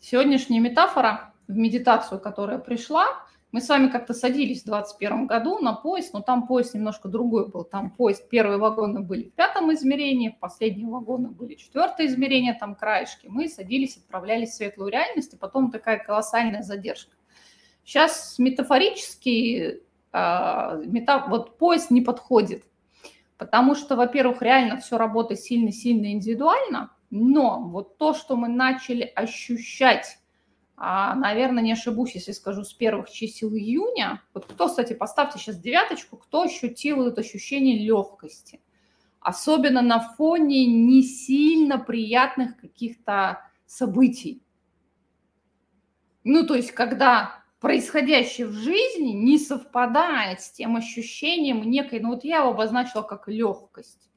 сегодняшняя 0.00 0.58
метафора 0.58 1.32
в 1.46 1.54
медитацию, 1.56 2.20
которая 2.20 2.58
пришла, 2.58 3.06
мы 3.50 3.62
с 3.62 3.68
вами 3.68 3.88
как-то 3.88 4.12
садились 4.12 4.62
в 4.62 4.66
2021 4.66 5.26
году 5.26 5.58
на 5.58 5.72
поезд, 5.72 6.12
но 6.12 6.20
там 6.20 6.46
поезд 6.46 6.74
немножко 6.74 7.08
другой 7.08 7.48
был. 7.48 7.64
Там 7.64 7.90
поезд, 7.90 8.28
первые 8.28 8.58
вагоны 8.58 9.00
были 9.00 9.24
в 9.24 9.32
пятом 9.32 9.72
измерении, 9.72 10.36
последние 10.38 10.88
вагоны 10.88 11.30
были 11.30 11.54
четвертое 11.54 12.06
измерение, 12.08 12.52
там 12.52 12.74
краешки. 12.74 13.26
Мы 13.26 13.48
садились, 13.48 13.96
отправлялись 13.96 14.50
в 14.50 14.54
светлую 14.56 14.90
реальность, 14.92 15.32
и 15.32 15.38
потом 15.38 15.70
такая 15.70 15.98
колоссальная 15.98 16.62
задержка. 16.62 17.16
Сейчас 17.84 18.38
метафорически 18.38 19.80
э, 20.12 20.82
мета, 20.84 21.24
вот 21.28 21.56
поезд 21.56 21.90
не 21.90 22.02
подходит, 22.02 22.64
потому 23.38 23.74
что, 23.74 23.96
во-первых, 23.96 24.42
реально 24.42 24.76
все 24.76 24.98
работает 24.98 25.40
сильно-сильно 25.40 26.12
индивидуально, 26.12 26.92
но 27.08 27.62
вот 27.62 27.96
то, 27.96 28.12
что 28.12 28.36
мы 28.36 28.48
начали 28.48 29.10
ощущать 29.14 30.18
а, 30.80 31.16
наверное, 31.16 31.62
не 31.62 31.72
ошибусь, 31.72 32.14
если 32.14 32.30
скажу 32.30 32.62
с 32.62 32.72
первых 32.72 33.10
чисел 33.10 33.52
июня. 33.52 34.22
Вот 34.32 34.46
кто, 34.46 34.68
кстати, 34.68 34.92
поставьте 34.92 35.38
сейчас 35.38 35.58
девяточку, 35.58 36.16
кто 36.16 36.42
ощутил 36.42 37.04
это 37.04 37.20
ощущение 37.20 37.84
легкости? 37.84 38.60
Особенно 39.18 39.82
на 39.82 39.98
фоне 39.98 40.66
не 40.66 41.02
сильно 41.02 41.78
приятных 41.78 42.56
каких-то 42.60 43.44
событий. 43.66 44.40
Ну, 46.22 46.46
то 46.46 46.54
есть, 46.54 46.70
когда 46.70 47.42
происходящее 47.58 48.46
в 48.46 48.52
жизни 48.52 49.10
не 49.10 49.36
совпадает 49.36 50.40
с 50.42 50.52
тем 50.52 50.76
ощущением 50.76 51.68
некой, 51.68 51.98
ну 51.98 52.10
вот 52.10 52.22
я 52.22 52.38
его 52.38 52.50
обозначила 52.50 53.02
как 53.02 53.26
легкость. 53.26 54.07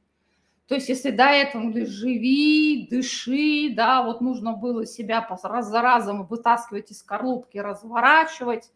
То 0.71 0.75
есть 0.75 0.87
если 0.87 1.11
до 1.11 1.25
этого 1.25 1.63
ну, 1.63 1.85
живи, 1.85 2.87
дыши, 2.89 3.73
да, 3.75 4.03
вот 4.03 4.21
нужно 4.21 4.53
было 4.53 4.85
себя 4.85 5.27
раз 5.43 5.67
за 5.67 5.81
разом 5.81 6.25
вытаскивать 6.25 6.91
из 6.91 6.99
скорлупки, 6.99 7.57
разворачивать. 7.57 8.71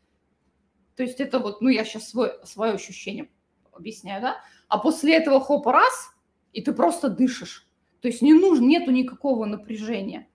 То 0.98 1.04
есть 1.04 1.22
это 1.22 1.39
вот, 1.39 1.62
ну 1.62 1.70
я 1.70 1.86
сейчас 1.86 2.10
свой, 2.10 2.34
свое 2.43 2.74
ощущение 2.74 3.30
объясняю, 3.72 4.22
да. 4.22 4.36
А 4.68 4.78
после 4.78 5.16
этого 5.16 5.39
хоп, 5.39 5.68
раз, 5.68 6.14
и 6.52 6.62
ты 6.62 6.74
просто 6.74 7.08
дышишь. 7.08 7.66
То 8.02 8.10
есть 8.10 8.22
не 8.22 8.34
нужно, 8.34 8.66
нету 8.66 8.91
никакого 8.91 9.46
напряжения. 9.46 10.28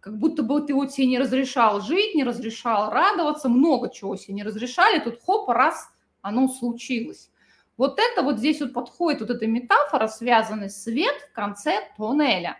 Как 0.00 0.18
будто 0.18 0.42
бы 0.42 0.60
ты 0.60 0.74
вот 0.74 0.92
себе 0.92 1.06
не 1.06 1.18
разрешал 1.18 1.80
жить, 1.80 2.14
не 2.14 2.24
разрешал 2.24 2.90
радоваться, 2.90 3.48
много 3.48 3.88
чего 3.88 4.16
себе 4.16 4.34
не 4.34 4.42
разрешали, 4.42 4.98
тут 5.00 5.22
хоп, 5.24 5.48
раз, 5.48 5.88
оно 6.20 6.46
случилось. 6.46 7.30
Вот 7.76 7.98
это 7.98 8.22
вот 8.22 8.38
здесь 8.38 8.60
вот 8.60 8.72
подходит 8.72 9.20
вот 9.20 9.30
эта 9.30 9.46
метафора, 9.46 10.08
связанный 10.08 10.70
свет 10.70 11.14
в 11.30 11.32
конце 11.32 11.80
тоннеля. 11.96 12.56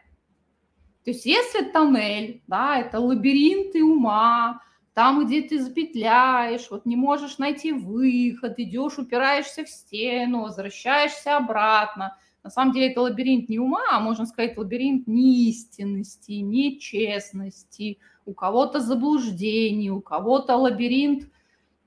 То 1.04 1.10
есть 1.10 1.24
если 1.24 1.62
тоннель, 1.70 2.42
да, 2.46 2.78
это 2.78 3.00
лабиринты 3.00 3.82
ума, 3.82 4.60
там, 4.92 5.26
где 5.26 5.42
ты 5.42 5.62
запетляешь, 5.62 6.68
вот 6.70 6.86
не 6.86 6.96
можешь 6.96 7.38
найти 7.38 7.72
выход, 7.72 8.58
идешь, 8.58 8.98
упираешься 8.98 9.64
в 9.64 9.68
стену, 9.68 10.42
возвращаешься 10.42 11.36
обратно. 11.36 12.16
На 12.42 12.50
самом 12.50 12.72
деле 12.72 12.92
это 12.92 13.02
лабиринт 13.02 13.48
не 13.48 13.58
ума, 13.58 13.82
а 13.90 14.00
можно 14.00 14.24
сказать 14.24 14.56
лабиринт 14.56 15.06
неистинности, 15.06 16.32
нечестности, 16.32 17.98
у 18.24 18.34
кого-то 18.34 18.80
заблуждений, 18.80 19.90
у 19.90 20.00
кого-то 20.00 20.56
лабиринт 20.56 21.30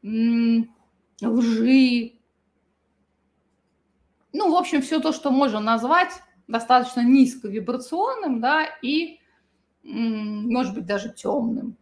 м- 0.03 0.73
лжи, 1.21 2.18
ну, 4.33 4.51
в 4.51 4.55
общем, 4.55 4.81
все 4.81 4.99
то, 4.99 5.11
что 5.11 5.31
можно 5.31 5.59
назвать 5.59 6.11
достаточно 6.47 7.01
низковибрационным, 7.01 8.41
да, 8.41 8.65
и, 8.81 9.19
может 9.83 10.73
быть, 10.73 10.85
даже 10.85 11.13
темным, 11.13 11.77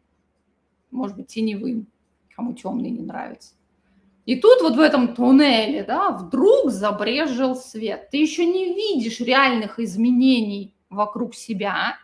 может 0.92 1.18
быть, 1.18 1.28
теневым, 1.28 1.88
кому 2.36 2.54
темный 2.54 2.90
не 2.90 3.02
нравится. 3.02 3.56
И 4.26 4.36
тут 4.36 4.62
вот 4.62 4.76
в 4.76 4.82
этом 4.82 5.16
туннеле, 5.16 5.84
да, 5.84 6.12
вдруг 6.12 6.70
забрежил 6.70 7.56
свет. 7.56 8.10
Ты 8.12 8.18
еще 8.18 8.46
не 8.46 8.74
видишь 8.74 9.22
реальных 9.22 9.80
изменений 9.80 10.76
вокруг 10.90 11.34
себя, 11.34 11.96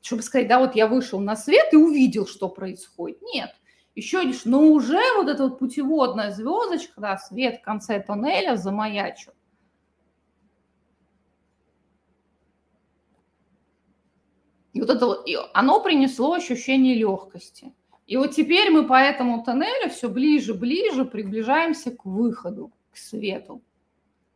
чтобы 0.00 0.22
сказать, 0.22 0.48
да, 0.48 0.58
вот 0.58 0.74
я 0.74 0.86
вышел 0.86 1.20
на 1.20 1.36
свет 1.36 1.66
и 1.72 1.76
увидел, 1.76 2.26
что 2.26 2.48
происходит. 2.48 3.20
Нет, 3.20 3.50
еще 3.94 4.22
лишь, 4.22 4.46
но 4.46 4.68
уже 4.68 5.00
вот 5.16 5.28
эта 5.28 5.42
вот 5.42 5.58
путеводная 5.58 6.30
звездочка, 6.30 6.98
да, 6.98 7.18
свет 7.18 7.58
в 7.58 7.62
конце 7.62 8.00
туннеля 8.00 8.56
замаячил. 8.56 9.32
Вот 14.80 14.88
это 14.88 15.12
и 15.26 15.36
оно 15.52 15.82
принесло 15.82 16.32
ощущение 16.32 16.94
легкости. 16.94 17.74
И 18.06 18.16
вот 18.16 18.32
теперь 18.32 18.70
мы 18.70 18.86
по 18.86 18.94
этому 18.94 19.44
тоннелю 19.44 19.90
все 19.90 20.08
ближе, 20.08 20.54
ближе 20.54 21.04
приближаемся 21.04 21.90
к 21.90 22.06
выходу, 22.06 22.72
к 22.90 22.96
свету. 22.96 23.62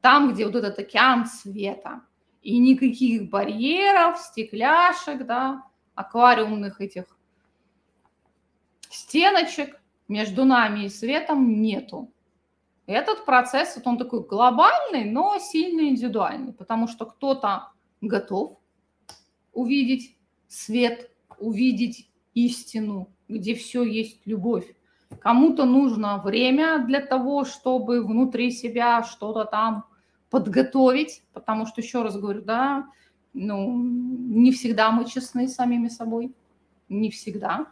Там, 0.00 0.32
где 0.32 0.44
вот 0.44 0.54
этот 0.54 0.78
океан 0.78 1.26
света. 1.26 2.02
И 2.42 2.58
никаких 2.58 3.30
барьеров, 3.30 4.18
стекляшек, 4.18 5.24
да, 5.24 5.64
аквариумных 5.94 6.82
этих 6.82 7.04
стеночек 8.90 9.80
между 10.08 10.44
нами 10.44 10.84
и 10.84 10.88
светом 10.90 11.62
нету. 11.62 12.12
Этот 12.86 13.24
процесс, 13.24 13.76
вот 13.76 13.86
он 13.86 13.96
такой 13.96 14.26
глобальный, 14.26 15.06
но 15.06 15.38
сильно 15.38 15.88
индивидуальный, 15.88 16.52
потому 16.52 16.86
что 16.86 17.06
кто-то 17.06 17.72
готов 18.02 18.58
увидеть 19.54 20.14
свет, 20.54 21.10
увидеть 21.38 22.08
истину, 22.34 23.08
где 23.28 23.54
все 23.54 23.82
есть 23.82 24.20
любовь. 24.26 24.74
Кому-то 25.20 25.64
нужно 25.64 26.18
время 26.18 26.84
для 26.86 27.00
того, 27.00 27.44
чтобы 27.44 28.04
внутри 28.04 28.50
себя 28.50 29.02
что-то 29.02 29.44
там 29.44 29.84
подготовить, 30.30 31.22
потому 31.32 31.66
что, 31.66 31.80
еще 31.80 32.02
раз 32.02 32.16
говорю, 32.16 32.42
да, 32.42 32.86
ну, 33.32 33.76
не 33.78 34.52
всегда 34.52 34.90
мы 34.90 35.04
честны 35.04 35.48
с 35.48 35.54
самими 35.54 35.88
собой, 35.88 36.34
не 36.88 37.10
всегда 37.10 37.66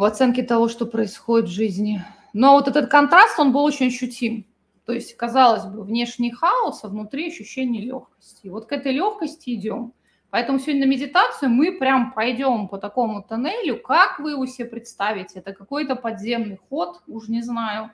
в 0.00 0.04
оценке 0.04 0.42
того, 0.42 0.68
что 0.68 0.86
происходит 0.86 1.50
в 1.50 1.52
жизни. 1.52 2.02
Но 2.32 2.54
вот 2.54 2.68
этот 2.68 2.90
контраст, 2.90 3.38
он 3.38 3.52
был 3.52 3.64
очень 3.64 3.88
ощутим. 3.88 4.46
То 4.86 4.92
есть, 4.92 5.14
казалось 5.14 5.66
бы, 5.66 5.82
внешний 5.82 6.30
хаос, 6.30 6.84
а 6.84 6.88
внутри 6.88 7.28
ощущение 7.28 7.82
легкости. 7.82 8.46
И 8.46 8.48
вот 8.48 8.64
к 8.64 8.72
этой 8.72 8.92
легкости 8.92 9.54
идем. 9.54 9.92
Поэтому 10.30 10.60
сегодня 10.60 10.86
на 10.86 10.90
медитацию 10.90 11.50
мы 11.50 11.72
прям 11.72 12.12
пойдем 12.12 12.68
по 12.68 12.78
такому 12.78 13.22
тоннелю. 13.22 13.80
Как 13.82 14.20
вы 14.20 14.32
его 14.32 14.46
себе 14.46 14.68
представите? 14.68 15.40
Это 15.40 15.52
какой-то 15.52 15.96
подземный 15.96 16.60
ход, 16.68 17.02
уж 17.08 17.28
не 17.28 17.42
знаю. 17.42 17.90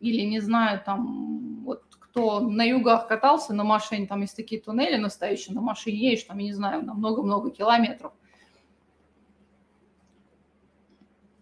Или 0.00 0.22
не 0.22 0.40
знаю, 0.40 0.82
там, 0.84 1.64
вот 1.64 1.82
кто 2.00 2.40
на 2.40 2.62
югах 2.62 3.08
катался 3.08 3.52
на 3.52 3.64
машине, 3.64 4.06
там 4.06 4.22
есть 4.22 4.36
такие 4.36 4.60
туннели 4.60 4.96
настоящие, 4.96 5.54
на 5.54 5.60
машине 5.60 5.98
едешь, 5.98 6.24
там, 6.24 6.38
я 6.38 6.44
не 6.46 6.52
знаю, 6.52 6.84
на 6.84 6.94
много-много 6.94 7.50
километров. 7.50 8.12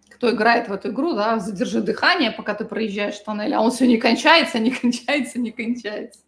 Кто 0.09 0.31
играет 0.31 0.69
в 0.69 0.73
эту 0.73 0.91
игру, 0.91 1.13
да, 1.15 1.39
задержи 1.39 1.81
дыхание, 1.81 2.31
пока 2.33 2.55
ты 2.55 2.65
проезжаешь 2.65 3.19
тоннель, 3.19 3.55
а 3.55 3.61
он 3.61 3.71
все 3.71 3.87
не 3.87 3.99
кончается, 3.99 4.59
не 4.59 4.71
кончается, 4.71 5.39
не 5.39 5.53
кончается. 5.53 6.21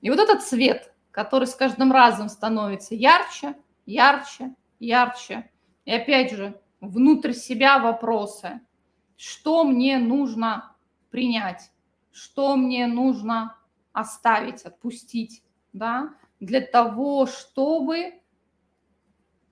И 0.00 0.10
вот 0.10 0.20
этот 0.20 0.42
цвет– 0.42 0.92
который 1.18 1.48
с 1.48 1.56
каждым 1.56 1.90
разом 1.90 2.28
становится 2.28 2.94
ярче, 2.94 3.56
ярче, 3.86 4.54
ярче. 4.78 5.50
И 5.84 5.90
опять 5.90 6.30
же, 6.30 6.60
внутрь 6.80 7.32
себя 7.32 7.80
вопросы. 7.80 8.60
Что 9.16 9.64
мне 9.64 9.98
нужно 9.98 10.76
принять? 11.10 11.72
Что 12.12 12.54
мне 12.54 12.86
нужно 12.86 13.56
оставить, 13.92 14.62
отпустить, 14.62 15.42
да, 15.72 16.14
для 16.38 16.60
того, 16.60 17.26
чтобы 17.26 18.20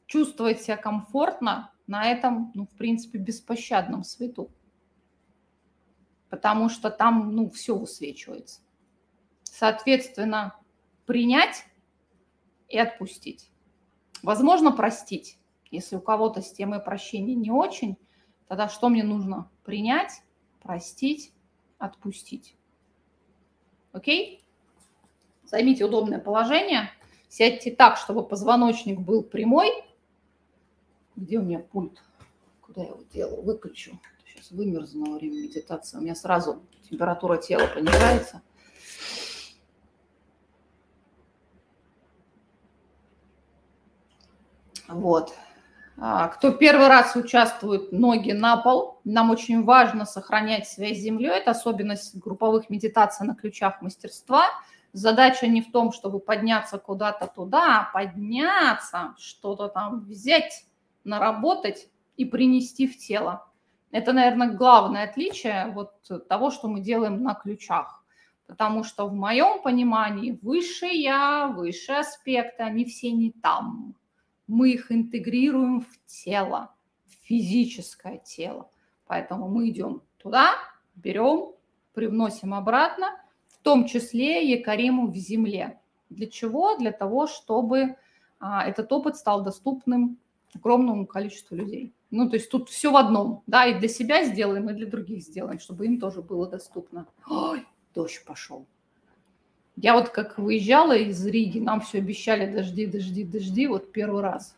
чувствовать 0.07 0.62
себя 0.62 0.77
комфортно 0.77 1.73
на 1.89 2.05
этом, 2.05 2.53
ну, 2.55 2.69
в 2.69 2.77
принципе, 2.77 3.19
беспощадном 3.19 4.05
свету. 4.05 4.53
Потому 6.31 6.69
что 6.69 6.91
там, 6.91 7.35
ну, 7.35 7.51
все 7.51 7.77
высвечивается. 7.77 8.61
Соответственно, 9.43 10.55
принять 11.07 11.65
и 12.69 12.79
отпустить. 12.79 13.51
Возможно, 14.23 14.73
простить. 14.73 15.39
Если 15.71 15.97
у 15.97 16.01
кого-то 16.01 16.43
с 16.43 16.53
темой 16.53 16.81
прощения 16.81 17.35
не 17.35 17.51
очень, 17.51 17.97
тогда 18.49 18.69
что 18.69 18.89
мне 18.89 19.03
нужно? 19.03 19.51
Принять, 19.65 20.23
простить, 20.63 21.33
отпустить. 21.79 22.57
Окей? 23.93 24.43
Займите 25.45 25.85
удобное 25.85 26.19
положение. 26.19 26.91
Сядьте 27.29 27.71
так, 27.71 27.97
чтобы 27.97 28.27
позвоночник 28.27 28.99
был 28.99 29.23
прямой. 29.23 29.71
Где 31.15 31.39
у 31.39 31.43
меня 31.43 31.61
пульт? 31.61 32.03
Куда 32.61 32.83
я 32.83 32.89
его 32.89 33.03
делаю? 33.13 33.43
Выключу. 33.43 33.99
Сейчас 34.27 34.51
вымерзну 34.51 35.13
во 35.13 35.19
время 35.19 35.43
медитации. 35.43 35.99
У 35.99 36.01
меня 36.01 36.15
сразу 36.15 36.63
температура 36.89 37.37
тела 37.37 37.67
понижается. 37.69 38.43
Вот. 44.89 45.34
А, 45.99 46.28
кто 46.28 46.53
первый 46.53 46.89
раз 46.89 47.16
участвует 47.16 47.91
ноги 47.91 48.32
на 48.32 48.59
пол, 48.59 49.01
нам 49.05 49.30
очень 49.30 49.64
важно 49.64 50.05
сохранять 50.05 50.68
связь 50.68 50.99
с 50.99 51.03
землей. 51.03 51.30
Это 51.30 51.53
особенность 51.53 52.16
групповых 52.18 52.68
медитаций 52.68 53.26
на 53.26 53.34
ключах 53.34 53.80
мастерства. 53.80 54.47
Задача 54.93 55.47
не 55.47 55.62
в 55.62 55.72
том, 55.72 55.93
чтобы 55.93 56.20
подняться 56.20 56.78
куда-то 56.78 57.26
туда, 57.26 57.80
а 57.80 57.93
подняться, 57.93 59.14
что-то 59.18 59.68
там 59.68 60.01
взять, 60.05 60.66
наработать 61.05 61.89
и 62.16 62.24
принести 62.24 62.87
в 62.87 62.99
тело. 62.99 63.47
Это, 63.91 64.12
наверное, 64.12 64.51
главное 64.51 65.05
отличие 65.05 65.72
вот 65.74 65.93
того, 66.28 66.51
что 66.51 66.68
мы 66.68 66.80
делаем 66.80 67.22
на 67.22 67.34
ключах. 67.34 68.05
Потому 68.47 68.84
что 68.84 69.07
в 69.07 69.14
моем 69.14 69.62
понимании 69.62 70.39
высшее 70.43 71.01
я, 71.01 71.47
высшие 71.49 72.01
аспекты, 72.01 72.62
они 72.62 72.84
все 72.84 73.11
не 73.11 73.32
там 73.32 73.97
мы 74.47 74.70
их 74.70 74.92
интегрируем 74.92 75.82
в 75.82 75.99
тело, 76.07 76.74
в 77.07 77.26
физическое 77.26 78.18
тело. 78.18 78.70
Поэтому 79.07 79.49
мы 79.49 79.68
идем 79.70 80.03
туда, 80.18 80.55
берем, 80.94 81.53
привносим 81.94 82.55
обратно, 82.55 83.18
в 83.49 83.59
том 83.59 83.86
числе 83.86 84.49
якориму 84.49 85.11
в 85.11 85.16
земле. 85.16 85.80
Для 86.11 86.26
чего? 86.26 86.76
Для 86.76 86.92
того, 86.92 87.26
чтобы 87.26 87.97
а, 88.38 88.66
этот 88.66 88.92
опыт 88.92 89.16
стал 89.16 89.42
доступным 89.42 90.18
огромному 90.55 91.07
количеству 91.07 91.57
людей. 91.57 91.92
Ну, 92.11 92.28
то 92.28 92.36
есть 92.36 92.51
тут 92.51 92.68
все 92.68 92.92
в 92.92 92.97
одном, 92.97 93.42
да, 93.47 93.66
и 93.66 93.78
для 93.78 93.88
себя 93.88 94.24
сделаем, 94.24 94.70
и 94.70 94.74
для 94.74 94.86
других 94.86 95.22
сделаем, 95.22 95.59
чтобы 95.59 95.86
им 95.86 95.99
тоже 95.99 96.22
было 96.22 96.49
доступно. 96.49 97.07
Ой, 97.28 97.66
дождь 97.94 98.24
пошел. 98.24 98.66
Я 99.77 99.93
вот 99.93 100.09
как 100.09 100.39
выезжала 100.39 100.97
из 100.97 101.24
Риги, 101.27 101.59
нам 101.59 101.83
все 101.83 101.99
обещали 101.99 102.51
дожди, 102.51 102.87
дожди, 102.87 103.24
дожди, 103.24 103.66
вот 103.66 103.93
первый 103.93 104.22
раз. 104.22 104.57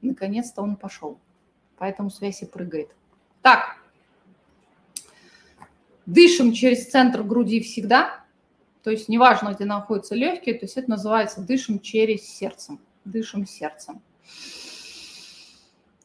Наконец-то 0.00 0.60
он 0.62 0.74
пошел. 0.74 1.18
Поэтому 1.78 2.10
связь 2.10 2.42
и 2.42 2.46
прыгает. 2.46 2.88
Так, 3.42 3.76
дышим 6.04 6.52
через 6.52 6.90
центр 6.90 7.22
груди 7.22 7.60
всегда. 7.60 8.24
То 8.82 8.90
есть 8.90 9.08
неважно, 9.08 9.54
где 9.54 9.64
находятся 9.64 10.16
легкие, 10.16 10.56
то 10.56 10.64
есть 10.64 10.76
это 10.76 10.90
называется 10.90 11.40
дышим 11.40 11.78
через 11.78 12.26
сердцем. 12.28 12.80
Дышим 13.04 13.46
сердцем. 13.46 14.02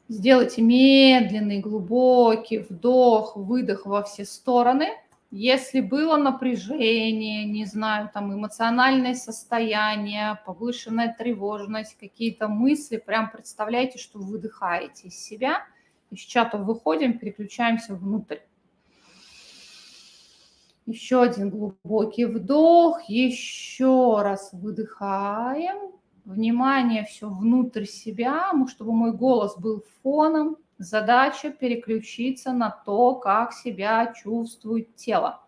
Сделайте 0.07 0.61
медленный, 0.61 1.59
глубокий 1.59 2.59
вдох, 2.59 3.35
выдох 3.35 3.87
во 3.87 4.03
все 4.03 4.23
стороны– 4.23 4.89
если 5.29 5.81
было 5.81 6.15
напряжение, 6.15 7.43
не 7.45 7.65
знаю, 7.65 8.09
там 8.13 8.33
эмоциональное 8.33 9.13
состояние, 9.13 10.39
повышенная 10.45 11.13
тревожность, 11.17 11.97
какие-то 11.97 12.47
мысли, 12.47 12.97
прям 12.97 13.29
представляйте, 13.29 13.99
что 13.99 14.19
выдыхаете 14.19 15.09
из 15.09 15.19
себя. 15.19 15.65
Из 16.11 16.19
чата 16.19 16.57
выходим, 16.57 17.19
переключаемся 17.19 17.95
внутрь. 17.95 18.37
Еще 20.85 21.21
один 21.21 21.49
глубокий 21.49 22.23
вдох, 22.23 23.09
еще 23.09 24.21
раз 24.21 24.51
выдыхаем. 24.53 25.91
Внимание 26.23 27.03
все 27.03 27.29
внутрь 27.29 27.83
себя, 27.83 28.53
чтобы 28.69 28.93
мой 28.93 29.11
голос 29.11 29.57
был 29.57 29.83
фоном, 30.01 30.55
Задача 30.77 31.49
переключиться 31.49 32.53
на 32.53 32.69
то, 32.69 33.15
как 33.15 33.53
себя 33.53 34.13
чувствует 34.13 34.95
тело. 34.95 35.41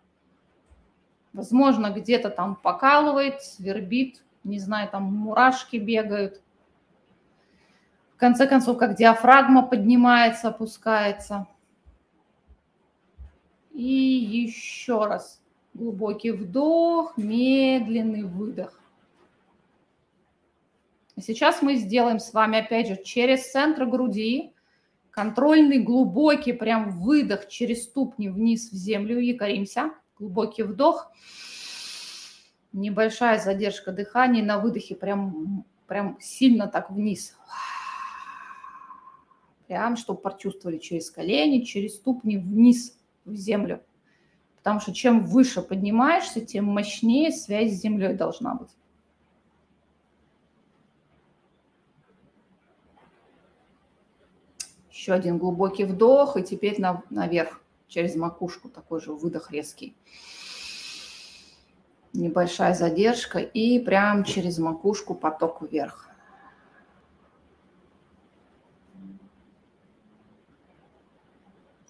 Возможно, 1.33 1.91
где-то 1.91 2.31
там 2.31 2.55
покалывает, 2.55 3.43
свербит, 3.43 4.23
не 4.43 4.57
знаю, 4.57 4.89
там 4.89 5.03
мурашки 5.03 5.77
бегают. 5.77 6.41
В 8.15 8.17
конце 8.17 8.47
концов, 8.47 8.77
как 8.77 8.95
диафрагма 8.95 9.61
поднимается, 9.61 10.49
опускается. 10.49 11.47
И 13.71 13.83
еще 13.83 15.05
раз 15.05 15.41
глубокий 15.75 16.31
вдох, 16.31 17.15
медленный 17.17 18.23
выдох. 18.23 18.79
Сейчас 21.17 21.61
мы 21.61 21.75
сделаем 21.75 22.19
с 22.19 22.33
вами, 22.33 22.59
опять 22.59 22.87
же, 22.87 23.01
через 23.03 23.51
центр 23.51 23.85
груди 23.85 24.53
Контрольный 25.19 25.79
глубокий 25.79 26.53
прям 26.53 26.91
выдох 26.91 27.49
через 27.49 27.83
ступни 27.83 28.29
вниз 28.29 28.71
в 28.71 28.73
землю. 28.73 29.19
Якоримся. 29.19 29.91
Глубокий 30.17 30.63
вдох. 30.63 31.11
Небольшая 32.71 33.37
задержка 33.37 33.91
дыхания 33.91 34.41
на 34.41 34.59
выдохе. 34.59 34.95
Прям, 34.95 35.65
прям 35.87 36.17
сильно 36.21 36.67
так 36.67 36.89
вниз. 36.89 37.35
Прям, 39.67 39.97
чтобы 39.97 40.21
почувствовали 40.21 40.77
через 40.77 41.11
колени, 41.11 41.65
через 41.65 41.97
ступни 41.97 42.37
вниз 42.37 42.97
в 43.25 43.35
землю. 43.35 43.83
Потому 44.55 44.79
что 44.79 44.93
чем 44.93 45.25
выше 45.25 45.61
поднимаешься, 45.61 46.39
тем 46.39 46.63
мощнее 46.63 47.33
связь 47.33 47.73
с 47.73 47.81
землей 47.81 48.13
должна 48.13 48.53
быть. 48.55 48.71
Еще 55.09 55.15
один 55.15 55.39
глубокий 55.39 55.85
вдох, 55.85 56.37
и 56.37 56.43
теперь 56.43 56.79
на, 56.79 57.01
наверх, 57.09 57.59
через 57.87 58.15
макушку, 58.15 58.69
такой 58.69 59.01
же 59.01 59.11
выдох 59.11 59.49
резкий. 59.49 59.95
Небольшая 62.13 62.75
задержка, 62.75 63.39
и 63.39 63.79
прям 63.79 64.23
через 64.23 64.59
макушку 64.59 65.15
поток 65.15 65.63
вверх. 65.63 66.09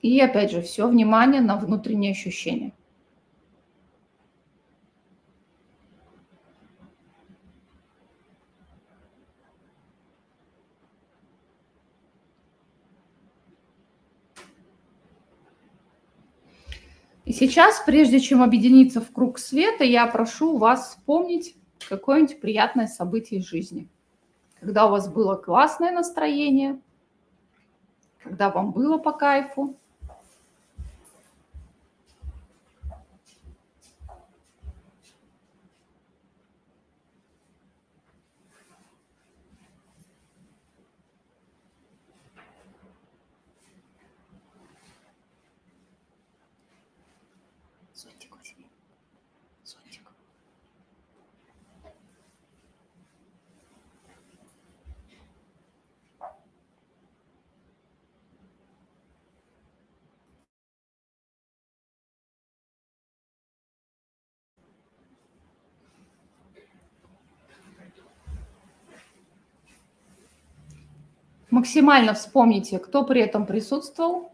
И 0.01 0.21
опять 0.21 0.51
же, 0.51 0.61
все 0.61 0.87
внимание 0.87 1.41
на 1.41 1.57
внутренние 1.57 2.11
ощущения. 2.11 2.71
Сейчас, 17.39 17.81
прежде 17.85 18.19
чем 18.19 18.43
объединиться 18.43 19.01
в 19.01 19.11
круг 19.11 19.39
света, 19.39 19.83
я 19.83 20.05
прошу 20.07 20.57
вас 20.57 20.89
вспомнить 20.89 21.55
какое-нибудь 21.87 22.41
приятное 22.41 22.87
событие 22.87 23.39
из 23.39 23.45
жизни. 23.45 23.89
Когда 24.59 24.87
у 24.87 24.91
вас 24.91 25.11
было 25.11 25.35
классное 25.35 25.91
настроение, 25.91 26.81
когда 28.21 28.49
вам 28.49 28.71
было 28.71 28.97
по 28.97 29.13
кайфу, 29.13 29.78
Максимально 71.59 72.13
вспомните, 72.13 72.79
кто 72.79 73.03
при 73.03 73.19
этом 73.19 73.45
присутствовал, 73.45 74.31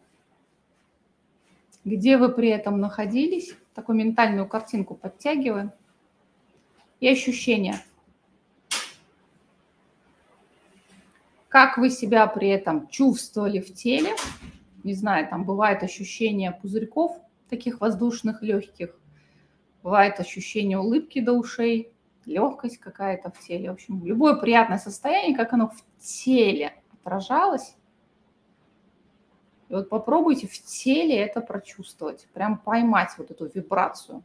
где 1.84 2.18
вы 2.18 2.30
при 2.30 2.50
этом 2.50 2.80
находились. 2.80 3.56
Такую 3.74 3.98
ментальную 3.98 4.48
картинку 4.48 4.94
подтягиваем. 4.94 5.72
И 7.00 7.08
ощущения. 7.08 7.80
Как 11.50 11.80
вы 11.80 11.90
себя 11.90 12.28
при 12.28 12.50
этом 12.50 12.88
чувствовали 12.90 13.60
в 13.60 13.74
теле. 13.74 14.12
Не 14.84 14.94
знаю, 14.94 15.28
там 15.28 15.46
бывает 15.46 15.82
ощущение 15.82 16.52
пузырьков, 16.52 17.18
таких 17.50 17.82
воздушных, 17.82 18.44
легких. 18.44 18.96
Бывает 19.82 20.20
ощущение 20.20 20.78
улыбки 20.78 21.22
до 21.22 21.34
ушей, 21.34 21.92
легкость 22.26 22.78
какая-то 22.78 23.32
в 23.32 23.40
теле. 23.40 23.72
В 23.72 23.74
общем, 23.74 24.06
любое 24.06 24.36
приятное 24.36 24.78
состояние, 24.78 25.36
как 25.36 25.54
оно 25.54 25.70
в 25.72 25.84
теле– 26.00 26.76
отражалось. 27.06 27.76
И 29.70 29.74
вот 29.74 29.90
попробуйте 29.90 30.48
в 30.48 30.62
теле 30.64 31.18
это 31.18 31.42
прочувствовать, 31.42 32.28
прям 32.34 32.58
поймать 32.58 33.12
вот 33.18 33.32
эту 33.32 33.48
вибрацию 33.48 34.24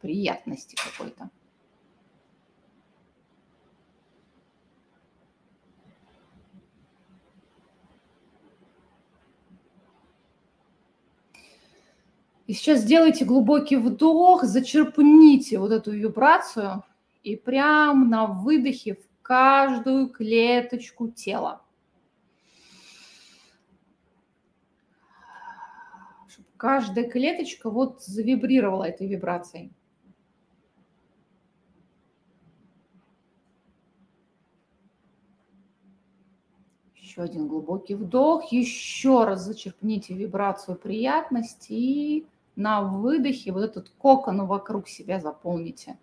приятности 0.00 0.76
какой-то. 0.76 1.30
И 12.46 12.52
сейчас 12.52 12.80
сделайте 12.80 13.24
глубокий 13.24 13.76
вдох, 13.76 14.42
зачерпните 14.42 15.58
вот 15.58 15.70
эту 15.70 15.92
вибрацию 15.92 16.82
и 17.22 17.36
прям 17.36 18.10
на 18.10 18.26
выдохе 18.26 18.96
в 18.96 19.22
каждую 19.22 20.08
клеточку 20.08 21.08
тела. 21.08 21.62
Каждая 26.60 27.08
клеточка 27.08 27.70
вот 27.70 28.02
завибрировала 28.02 28.84
этой 28.84 29.06
вибрацией. 29.06 29.72
Еще 36.94 37.22
один 37.22 37.48
глубокий 37.48 37.94
вдох. 37.94 38.52
Еще 38.52 39.24
раз 39.24 39.42
зачерпните 39.42 40.12
вибрацию 40.12 40.76
приятности 40.76 41.72
и 41.72 42.26
на 42.56 42.82
выдохе 42.82 43.52
вот 43.52 43.62
этот 43.64 43.88
кокон 43.96 44.46
вокруг 44.46 44.86
себя 44.86 45.18
заполните. 45.18 45.96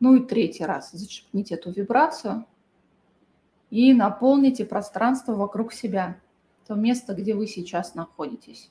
Ну 0.00 0.16
и 0.16 0.26
третий 0.26 0.64
раз 0.64 0.90
зачерпните 0.92 1.54
эту 1.54 1.70
вибрацию 1.70 2.46
и 3.70 3.92
наполните 3.92 4.64
пространство 4.64 5.34
вокруг 5.34 5.72
себя, 5.72 6.18
то 6.66 6.74
место, 6.74 7.14
где 7.14 7.34
вы 7.34 7.46
сейчас 7.46 7.94
находитесь. 7.94 8.70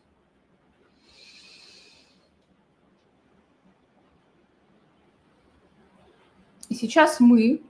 И 6.68 6.76
сейчас 6.76 7.20
мы 7.20 7.64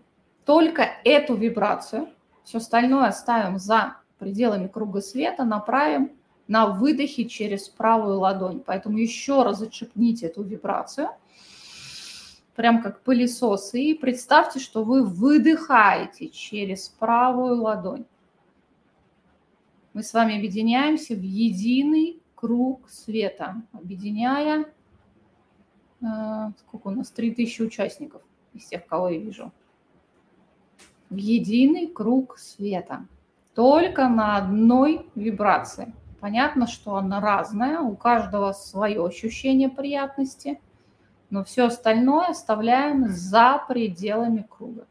только 0.46 0.84
эту 1.04 1.36
вибрацию, 1.36 2.10
все 2.44 2.58
остальное 2.58 3.08
оставим 3.08 3.60
за 3.60 3.98
пределами 4.18 4.68
круга 4.68 5.02
света, 5.02 5.44
направим 5.46 6.12
на 6.48 6.66
выдохе 6.68 7.26
через 7.26 7.70
правую 7.70 8.20
ладонь. 8.20 8.62
Поэтому 8.66 8.98
еще 8.98 9.44
раз 9.44 9.60
зачепните 9.60 10.26
эту 10.26 10.44
вибрацию, 10.44 11.10
прям 12.60 12.82
как 12.82 13.04
пылесос, 13.04 13.74
и 13.74 13.94
представьте, 13.94 14.60
что 14.60 14.84
вы 14.84 15.06
выдыхаете 15.06 16.28
через 16.28 16.90
правую 16.90 17.62
ладонь. 17.62 18.04
Мы 19.94 20.04
с 20.04 20.14
вами 20.14 20.36
объединяемся 20.36 21.16
в 21.16 21.22
единый 21.22 22.22
круг 22.36 22.90
света, 22.90 23.62
объединяя, 23.72 24.66
э, 26.02 26.06
сколько 26.60 26.88
у 26.88 26.92
нас, 26.92 27.10
3000 27.12 27.62
участников 27.62 28.22
из 28.54 28.66
тех, 28.66 28.86
кого 28.88 29.08
я 29.08 29.20
вижу, 29.20 29.54
в 31.10 31.16
единый 31.16 31.88
круг 31.88 32.38
света, 32.38 33.06
только 33.56 34.10
на 34.10 34.36
одной 34.36 35.10
вибрации. 35.16 35.96
Понятно, 36.20 36.68
что 36.68 36.98
она 36.98 37.22
разная, 37.22 37.80
у 37.80 37.96
каждого 37.96 38.52
свое 38.52 39.02
ощущение 39.06 39.70
приятности, 39.70 40.60
но 41.30 41.44
все 41.44 41.66
остальное 41.66 42.28
оставляем 42.28 43.08
за 43.08 43.64
пределами 43.68 44.46
круга. 44.50 44.88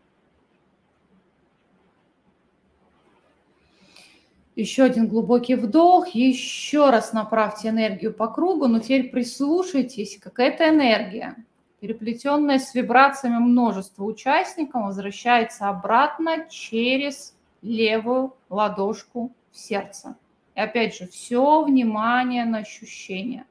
Еще 4.57 4.83
один 4.83 5.07
глубокий 5.07 5.55
вдох. 5.55 6.09
Еще 6.09 6.91
раз 6.91 7.13
направьте 7.13 7.69
энергию 7.69 8.13
по 8.13 8.27
кругу, 8.27 8.67
но 8.67 8.81
теперь 8.81 9.11
прислушайтесь, 9.11 10.19
какая-то 10.21 10.69
энергия 10.69 11.37
переплетенная 11.81 12.59
с 12.59 12.75
вибрациями 12.75 13.39
множества 13.39 14.05
участников, 14.05 14.85
возвращается 14.85 15.69
обратно 15.69 16.49
через 16.51 17.37
левую 17.63 18.35
ладошку 18.51 19.33
в 19.53 19.59
сердце. 19.59 20.17
И 20.55 20.61
опять 20.61 20.97
же, 20.97 21.07
все 21.07 21.63
внимание 21.63 22.45
на 22.45 22.59
ощущения. 22.59 23.47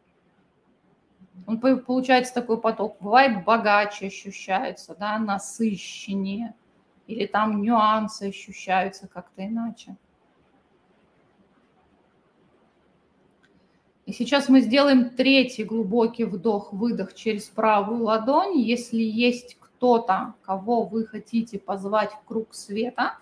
Он 1.45 1.59
получается 1.59 2.33
такой 2.33 2.59
поток. 2.59 2.97
Бывает 2.99 3.43
богаче 3.45 4.07
ощущается, 4.07 4.95
да, 4.99 5.19
насыщеннее. 5.19 6.55
Или 7.05 7.25
там 7.25 7.61
нюансы 7.61 8.29
ощущаются 8.29 9.07
как-то 9.07 9.45
иначе. 9.45 9.95
И 14.05 14.13
сейчас 14.13 14.47
мы 14.47 14.61
сделаем 14.61 15.09
третий 15.09 15.65
глубокий 15.65 16.23
вдох-выдох 16.23 17.13
через 17.13 17.43
правую 17.43 18.03
ладонь. 18.03 18.57
Если 18.57 19.01
есть 19.01 19.57
кто-то, 19.59 20.33
кого 20.43 20.83
вы 20.83 21.05
хотите 21.05 21.59
позвать 21.59 22.13
в 22.13 22.23
круг 22.25 22.55
света, 22.55 23.17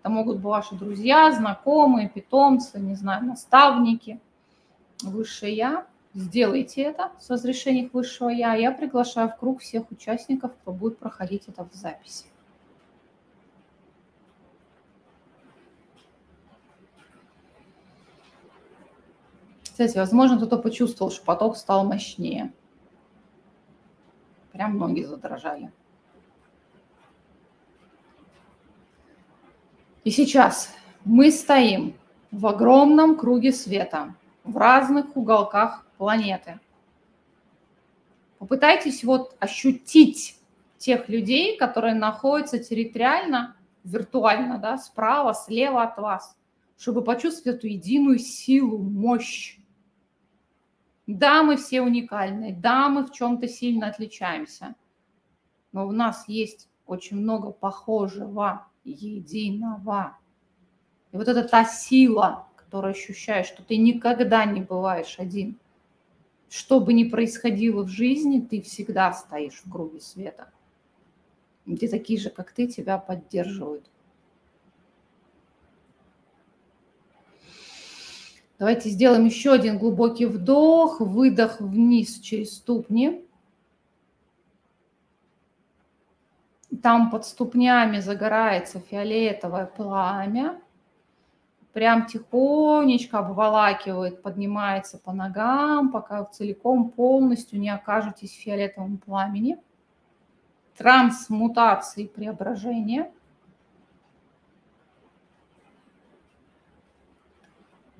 это 0.00 0.10
могут 0.10 0.36
быть 0.36 0.44
ваши 0.44 0.74
друзья, 0.74 1.32
знакомые, 1.32 2.10
питомцы, 2.10 2.78
не 2.78 2.94
знаю, 2.94 3.24
наставники, 3.24 4.20
высшее 5.02 5.56
я. 5.56 5.86
Сделайте 6.16 6.80
это 6.80 7.12
с 7.20 7.28
разрешения 7.28 7.90
высшего 7.92 8.30
я. 8.30 8.54
Я 8.54 8.72
приглашаю 8.72 9.28
в 9.28 9.36
круг 9.36 9.60
всех 9.60 9.90
участников, 9.90 10.50
кто 10.54 10.72
будет 10.72 10.98
проходить 10.98 11.46
это 11.46 11.68
в 11.68 11.74
записи. 11.74 12.24
Кстати, 19.62 19.98
возможно, 19.98 20.38
кто-то 20.38 20.56
почувствовал, 20.56 21.12
что 21.12 21.22
поток 21.22 21.54
стал 21.58 21.84
мощнее. 21.84 22.50
Прям 24.52 24.78
ноги 24.78 25.02
задрожали. 25.02 25.70
И 30.02 30.10
сейчас 30.10 30.72
мы 31.04 31.30
стоим 31.30 31.94
в 32.30 32.46
огромном 32.46 33.18
круге 33.18 33.52
света, 33.52 34.14
в 34.46 34.56
разных 34.56 35.16
уголках 35.16 35.86
планеты. 35.98 36.60
Попытайтесь 38.38 39.04
вот 39.04 39.36
ощутить 39.40 40.38
тех 40.78 41.08
людей, 41.08 41.56
которые 41.56 41.94
находятся 41.94 42.58
территориально, 42.58 43.56
виртуально, 43.84 44.58
да, 44.58 44.78
справа, 44.78 45.34
слева 45.34 45.82
от 45.82 45.98
вас, 45.98 46.36
чтобы 46.78 47.02
почувствовать 47.02 47.58
эту 47.58 47.66
единую 47.66 48.18
силу, 48.18 48.78
мощь, 48.78 49.58
да, 51.06 51.42
мы 51.42 51.56
все 51.56 51.82
уникальны, 51.82 52.54
да, 52.58 52.88
мы 52.88 53.04
в 53.04 53.12
чем-то 53.12 53.48
сильно 53.48 53.88
отличаемся, 53.88 54.74
но 55.72 55.86
у 55.86 55.92
нас 55.92 56.28
есть 56.28 56.68
очень 56.86 57.16
много 57.16 57.52
похожего, 57.52 58.66
единого. 58.84 60.16
И 61.12 61.16
вот 61.16 61.28
это 61.28 61.42
та 61.42 61.64
сила, 61.64 62.46
которую 62.76 62.90
ощущаешь, 62.90 63.46
что 63.46 63.62
ты 63.62 63.78
никогда 63.78 64.44
не 64.44 64.60
бываешь 64.60 65.16
один. 65.18 65.58
Что 66.50 66.78
бы 66.78 66.92
ни 66.92 67.04
происходило 67.04 67.82
в 67.84 67.88
жизни, 67.88 68.38
ты 68.38 68.60
всегда 68.60 69.14
стоишь 69.14 69.62
в 69.64 69.72
круге 69.72 70.00
света, 70.00 70.52
где 71.64 71.88
такие 71.88 72.20
же, 72.20 72.28
как 72.28 72.52
ты, 72.52 72.66
тебя 72.66 72.98
поддерживают. 72.98 73.90
Давайте 78.58 78.90
сделаем 78.90 79.24
еще 79.24 79.52
один 79.52 79.78
глубокий 79.78 80.26
вдох, 80.26 81.00
выдох 81.00 81.60
вниз 81.60 82.20
через 82.20 82.56
ступни. 82.56 83.24
Там 86.82 87.10
под 87.10 87.24
ступнями 87.24 88.00
загорается 88.00 88.80
фиолетовое 88.80 89.64
пламя. 89.64 90.60
Прям 91.76 92.06
тихонечко 92.06 93.18
обволакивает, 93.18 94.22
поднимается 94.22 94.96
по 94.96 95.12
ногам, 95.12 95.92
пока 95.92 96.22
вы 96.22 96.28
целиком 96.32 96.88
полностью 96.88 97.60
не 97.60 97.68
окажетесь 97.68 98.30
в 98.30 98.40
фиолетовом 98.40 98.96
пламени. 98.96 99.58
Трансмутации 100.78 102.06
преображения– 102.06 103.12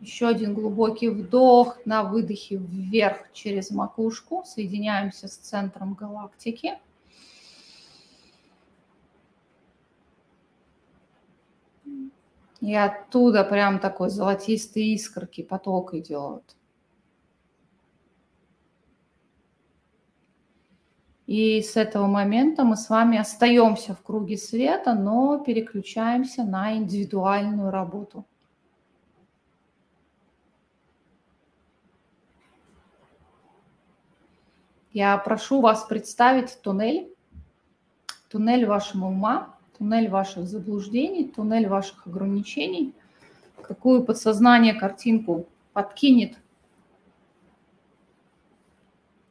Еще 0.00 0.26
один 0.28 0.54
глубокий 0.54 1.08
вдох 1.08 1.78
на 1.84 2.02
выдохе 2.02 2.56
вверх 2.56 3.30
через 3.32 3.70
макушку. 3.70 4.42
Соединяемся 4.46 5.26
с 5.28 5.36
центром 5.36 5.94
галактики. 5.94 6.78
И 12.60 12.74
оттуда 12.74 13.44
прям 13.44 13.78
такой 13.78 14.08
золотистый 14.08 14.94
искорки 14.94 15.42
поток 15.42 15.94
идет. 15.94 16.56
И 21.26 21.60
с 21.60 21.76
этого 21.76 22.06
момента 22.06 22.62
мы 22.62 22.76
с 22.76 22.88
вами 22.88 23.18
остаемся 23.18 23.94
в 23.94 24.02
круге 24.02 24.38
света, 24.38 24.94
но 24.94 25.38
переключаемся 25.38 26.44
на 26.44 26.76
индивидуальную 26.76 27.70
работу. 27.70 28.24
Я 34.92 35.18
прошу 35.18 35.60
вас 35.60 35.84
представить 35.84 36.62
туннель, 36.62 37.12
туннель 38.30 38.64
вашего 38.64 39.06
ума, 39.06 39.55
туннель 39.78 40.08
ваших 40.08 40.46
заблуждений, 40.46 41.28
туннель 41.28 41.68
ваших 41.68 42.06
ограничений, 42.06 42.94
какую 43.60 44.04
подсознание 44.04 44.74
картинку 44.74 45.46
подкинет, 45.72 46.36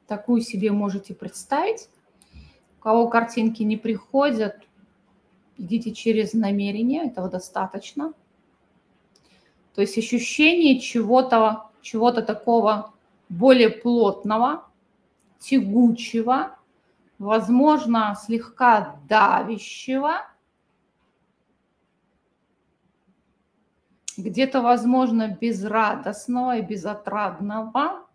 такую 0.07 0.41
себе 0.41 0.71
можете 0.71 1.13
представить. 1.13 1.89
У 2.77 2.81
кого 2.81 3.07
картинки 3.07 3.63
не 3.63 3.77
приходят, 3.77 4.57
идите 5.57 5.91
через 5.91 6.33
намерение, 6.33 7.05
этого 7.05 7.29
достаточно. 7.29 8.13
То 9.73 9.81
есть 9.81 9.97
ощущение 9.97 10.79
чего-то 10.79 11.69
чего 11.81 12.11
такого 12.11 12.93
более 13.29 13.69
плотного, 13.69 14.65
тягучего, 15.39 16.57
возможно, 17.19 18.17
слегка 18.25 18.99
давящего, 19.07 20.27
где-то, 24.17 24.61
возможно, 24.61 25.27
безрадостного 25.29 26.57
и 26.57 26.61
безотрадного, 26.61 28.05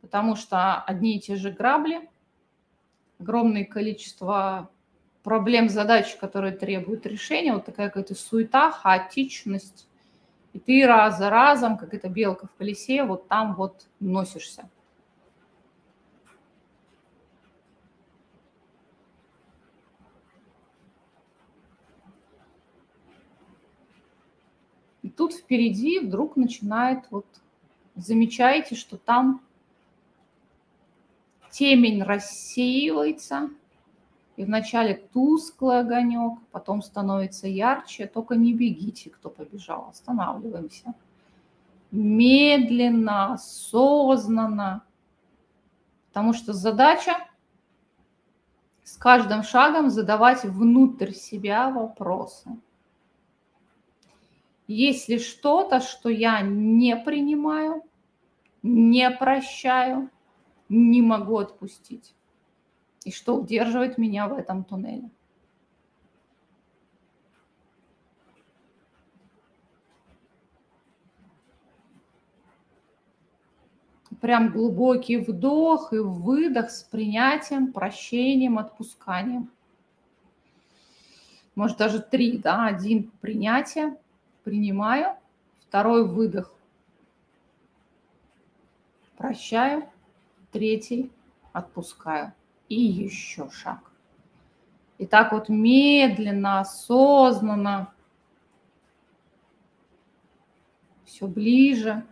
потому 0.00 0.36
что 0.36 0.82
одни 0.82 1.16
и 1.16 1.20
те 1.20 1.36
же 1.36 1.50
грабли, 1.50 2.08
огромное 3.18 3.64
количество 3.64 4.70
проблем, 5.22 5.68
задач, 5.68 6.14
которые 6.16 6.52
требуют 6.52 7.06
решения, 7.06 7.52
вот 7.52 7.64
такая 7.64 7.88
какая-то 7.88 8.14
суета, 8.14 8.70
хаотичность. 8.70 9.88
И 10.52 10.60
ты 10.60 10.86
раз 10.86 11.18
за 11.18 11.30
разом, 11.30 11.78
как 11.78 11.94
эта 11.94 12.08
белка 12.08 12.46
в 12.46 12.54
колесе, 12.54 13.02
вот 13.04 13.26
там 13.26 13.54
вот 13.54 13.86
носишься. 13.98 14.68
Тут 25.16 25.34
впереди 25.34 26.00
вдруг 26.00 26.36
начинает 26.36 27.04
вот 27.10 27.26
замечаете, 27.96 28.74
что 28.74 28.96
там 28.96 29.40
темень 31.50 32.02
рассеивается, 32.02 33.50
и 34.36 34.44
вначале 34.44 34.94
тусклый 35.12 35.80
огонек, 35.80 36.40
потом 36.50 36.82
становится 36.82 37.46
ярче. 37.46 38.06
Только 38.06 38.34
не 38.34 38.52
бегите, 38.52 39.10
кто 39.10 39.30
побежал, 39.30 39.88
останавливаемся. 39.90 40.94
Медленно, 41.92 43.34
осознанно. 43.34 44.82
Потому 46.08 46.32
что 46.32 46.52
задача 46.52 47.14
с 48.82 48.96
каждым 48.96 49.44
шагом 49.44 49.90
задавать 49.90 50.44
внутрь 50.44 51.12
себя 51.12 51.70
вопросы. 51.70 52.50
Есть 54.66 55.08
ли 55.08 55.18
что-то, 55.18 55.80
что 55.80 56.08
я 56.08 56.40
не 56.40 56.96
принимаю, 56.96 57.82
не 58.62 59.10
прощаю, 59.10 60.10
не 60.68 61.02
могу 61.02 61.38
отпустить? 61.38 62.14
И 63.04 63.10
что 63.10 63.36
удерживает 63.36 63.98
меня 63.98 64.26
в 64.26 64.32
этом 64.32 64.64
туннеле? 64.64 65.10
Прям 74.22 74.52
глубокий 74.52 75.18
вдох 75.18 75.92
и 75.92 75.98
выдох 75.98 76.70
с 76.70 76.84
принятием, 76.84 77.70
прощением, 77.70 78.58
отпусканием. 78.58 79.50
Может 81.54 81.76
даже 81.76 82.00
три, 82.00 82.38
да, 82.38 82.64
один 82.64 83.12
принятие, 83.20 83.98
принимаю, 84.44 85.16
второй 85.60 86.06
выдох, 86.06 86.54
прощаю, 89.16 89.88
третий. 90.52 91.10
Отпускаю. 91.52 92.32
И 92.68 92.80
еще 92.80 93.48
шаг. 93.50 93.92
И 94.98 95.06
так 95.06 95.32
вот 95.32 95.48
медленно, 95.48 96.60
осознанно, 96.60 97.92
все 101.04 101.26
ближе, 101.28 102.04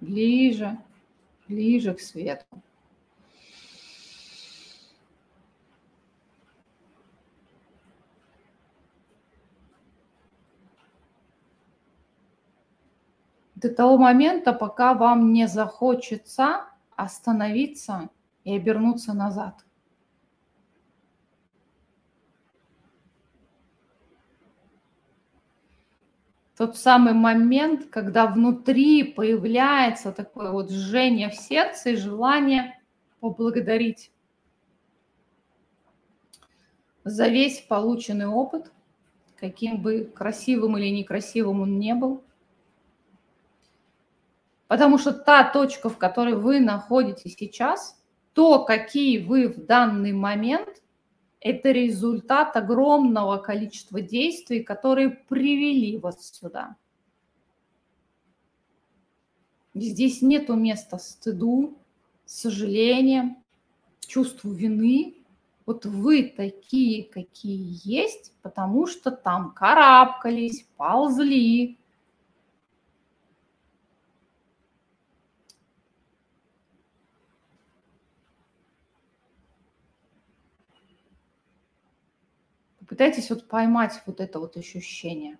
ближе, 0.00 0.78
ближе 1.46 1.94
к 1.94 2.00
свету. 2.00 2.46
До 13.60 13.74
того 13.74 13.98
момента, 13.98 14.52
пока 14.52 14.94
вам 14.94 15.32
не 15.32 15.48
захочется 15.48 16.66
остановиться 16.94 18.08
и 18.44 18.54
обернуться 18.54 19.14
назад. 19.14 19.64
Тот 26.56 26.76
самый 26.76 27.14
момент, 27.14 27.86
когда 27.86 28.26
внутри 28.26 29.04
появляется 29.04 30.12
такое 30.12 30.50
вот 30.50 30.70
жжение 30.70 31.30
в 31.30 31.34
сердце 31.34 31.90
и 31.90 31.96
желание 31.96 32.80
поблагодарить 33.20 34.12
за 37.04 37.28
весь 37.28 37.60
полученный 37.60 38.26
опыт, 38.26 38.72
каким 39.36 39.82
бы 39.82 40.04
красивым 40.04 40.76
или 40.78 40.90
некрасивым 40.90 41.62
он 41.62 41.78
не 41.80 41.94
был– 41.94 42.22
Потому 44.68 44.98
что 44.98 45.12
та 45.12 45.50
точка, 45.50 45.88
в 45.88 45.96
которой 45.96 46.34
вы 46.34 46.60
находитесь 46.60 47.34
сейчас, 47.36 47.98
то, 48.34 48.64
какие 48.64 49.18
вы 49.18 49.48
в 49.48 49.64
данный 49.64 50.12
момент, 50.12 50.82
это 51.40 51.70
результат 51.70 52.54
огромного 52.56 53.38
количества 53.38 54.00
действий, 54.00 54.62
которые 54.62 55.10
привели 55.10 55.96
вас 55.96 56.32
сюда. 56.32 56.76
Здесь 59.74 60.22
нету 60.22 60.54
места 60.54 60.98
стыду, 60.98 61.78
сожалениям, 62.26 63.42
чувству 64.00 64.50
вины. 64.50 65.14
Вот 65.64 65.86
вы 65.86 66.24
такие, 66.36 67.04
какие 67.04 67.80
есть, 67.84 68.32
потому 68.42 68.86
что 68.86 69.10
там 69.10 69.52
карабкались, 69.52 70.66
ползли, 70.76 71.77
Пытайтесь 82.88 83.28
вот 83.28 83.46
поймать 83.48 84.02
вот 84.06 84.18
это 84.20 84.40
вот 84.40 84.56
ощущение 84.56 85.38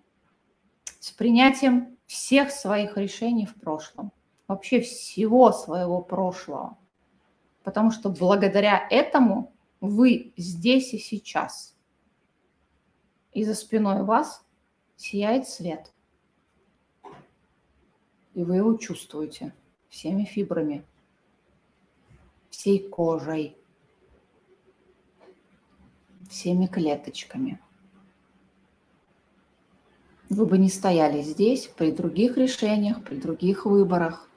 с 0.99 1.11
принятием 1.11 1.97
всех 2.05 2.51
своих 2.51 2.95
решений 2.95 3.47
в 3.47 3.55
прошлом, 3.55 4.11
вообще 4.47 4.81
всего 4.81 5.51
своего 5.51 6.01
прошлого. 6.01 6.77
Потому 7.63 7.89
что 7.89 8.09
благодаря 8.09 8.87
этому 8.91 9.51
вы 9.81 10.33
здесь 10.37 10.93
и 10.93 10.99
сейчас. 10.99 11.75
И 13.33 13.43
за 13.43 13.55
спиной 13.55 14.03
вас 14.03 14.45
сияет 14.95 15.47
свет. 15.47 15.91
И 18.35 18.43
вы 18.43 18.57
его 18.57 18.75
чувствуете 18.77 19.53
всеми 19.89 20.23
фибрами, 20.23 20.85
всей 22.51 22.87
кожей 22.87 23.58
всеми 26.29 26.67
клеточками. 26.67 27.59
Вы 30.29 30.45
бы 30.45 30.57
не 30.59 30.69
стояли 30.69 31.23
здесь 31.23 31.67
при 31.67 31.91
других 31.91 32.37
решениях, 32.37 33.03
при 33.03 33.15
других 33.15 33.65
выборах. 33.65 34.29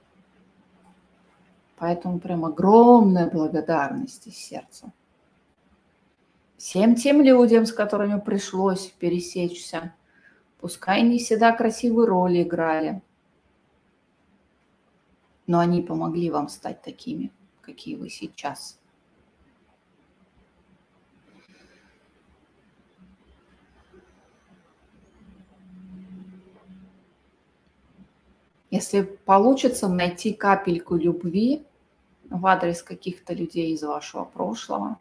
Поэтому 1.77 2.19
прям 2.19 2.45
огромная 2.45 3.31
благодарность 3.31 4.27
из 4.27 4.37
сердца. 4.37 4.93
Всем 6.57 6.95
тем 6.95 7.21
людям, 7.21 7.67
с 7.67 7.73
которыми 7.73 8.21
пришлось 8.21 8.87
пересечься, 8.99 9.95
пускай 10.61 11.03
не 11.03 11.19
всегда 11.19 11.53
красивые 11.53 12.07
роли 12.07 12.43
играли, 12.43 13.03
но 15.47 15.59
они 15.59 15.83
помогли 15.83 16.31
вам 16.31 16.49
стать 16.49 16.81
такими, 16.81 17.33
какие 17.61 17.97
вы 17.97 18.09
сейчас– 18.09 18.79
Если 28.73 29.03
получится 29.03 29.87
найти 29.87 30.33
капельку 30.33 30.97
любви 30.97 31.63
в 32.31 32.47
адрес 32.47 32.83
каких-то 32.83 33.35
людей 33.35 33.75
из 33.75 33.83
вашего 33.83 34.25
прошлого, 34.25 34.99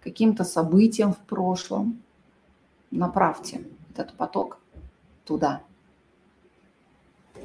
каким-то 0.00 0.44
событиям 0.44 1.12
в 1.14 1.18
прошлом, 1.18 2.00
направьте 2.92 3.66
этот 3.90 4.14
поток 4.14 4.60
туда, 5.24 5.62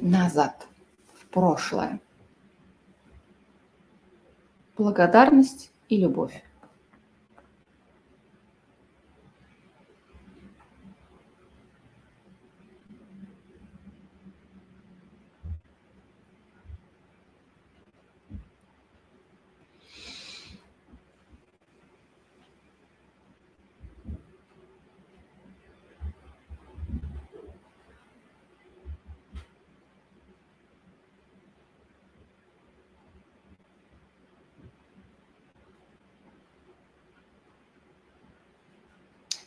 назад, 0.00 0.68
в 1.12 1.26
прошлое. 1.26 1.98
Благодарность 4.78 5.72
и 5.88 5.96
любовь. 5.96 6.44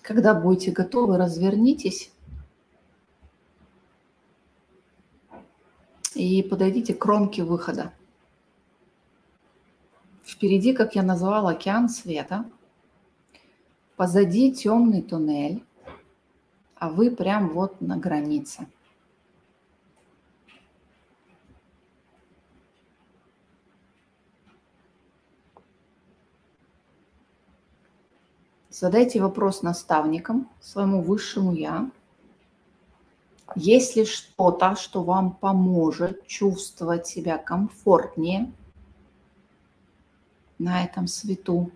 Когда 0.08 0.34
будете 0.34 0.72
готовы, 0.72 1.18
развернитесь 1.18 2.14
и 6.16 6.42
подойдите 6.42 6.94
к 6.94 7.00
кромке 7.00 7.44
выхода. 7.44 7.92
Впереди, 10.24 10.72
как 10.72 10.96
я 10.96 11.04
назвала, 11.04 11.50
океан 11.50 11.90
света. 11.90 12.46
Позади 13.98 14.54
темный 14.54 15.02
туннель, 15.02 15.62
а 16.76 16.90
вы 16.90 17.12
прям 17.12 17.50
вот 17.50 17.82
на 17.82 17.98
границе. 17.98 18.66
Задайте 28.80 29.20
вопрос 29.20 29.64
наставникам, 29.64 30.48
своему 30.62 31.02
высшему 31.02 31.52
Я. 31.52 31.90
Есть 33.56 33.96
ли 33.96 34.06
что-то, 34.06 34.76
что 34.76 35.02
вам 35.02 35.32
поможет 35.32 36.28
чувствовать 36.28 37.08
себя 37.08 37.40
комфортнее 37.40 38.52
на 40.60 40.84
этом 40.84 41.08
свету? 41.08 41.72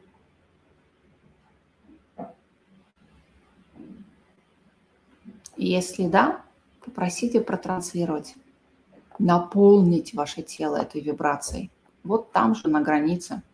Если 5.58 6.08
да, 6.08 6.43
попросите 6.86 7.41
протранслировать, 7.41 8.36
наполнить 9.18 10.14
ваше 10.14 10.43
тело 10.43 10.76
этой 10.76 11.02
вибрацией. 11.02 11.72
Вот 12.04 12.32
там 12.32 12.54
же, 12.54 12.68
на 12.68 12.82
границе– 12.82 13.41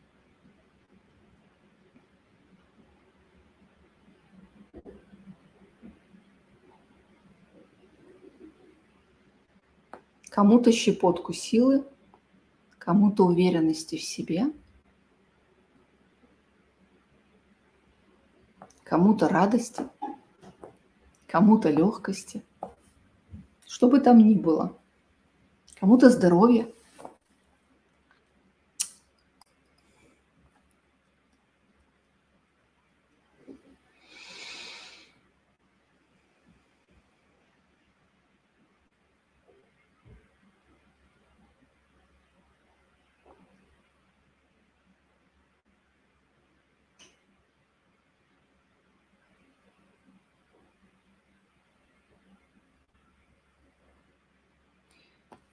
Кому-то 10.37 10.71
щепотку 10.71 11.33
силы, 11.33 11.83
кому-то 12.77 13.25
уверенности 13.25 13.95
в 13.95 14.03
себе, 14.03 14.53
кому-то 18.83 19.29
радости, 19.29 19.89
кому-то 21.25 21.71
легкости, 21.71 22.43
что 23.65 23.89
бы 23.89 23.99
там 23.99 24.19
ни 24.19 24.35
было, 24.35 24.77
кому-то 25.79 26.11
здоровья– 26.11 26.71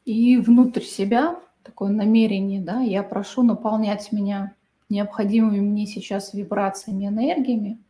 И 0.05 0.37
внутрь 0.37 0.83
себя 0.83 1.41
такое 1.63 1.91
намерение, 1.91 2.61
да, 2.61 2.81
я 2.81 3.03
прошу 3.03 3.43
наполнять 3.43 4.13
меня 4.13 4.55
необходимыми 4.91 5.61
мне 5.61 5.87
сейчас 5.87 6.35
вибрациями, 6.35 7.07
энергиями 7.07 7.83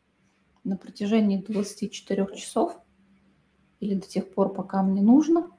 на 0.62 0.76
протяжении 0.76 1.38
24 1.38 2.28
часов 2.36 2.78
или 3.80 3.96
до 3.96 4.06
тех 4.06 4.32
пор, 4.32 4.54
пока 4.54 4.82
мне 4.82 5.02
нужно, 5.02 5.50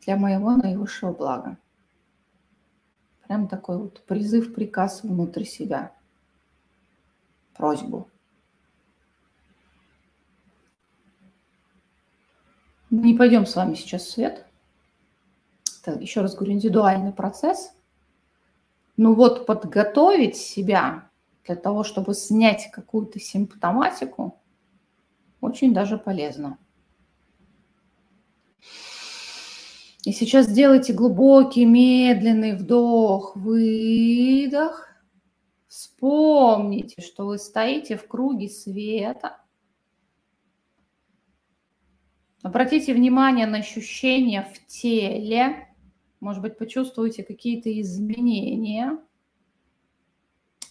для 0.00 0.16
моего 0.16 0.56
наивысшего 0.56 1.12
блага. 1.12 1.56
Прям 3.26 3.46
такой 3.46 3.78
вот 3.78 4.04
призыв, 4.06 4.52
приказ 4.52 5.04
внутрь 5.04 5.44
себя, 5.44 5.94
просьбу. 7.54 8.10
Мы 12.90 13.12
не 13.12 13.14
пойдем 13.14 13.46
с 13.46 13.54
вами 13.54 13.74
сейчас 13.76 14.02
в 14.02 14.10
свет. 14.10 14.44
Это, 15.82 15.98
еще 15.98 16.22
раз 16.22 16.34
говорю, 16.34 16.54
индивидуальный 16.54 17.12
процесс. 17.12 17.72
Но 18.96 19.14
вот 19.14 19.46
подготовить 19.46 20.36
себя 20.36 21.08
для 21.44 21.54
того, 21.54 21.84
чтобы 21.84 22.14
снять 22.14 22.70
какую-то 22.72 23.20
симптоматику, 23.20 24.40
очень 25.40 25.72
даже 25.72 25.98
полезно. 25.98 26.58
И 30.04 30.12
сейчас 30.12 30.46
сделайте 30.46 30.92
глубокий, 30.92 31.64
медленный 31.64 32.56
вдох, 32.56 33.36
выдох. 33.36 34.88
Вспомните, 35.68 37.00
что 37.02 37.26
вы 37.26 37.38
стоите 37.38 37.96
в 37.96 38.08
круге 38.08 38.48
света– 38.48 39.38
Обратите 42.42 42.94
внимание 42.94 43.46
на 43.46 43.58
ощущения 43.58 44.50
в 44.54 44.66
теле. 44.66 45.68
Может 46.20 46.42
быть, 46.42 46.56
почувствуете 46.56 47.22
какие-то 47.22 47.78
изменения 47.80 48.98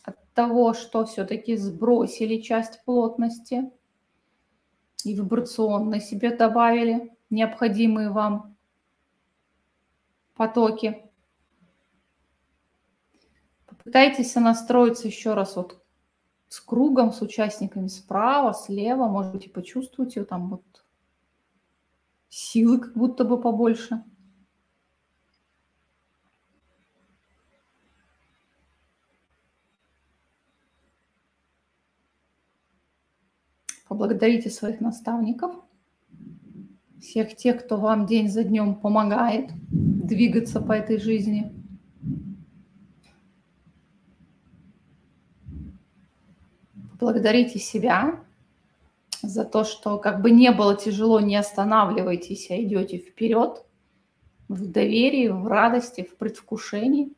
от 0.03 0.17
того, 0.33 0.73
что 0.73 1.05
все-таки 1.05 1.55
сбросили 1.55 2.41
часть 2.41 2.83
плотности 2.85 3.71
и 5.03 5.13
вибрационно 5.13 5.99
себе 5.99 6.35
добавили 6.35 7.15
необходимые 7.29 8.09
вам 8.09 8.55
потоки. 10.35 11.03
Попытайтесь 13.67 14.33
настроиться 14.33 15.07
еще 15.07 15.35
раз 15.35 15.55
вот 15.55 15.83
с 16.47 16.59
кругом, 16.59 17.11
с 17.11 17.21
участниками 17.21 17.87
справа, 17.87 18.53
слева. 18.53 19.07
Может 19.07 19.33
быть, 19.33 19.45
и 19.45 19.49
почувствуйте 19.49 20.25
там 20.25 20.49
вот 20.49 20.78
силы 22.29 22.79
как 22.79 22.93
будто 22.95 23.25
бы 23.25 23.41
побольше. 23.41 24.03
Поблагодарите 33.87 34.51
своих 34.51 34.81
наставников, 34.81 35.55
всех 37.01 37.35
тех, 37.35 37.65
кто 37.65 37.77
вам 37.77 38.05
день 38.05 38.29
за 38.29 38.43
днем 38.43 38.75
помогает 38.75 39.49
двигаться 39.71 40.61
по 40.61 40.73
этой 40.73 40.99
жизни. 40.99 41.51
Благодарите 46.99 47.57
себя 47.57 48.23
за 49.21 49.45
то, 49.45 49.63
что 49.63 49.97
как 49.97 50.21
бы 50.21 50.31
не 50.31 50.51
было 50.51 50.75
тяжело, 50.75 51.19
не 51.19 51.35
останавливайтесь, 51.35 52.49
а 52.51 52.61
идете 52.61 52.97
вперед 52.97 53.63
в 54.47 54.65
доверии, 54.65 55.27
в 55.27 55.47
радости, 55.47 56.03
в 56.03 56.17
предвкушении. 56.17 57.13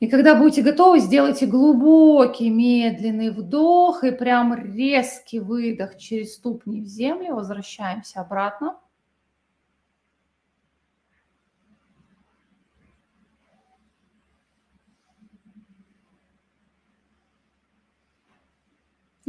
И 0.00 0.08
когда 0.08 0.34
будете 0.34 0.62
готовы, 0.62 1.00
сделайте 1.00 1.46
глубокий, 1.46 2.48
медленный 2.48 3.30
вдох 3.30 4.02
и 4.02 4.10
прям 4.10 4.54
резкий 4.54 5.40
выдох 5.40 5.98
через 5.98 6.34
ступни 6.34 6.80
в 6.80 6.86
землю. 6.86 7.34
Возвращаемся 7.34 8.22
обратно. 8.22 8.78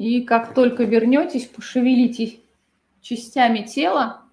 И 0.01 0.21
как 0.23 0.55
только 0.55 0.83
вернетесь, 0.83 1.45
пошевелите 1.45 2.39
частями 3.01 3.61
тела 3.61 4.23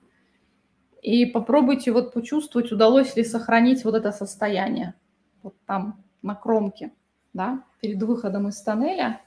и 1.02 1.26
попробуйте 1.26 1.92
вот 1.92 2.14
почувствовать, 2.14 2.72
удалось 2.72 3.16
ли 3.16 3.22
сохранить 3.22 3.84
вот 3.84 3.94
это 3.94 4.10
состояние. 4.10 4.94
Вот 5.42 5.54
там 5.66 6.02
на 6.22 6.34
кромке, 6.34 6.94
да, 7.34 7.62
перед 7.82 8.02
выходом 8.02 8.48
из 8.48 8.62
тоннеля. 8.62 9.20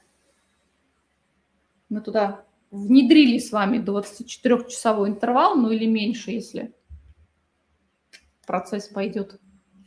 Мы 1.89 2.01
туда 2.01 2.43
внедрили 2.71 3.37
с 3.37 3.51
вами 3.51 3.77
24-часовой 3.77 5.09
интервал, 5.09 5.55
ну 5.57 5.69
или 5.69 5.85
меньше, 5.85 6.31
если 6.31 6.73
процесс 8.47 8.87
пойдет 8.87 9.39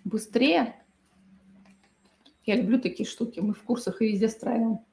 быстрее. 0.05 0.85
Я 2.45 2.55
люблю 2.55 2.81
такие 2.81 3.09
штуки, 3.09 3.41
мы 3.41 3.55
в 3.55 3.63
курсах 3.65 4.01
и 4.03 4.13
везде 4.13 4.29
строим. 4.29 4.85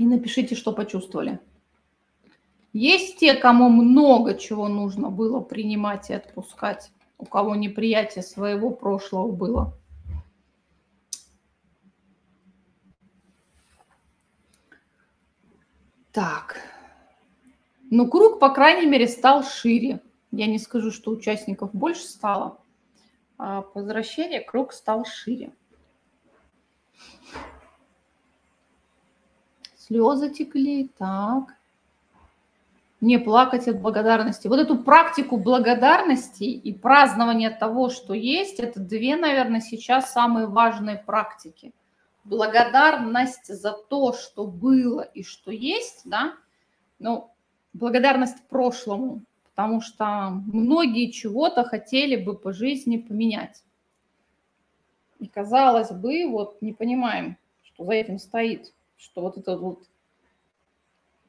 И 0.00 0.06
напишите, 0.06 0.54
что 0.54 0.72
почувствовали. 0.72 1.40
Есть 2.72 3.18
те, 3.18 3.34
кому 3.34 3.68
много 3.68 4.34
чего 4.34 4.66
нужно 4.66 5.10
было 5.10 5.40
принимать 5.40 6.08
и 6.08 6.14
отпускать. 6.14 6.90
у 7.18 7.26
кого 7.26 7.54
неприятие 7.54 8.22
своего 8.22 8.70
прошлого 8.70 9.30
было. 9.30 9.76
Так. 16.12 16.56
Ну, 17.90 18.08
круг, 18.08 18.40
по 18.40 18.48
крайней 18.48 18.86
мере, 18.86 19.06
стал 19.06 19.44
шире. 19.44 20.00
Я 20.32 20.46
не 20.46 20.58
скажу, 20.58 20.90
что 20.90 21.10
участников 21.10 21.74
больше 21.74 22.04
стало. 22.04 22.58
А 23.36 23.60
по 23.60 23.80
возвращению 23.80 24.46
круг 24.46 24.72
стал 24.72 25.04
шире. 25.04 25.52
Слезы 29.90 30.30
текли. 30.30 30.88
Так. 30.98 31.56
Не 33.00 33.18
плакать 33.18 33.66
от 33.66 33.80
благодарности. 33.80 34.46
Вот 34.46 34.60
эту 34.60 34.78
практику 34.78 35.36
благодарности 35.36 36.44
и 36.44 36.72
празднования 36.72 37.50
того, 37.50 37.90
что 37.90 38.14
есть, 38.14 38.60
это 38.60 38.78
две, 38.78 39.16
наверное, 39.16 39.60
сейчас 39.60 40.12
самые 40.12 40.46
важные 40.46 40.96
практики. 40.96 41.72
Благодарность 42.22 43.52
за 43.52 43.72
то, 43.72 44.12
что 44.12 44.46
было 44.46 45.00
и 45.00 45.24
что 45.24 45.50
есть, 45.50 46.02
да, 46.04 46.34
ну, 47.00 47.28
благодарность 47.72 48.40
прошлому, 48.48 49.22
потому 49.56 49.80
что 49.80 50.30
многие 50.30 51.10
чего-то 51.10 51.64
хотели 51.64 52.14
бы 52.14 52.36
по 52.36 52.52
жизни 52.52 52.98
поменять. 52.98 53.64
И 55.18 55.26
казалось 55.26 55.90
бы, 55.90 56.28
вот 56.30 56.62
не 56.62 56.74
понимаем, 56.74 57.36
что 57.64 57.86
за 57.86 57.94
этим 57.94 58.20
стоит, 58.20 58.72
что 59.00 59.22
вот 59.22 59.38
это 59.38 59.56
вот 59.56 59.82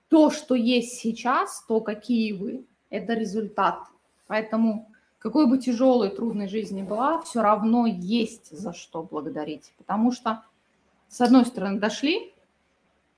то, 0.09 0.29
что 0.29 0.55
есть 0.55 0.99
сейчас, 0.99 1.63
то, 1.67 1.79
какие 1.79 2.33
вы, 2.33 2.65
это 2.89 3.13
результат. 3.13 3.79
Поэтому 4.27 4.91
какой 5.19 5.47
бы 5.47 5.57
тяжелой, 5.57 6.09
трудной 6.09 6.49
жизни 6.49 6.83
была, 6.83 7.21
все 7.21 7.41
равно 7.41 7.85
есть 7.85 8.51
за 8.51 8.73
что 8.73 9.03
благодарить. 9.03 9.73
Потому 9.77 10.11
что, 10.11 10.43
с 11.07 11.21
одной 11.21 11.45
стороны, 11.45 11.79
дошли, 11.79 12.33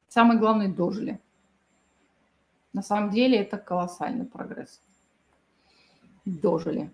самое 0.07 0.39
главное, 0.39 0.67
дожили. 0.67 1.19
На 2.73 2.83
самом 2.83 3.09
деле 3.09 3.39
это 3.39 3.57
колоссальный 3.57 4.25
прогресс. 4.25 4.79
Дожили. 6.25 6.91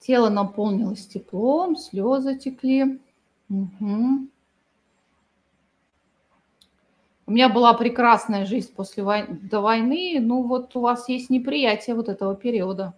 Тело 0.00 0.30
наполнилось 0.30 1.06
теплом, 1.06 1.76
слезы 1.76 2.38
текли. 2.38 3.00
Угу. 3.50 4.28
У 7.26 7.32
меня 7.32 7.48
была 7.48 7.74
прекрасная 7.74 8.46
жизнь 8.46 8.72
после 8.74 9.02
войны, 9.02 9.38
до 9.42 9.60
войны. 9.60 10.18
Ну 10.20 10.42
вот 10.42 10.74
у 10.76 10.80
вас 10.80 11.08
есть 11.08 11.30
неприятие 11.30 11.94
вот 11.96 12.08
этого 12.08 12.34
периода, 12.34 12.94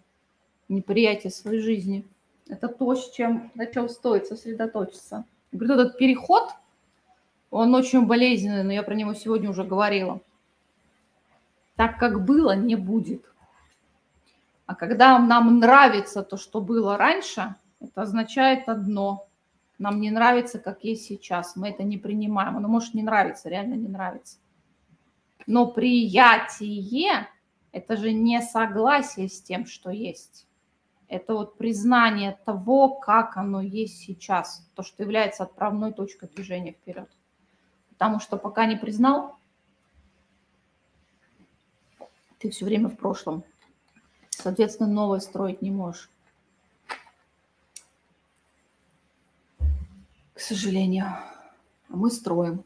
неприятие 0.69 1.31
своей 1.31 1.61
жизни. 1.61 2.05
Это 2.49 2.69
то, 2.69 2.95
с 2.95 3.11
чем, 3.13 3.51
на 3.55 3.67
чем 3.67 3.89
стоит 3.89 4.27
сосредоточиться. 4.27 5.25
Говорю, 5.53 5.75
этот 5.75 5.99
переход– 5.99 6.51
он 7.55 7.73
очень 7.73 8.05
болезненный, 8.05 8.65
но 8.65 8.73
я 8.73 8.83
про 8.83 8.97
него 8.97 9.15
сегодня 9.15 9.49
уже 9.49 9.63
говорила. 9.63 10.21
Так 11.77 12.01
как 12.01 12.25
было, 12.25 12.57
не 12.57 12.75
будет. 12.75 13.25
А 14.67 14.75
когда 14.75 15.21
нам 15.21 15.61
нравится 15.61 16.25
то, 16.25 16.37
что 16.37 16.61
было 16.61 16.97
раньше, 16.97 17.55
это 17.79 18.03
означает 18.03 18.69
одно. 18.69 19.29
Нам 19.79 20.01
не 20.01 20.11
нравится, 20.11 20.59
как 20.59 20.85
есть 20.85 21.05
сейчас. 21.05 21.57
Мы 21.57 21.71
это 21.71 21.83
не 21.83 21.99
принимаем. 21.99 22.57
Оно 22.57 22.69
может 22.69 22.95
не 22.95 23.03
нравиться, 23.03 23.49
реально 23.49 23.75
не 23.75 23.89
нравится. 23.89 24.39
Но 25.47 25.67
приятие– 25.67 27.29
это 27.73 27.97
же 27.97 28.13
не 28.13 28.41
согласие 28.41 29.29
с 29.29 29.43
тем, 29.43 29.67
что 29.67 29.91
есть. 29.91 30.47
Это 31.09 31.35
вот 31.35 31.59
признание 31.59 32.39
того, 32.45 32.89
как 32.89 33.37
оно 33.37 33.61
есть 33.61 33.99
сейчас, 33.99 34.67
то, 34.75 34.83
что 34.83 35.03
является 35.03 35.43
отправной 35.43 35.93
точкой 35.93 36.29
движения 36.29 36.73
вперед. 36.73 37.11
Потому 37.91 38.21
что 38.21 38.37
пока 38.37 38.67
не 38.67 38.77
признал, 38.77 39.37
ты 42.39 42.51
все 42.51 42.65
время 42.65 42.89
в 42.89 42.97
прошлом. 42.97 43.45
Соответственно, 44.31 44.89
новое 44.89 45.21
строить 45.21 45.63
не 45.63 45.71
можешь. 45.71 46.11
К 50.35 50.41
сожалению. 50.41 51.07
А 51.89 51.97
мы 51.97 52.11
строим. 52.11 52.65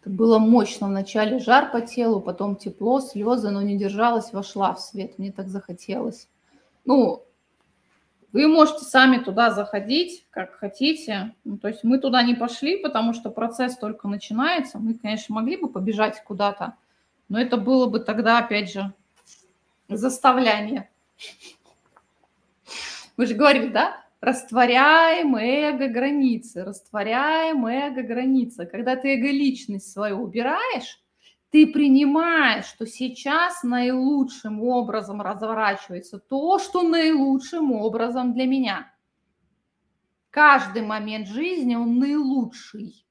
Это 0.00 0.10
было 0.10 0.38
мощно. 0.38 0.86
Вначале 0.86 1.38
жар 1.38 1.70
по 1.70 1.80
телу, 1.80 2.20
потом 2.20 2.56
тепло, 2.56 3.00
слезы, 3.00 3.50
но 3.50 3.62
не 3.62 3.76
держалась, 3.76 4.32
вошла 4.32 4.74
в 4.74 4.80
свет. 4.80 5.18
Мне 5.18 5.32
так 5.32 5.48
захотелось. 5.48 6.28
Ну, 6.84 7.24
вы 8.32 8.48
можете 8.48 8.84
сами 8.84 9.18
туда 9.18 9.50
заходить, 9.50 10.24
как 10.30 10.54
хотите. 10.54 11.34
Ну, 11.44 11.58
то 11.58 11.68
есть 11.68 11.84
мы 11.84 11.98
туда 11.98 12.22
не 12.22 12.34
пошли, 12.34 12.78
потому 12.78 13.12
что 13.12 13.30
процесс 13.30 13.76
только 13.76 14.08
начинается. 14.08 14.78
Мы, 14.78 14.94
конечно, 14.94 15.34
могли 15.34 15.56
бы 15.56 15.68
побежать 15.68 16.22
куда-то, 16.24 16.76
но 17.28 17.40
это 17.40 17.56
было 17.56 17.86
бы 17.86 18.00
тогда, 18.00 18.38
опять 18.38 18.72
же, 18.72 18.92
заставляние. 19.88 20.88
Мы 23.16 23.26
же 23.26 23.34
говорили, 23.34 23.68
да? 23.68 24.02
Растворяем 24.22 25.34
эго-границы, 25.34 26.62
растворяем 26.62 27.66
эго-границы. 27.66 28.66
Когда 28.66 28.94
ты 28.94 29.16
эго-личность 29.16 29.90
свою 29.90 30.22
убираешь, 30.22 31.02
ты 31.50 31.66
принимаешь, 31.66 32.66
что 32.66 32.86
сейчас 32.86 33.64
наилучшим 33.64 34.62
образом 34.62 35.20
разворачивается 35.20 36.20
то, 36.20 36.60
что 36.60 36.82
наилучшим 36.82 37.72
образом 37.72 38.32
для 38.32 38.46
меня. 38.46 38.94
Каждый 40.30 40.82
момент 40.82 41.26
жизни, 41.26 41.74
он 41.74 41.98
наилучший. 41.98 43.04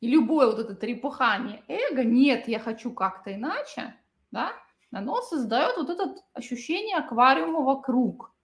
И 0.00 0.08
любое 0.08 0.48
вот 0.48 0.58
это 0.58 0.74
трепухание 0.74 1.62
эго, 1.68 2.02
нет, 2.02 2.48
я 2.48 2.58
хочу 2.58 2.90
как-то 2.90 3.32
иначе, 3.32 3.94
да, 4.32 4.54
оно 4.90 5.22
создает 5.22 5.76
вот 5.76 5.88
это 5.88 6.16
ощущение 6.32 6.96
аквариума 6.96 7.60
вокруг. 7.60 8.34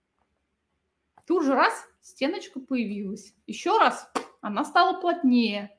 Тут 1.27 1.45
же 1.45 1.55
раз, 1.55 1.73
стеночка 2.01 2.61
появилась. 2.61 3.35
Еще 3.47 3.77
раз, 3.79 4.11
она 4.41 4.65
стала 4.65 5.01
плотнее. 5.01 5.77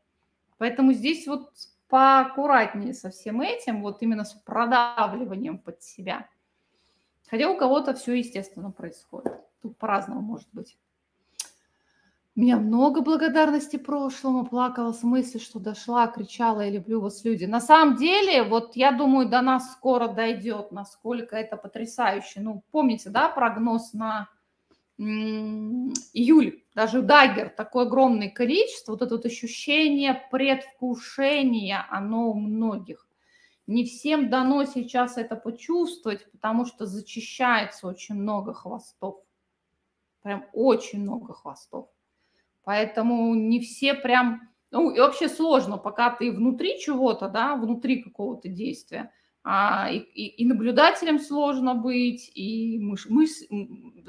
Поэтому 0.58 0.91
здесь 0.93 1.28
вот 1.28 1.52
поаккуратнее 1.88 2.93
со 2.93 3.10
всем 3.10 3.41
этим, 3.41 3.82
вот 3.82 4.02
именно 4.02 4.26
с 4.26 4.34
продавливанием 4.34 5.58
под 5.58 5.82
себя. 5.82 6.28
Хотя 7.30 7.50
у 7.50 7.58
кого-то 7.58 7.93
все 7.93 8.14
естественно 8.14 8.72
происходит. 8.72 9.34
Тут 9.62 9.78
по-разному 9.78 10.22
может 10.22 10.48
быть. 10.52 10.78
У 12.36 12.39
меня 12.39 12.58
много 12.58 13.01
благодарности 13.01 13.78
прошлому, 13.78 14.46
плакала 14.46 14.92
с 14.92 15.01
мысли, 15.01 15.39
что 15.39 15.59
дошла, 15.59 16.05
кричала 16.08 16.62
«Я 16.62 16.70
люблю 16.70 17.01
вас, 17.01 17.26
люди». 17.26 17.46
На 17.46 17.59
самом 17.59 17.96
деле, 17.96 18.43
вот 18.43 18.76
я 18.76 18.92
думаю, 18.92 19.28
до 19.28 19.42
нас 19.42 19.71
скоро 19.71 20.08
дойдет, 20.08 20.71
насколько 20.71 21.36
это 21.36 21.58
потрясающе. 21.58 22.42
Ну, 22.42 22.63
помните, 22.70 23.09
да, 23.09 23.28
прогноз 23.28 23.93
на 23.93 24.30
июль, 24.97 26.63
даже 26.74 27.01
дагер, 27.01 27.49
такое 27.49 27.86
огромное 27.86 28.29
количество, 28.29 28.93
вот 28.93 29.01
это 29.01 29.15
вот 29.15 29.25
ощущение 29.25 30.28
предвкушения, 30.32 31.86
оно 31.89 32.32
у 32.32 32.33
многих. 32.33 33.07
Не 33.67 33.83
всем 33.83 34.29
дано 34.29 34.65
сейчас 34.65 35.17
это 35.17 35.36
почувствовать, 35.36 36.32
потому 36.32 36.65
что 36.65 36.86
зачищается 36.86 37.87
очень 37.87 38.15
много 38.15 38.53
хвостов. 38.53 39.21
Прям 40.21 40.45
очень 40.53 41.01
много 41.01 41.33
хвостов. 41.33 41.89
Поэтому 42.63 43.36
не 43.36 43.59
все 43.59 43.93
прям... 43.93 44.49
Ну, 44.71 44.91
и 44.91 44.99
вообще 44.99 45.29
сложно, 45.29 45.78
пока 45.78 46.09
ты 46.09 46.32
внутри 46.32 46.79
чего-то, 46.79 47.29
да, 47.29 47.55
внутри 47.55 48.01
какого-то 48.01 48.47
действия– 48.47 49.11
а, 49.49 49.89
и, 49.89 49.99
и, 49.99 50.45
наблюдателем 50.45 51.19
сложно 51.19 51.74
быть, 51.74 52.29
и 52.36 52.79
мы, 52.82 52.97
мы 53.07 53.28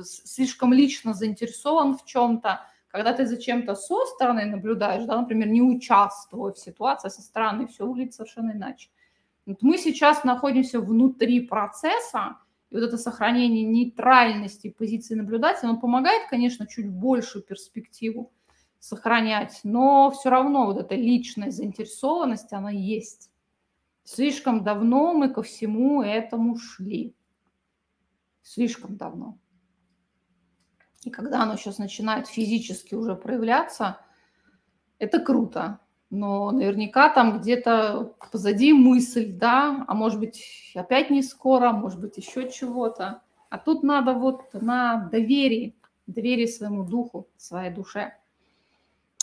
слишком 0.02 0.72
лично 0.72 1.14
заинтересован 1.14 1.96
в 1.96 2.04
чем-то. 2.04 2.66
Когда 2.88 3.12
ты 3.12 3.24
за 3.24 3.40
чем-то 3.40 3.76
со 3.76 4.04
стороны 4.06 4.46
наблюдаешь, 4.46 5.04
да, 5.04 5.20
например, 5.20 5.46
не 5.46 5.62
участвуя 5.62 6.52
в 6.52 6.58
ситуации 6.58 7.08
со 7.08 7.22
стороны, 7.22 7.68
все 7.68 7.86
выглядит 7.86 8.14
совершенно 8.14 8.50
иначе. 8.50 8.88
Вот 9.46 9.62
мы 9.62 9.78
сейчас 9.78 10.24
находимся 10.24 10.80
внутри 10.80 11.46
процесса, 11.46 12.38
и 12.70 12.74
вот 12.74 12.82
это 12.82 12.98
сохранение 12.98 13.64
нейтральности 13.64 14.70
позиции 14.76 15.14
наблюдателя, 15.14 15.68
он 15.68 15.78
помогает, 15.78 16.28
конечно, 16.28 16.66
чуть 16.66 16.90
большую 16.90 17.44
перспективу 17.44 18.32
сохранять, 18.80 19.60
но 19.62 20.10
все 20.10 20.30
равно 20.30 20.66
вот 20.66 20.78
эта 20.78 20.96
личная 20.96 21.52
заинтересованность, 21.52 22.52
она 22.52 22.72
есть. 22.72 23.30
Слишком 24.10 24.64
давно 24.64 25.12
мы 25.12 25.28
ко 25.28 25.42
всему 25.42 26.00
этому 26.00 26.56
шли. 26.56 27.14
Слишком 28.42 28.96
давно. 28.96 29.36
И 31.04 31.10
когда 31.10 31.42
оно 31.42 31.56
сейчас 31.56 31.76
начинает 31.76 32.26
физически 32.26 32.94
уже 32.94 33.14
проявляться, 33.16 34.00
это 34.98 35.20
круто. 35.20 35.80
но 36.08 36.50
наверняка 36.52 37.10
там 37.10 37.38
где-то 37.38 38.16
позади 38.32 38.72
мысль, 38.72 39.30
да, 39.30 39.84
а 39.86 39.94
может 39.94 40.18
быть 40.18 40.72
опять 40.74 41.10
не 41.10 41.22
скоро, 41.22 41.72
может 41.72 42.00
быть 42.00 42.16
еще 42.16 42.50
чего-то. 42.50 43.20
А 43.50 43.58
тут 43.58 43.82
надо 43.82 44.14
вот 44.14 44.54
на 44.54 45.06
доверии, 45.12 45.76
доверие 46.06 46.48
своему 46.48 46.82
духу, 46.82 47.28
своей 47.36 47.70
душе. 47.70 48.16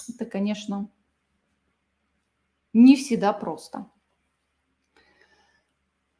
Это, 0.07 0.25
конечно, 0.25 0.87
не 2.71 2.95
всегда 2.95 3.33
просто. 3.33 3.87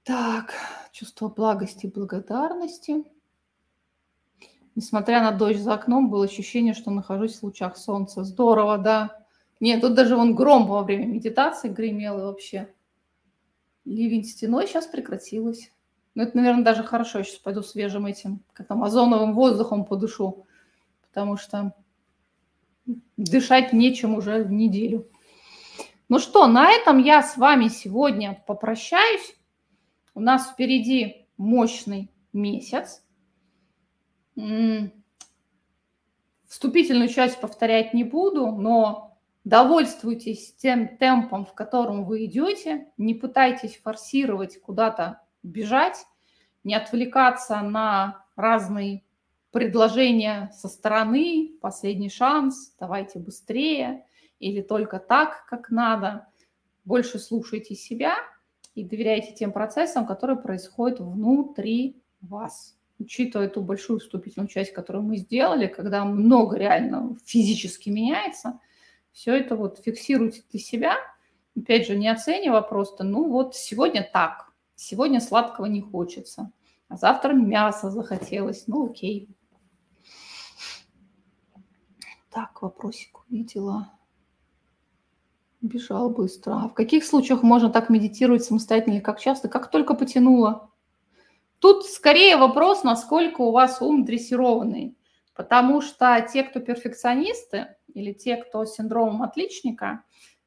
Так, 0.05 0.53
чувство 0.91 1.29
благости 1.29 1.87
и 1.87 1.91
благодарности. 1.91 3.05
Несмотря 4.75 5.19
на 5.23 5.31
дождь 5.31 5.57
за 5.57 5.73
окном, 5.73 6.11
было 6.11 6.25
ощущение, 6.25 6.75
что 6.75 6.91
нахожусь 6.91 7.39
в 7.39 7.43
лучах 7.43 7.75
солнца. 7.75 8.23
Здорово, 8.23 8.77
да. 8.77 9.25
Нет, 9.59 9.81
тут 9.81 9.95
даже 9.95 10.15
вон 10.15 10.35
гром 10.35 10.67
во 10.67 10.83
время 10.83 11.07
медитации 11.07 11.69
гремел 11.69 12.19
и 12.19 12.21
вообще. 12.21 12.71
Ливень 13.83 14.25
стеной 14.25 14.67
сейчас 14.67 14.85
прекратилось. 14.85 15.71
Ну, 16.13 16.21
это, 16.21 16.37
наверное, 16.37 16.63
даже 16.63 16.83
хорошо. 16.83 17.17
Я 17.17 17.23
сейчас 17.23 17.39
пойду 17.39 17.63
свежим 17.63 18.05
этим, 18.05 18.43
как 18.53 18.67
там, 18.67 18.83
озоновым 18.83 19.33
воздухом 19.33 19.85
подышу. 19.85 20.45
Потому 21.01 21.35
что 21.35 21.73
дышать 23.17 23.73
нечем 23.73 24.13
уже 24.13 24.45
неделю. 24.45 25.09
Ну 26.09 26.19
что, 26.19 26.45
на 26.45 26.69
этом 26.69 26.99
я 26.99 27.23
с 27.23 27.37
вами 27.37 27.69
сегодня 27.69 28.43
попрощаюсь. 28.45 29.35
У 30.15 30.21
нас 30.21 30.49
впереди 30.49 31.27
мощный 31.35 32.09
месяц. 32.31 33.03
Вступительную 36.47 37.09
часть 37.09 37.41
повторять 37.41 37.93
не 37.93 38.05
буду, 38.05 38.47
но 38.53 39.19
довольствуйтесь 39.43 40.55
тем 40.55 40.97
темпом, 40.97 41.45
в 41.45 41.53
котором 41.53 42.05
вы 42.05 42.23
идете. 42.25 42.87
Не 42.95 43.13
пытайтесь 43.13 43.75
форсировать 43.75 44.61
куда-то 44.61 45.21
бежать, 45.43 46.05
не 46.63 46.75
отвлекаться 46.75 47.59
на 47.59 48.25
разные 48.37 49.03
предложения 49.51 50.49
со 50.53 50.69
стороны, 50.69 51.57
последний 51.61 52.09
шанс, 52.09 52.73
давайте 52.79 53.19
быстрее 53.19 54.05
или 54.39 54.61
только 54.61 54.99
так, 54.99 55.45
как 55.45 55.69
надо. 55.69 56.29
Больше 56.85 57.19
слушайте 57.19 57.75
себя 57.75 58.15
и 58.75 58.83
доверяйте 58.83 59.33
тем 59.33 59.51
процессам, 59.51 60.05
которые 60.05 60.37
происходят 60.37 60.99
внутри 60.99 62.01
вас. 62.21 62.77
Учитывая 62.99 63.49
ту 63.49 63.61
большую 63.61 63.99
вступительную 63.99 64.47
часть, 64.47 64.73
которую 64.73 65.03
мы 65.03 65.17
сделали, 65.17 65.67
когда 65.67 66.05
много 66.05 66.57
реально 66.57 67.17
физически 67.25 67.89
меняется, 67.89 68.59
все 69.11 69.35
это 69.35 69.55
вот 69.55 69.79
фиксируйте 69.79 70.43
для 70.51 70.59
себя. 70.59 70.95
Опять 71.57 71.87
же, 71.87 71.97
не 71.97 72.09
оценивая 72.09 72.61
просто, 72.61 73.03
ну 73.03 73.29
вот 73.29 73.55
сегодня 73.55 74.07
так, 74.11 74.53
сегодня 74.75 75.19
сладкого 75.21 75.65
не 75.65 75.81
хочется, 75.81 76.51
а 76.89 76.97
завтра 76.97 77.33
мясо 77.33 77.89
захотелось, 77.89 78.67
ну 78.67 78.89
окей. 78.89 79.29
Так, 82.29 82.61
вопросик 82.61 83.25
увидела. 83.29 83.97
Бежал 85.65 86.11
быстро. 86.11 86.53
А 86.53 86.67
в 86.67 86.75
каких 86.75 87.03
случаях 87.03 87.41
можно 87.41 87.71
так 87.71 87.89
медитировать 87.89 88.43
самостоятельно 88.43 89.01
как 89.01 89.19
часто? 89.19 89.49
Как 89.49 89.71
только 89.71 89.95
потянуло. 89.95 90.69
Тут 91.57 91.85
скорее 91.85 92.37
вопрос, 92.37 92.83
насколько 92.83 93.41
у 93.41 93.51
вас 93.51 93.81
ум 93.81 94.05
дрессированный. 94.05 94.95
Потому 95.33 95.81
что 95.81 96.23
те, 96.31 96.43
кто 96.43 96.59
перфекционисты 96.59 97.77
или 97.91 98.13
те, 98.13 98.37
кто 98.37 98.63
с 98.63 98.75
синдромом 98.75 99.23
отличника, 99.23 100.03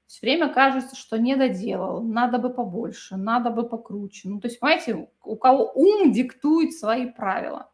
все 0.06 0.20
время 0.20 0.50
кажется, 0.50 0.94
что 0.94 1.18
не 1.18 1.34
доделал, 1.34 2.00
надо 2.00 2.38
бы 2.38 2.50
побольше, 2.50 3.16
надо 3.16 3.50
бы 3.50 3.68
покруче. 3.68 4.28
Ну, 4.28 4.40
то 4.40 4.46
есть, 4.46 4.60
понимаете, 4.60 5.08
у 5.24 5.34
кого 5.34 5.72
ум 5.74 6.12
диктует 6.12 6.74
свои 6.74 7.06
правила. 7.06 7.72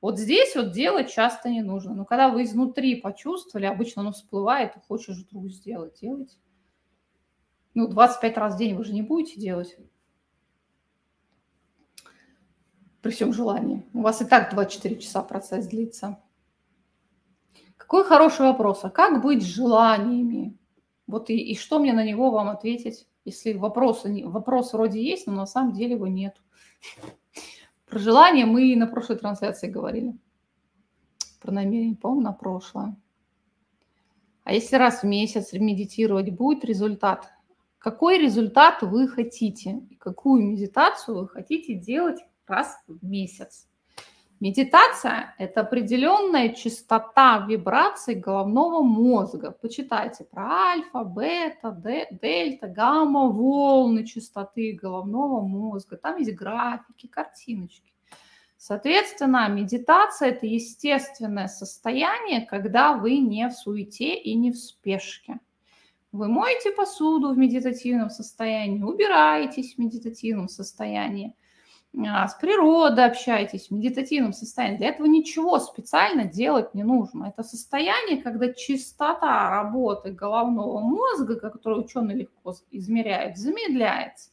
Вот 0.00 0.18
здесь 0.18 0.56
вот 0.56 0.72
делать 0.72 1.10
часто 1.12 1.50
не 1.50 1.60
нужно. 1.60 1.94
Но 1.94 2.06
когда 2.06 2.30
вы 2.30 2.44
изнутри 2.44 2.96
почувствовали, 2.96 3.66
обычно 3.66 4.00
оно 4.00 4.12
всплывает, 4.12 4.72
хочешь 4.88 5.18
вдруг 5.18 5.50
сделать, 5.50 6.00
делать. 6.00 6.38
Ну, 7.76 7.88
25 7.88 8.38
раз 8.38 8.54
в 8.54 8.58
день 8.58 8.74
вы 8.74 8.84
же 8.84 8.94
не 8.94 9.02
будете 9.02 9.38
делать. 9.38 9.76
При 13.02 13.10
всем 13.10 13.34
желании. 13.34 13.86
У 13.92 14.00
вас 14.00 14.22
и 14.22 14.24
так 14.24 14.50
24 14.50 14.98
часа 14.98 15.22
процесс 15.22 15.66
длится. 15.66 16.18
Какой 17.76 18.02
хороший 18.04 18.46
вопрос. 18.46 18.80
А 18.84 18.88
как 18.88 19.20
быть 19.20 19.42
с 19.42 19.46
желаниями? 19.46 20.56
Вот 21.06 21.28
и, 21.28 21.36
и 21.36 21.54
что 21.54 21.78
мне 21.78 21.92
на 21.92 22.02
него 22.02 22.30
вам 22.30 22.48
ответить, 22.48 23.06
если 23.26 23.52
вопросы, 23.52 24.26
вопрос 24.26 24.72
вроде 24.72 25.04
есть, 25.04 25.26
но 25.26 25.34
на 25.34 25.46
самом 25.46 25.74
деле 25.74 25.96
его 25.96 26.06
нет. 26.06 26.40
Про 27.84 27.98
желание 27.98 28.46
мы 28.46 28.74
на 28.74 28.86
прошлой 28.86 29.18
трансляции 29.18 29.68
говорили. 29.68 30.16
Про 31.42 31.52
намерение, 31.52 31.96
по-моему, 31.96 32.22
на 32.22 32.32
прошлое. 32.32 32.96
А 34.44 34.54
если 34.54 34.76
раз 34.76 35.02
в 35.02 35.04
месяц 35.06 35.52
медитировать, 35.52 36.30
будет 36.30 36.64
результат? 36.64 37.35
Какой 37.86 38.18
результат 38.18 38.82
вы 38.82 39.06
хотите 39.06 39.80
какую 40.00 40.42
медитацию 40.42 41.18
вы 41.18 41.28
хотите 41.28 41.74
делать 41.74 42.18
раз 42.48 42.82
в 42.88 43.04
месяц. 43.06 43.68
Медитация– 44.40 45.36
это 45.38 45.60
определенная 45.60 46.48
частота 46.48 47.46
вибраций 47.48 48.16
головного 48.16 48.82
мозга. 48.82 49.52
Почитайте 49.52 50.24
про 50.24 50.72
альфа, 50.72 51.04
бета, 51.04 51.70
дельта, 51.70 52.66
гамма, 52.66 53.28
волны 53.28 54.04
частоты 54.04 54.72
головного 54.72 55.46
мозга. 55.46 55.96
Там 55.96 56.16
есть 56.16 56.34
графики, 56.34 57.06
картиночки. 57.06 57.92
Соответственно, 58.56 59.48
медитация– 59.48 60.28
это 60.30 60.44
естественное 60.44 61.46
состояние, 61.46 62.46
когда 62.46 62.94
вы 62.94 63.18
не 63.18 63.48
в 63.48 63.52
суете 63.52 64.16
и 64.16 64.34
не 64.34 64.50
в 64.50 64.56
спешке. 64.56 65.38
Вы 66.12 66.28
моете 66.28 66.70
посуду 66.70 67.32
в 67.32 67.38
медитативном 67.38 68.10
состоянии, 68.10 68.82
убираетесь 68.82 69.74
в 69.74 69.78
медитативном 69.78 70.48
состоянии, 70.48 71.34
а, 71.98 72.28
с 72.28 72.34
природой 72.34 73.06
общаетесь 73.06 73.68
в 73.68 73.70
медитативном 73.72 74.32
состоянии. 74.32 74.76
Для 74.78 74.88
этого 74.88 75.06
ничего 75.06 75.58
специально 75.58 76.24
делать 76.24 76.74
не 76.74 76.84
нужно. 76.84 77.26
Это 77.26 77.42
состояние, 77.42 78.22
когда 78.22 78.52
частота 78.52 79.50
работы 79.50 80.10
головного 80.10 80.80
мозга, 80.80 81.40
которую 81.40 81.84
ученые 81.84 82.18
легко 82.18 82.54
измеряют, 82.70 83.38
замедляется. 83.38 84.30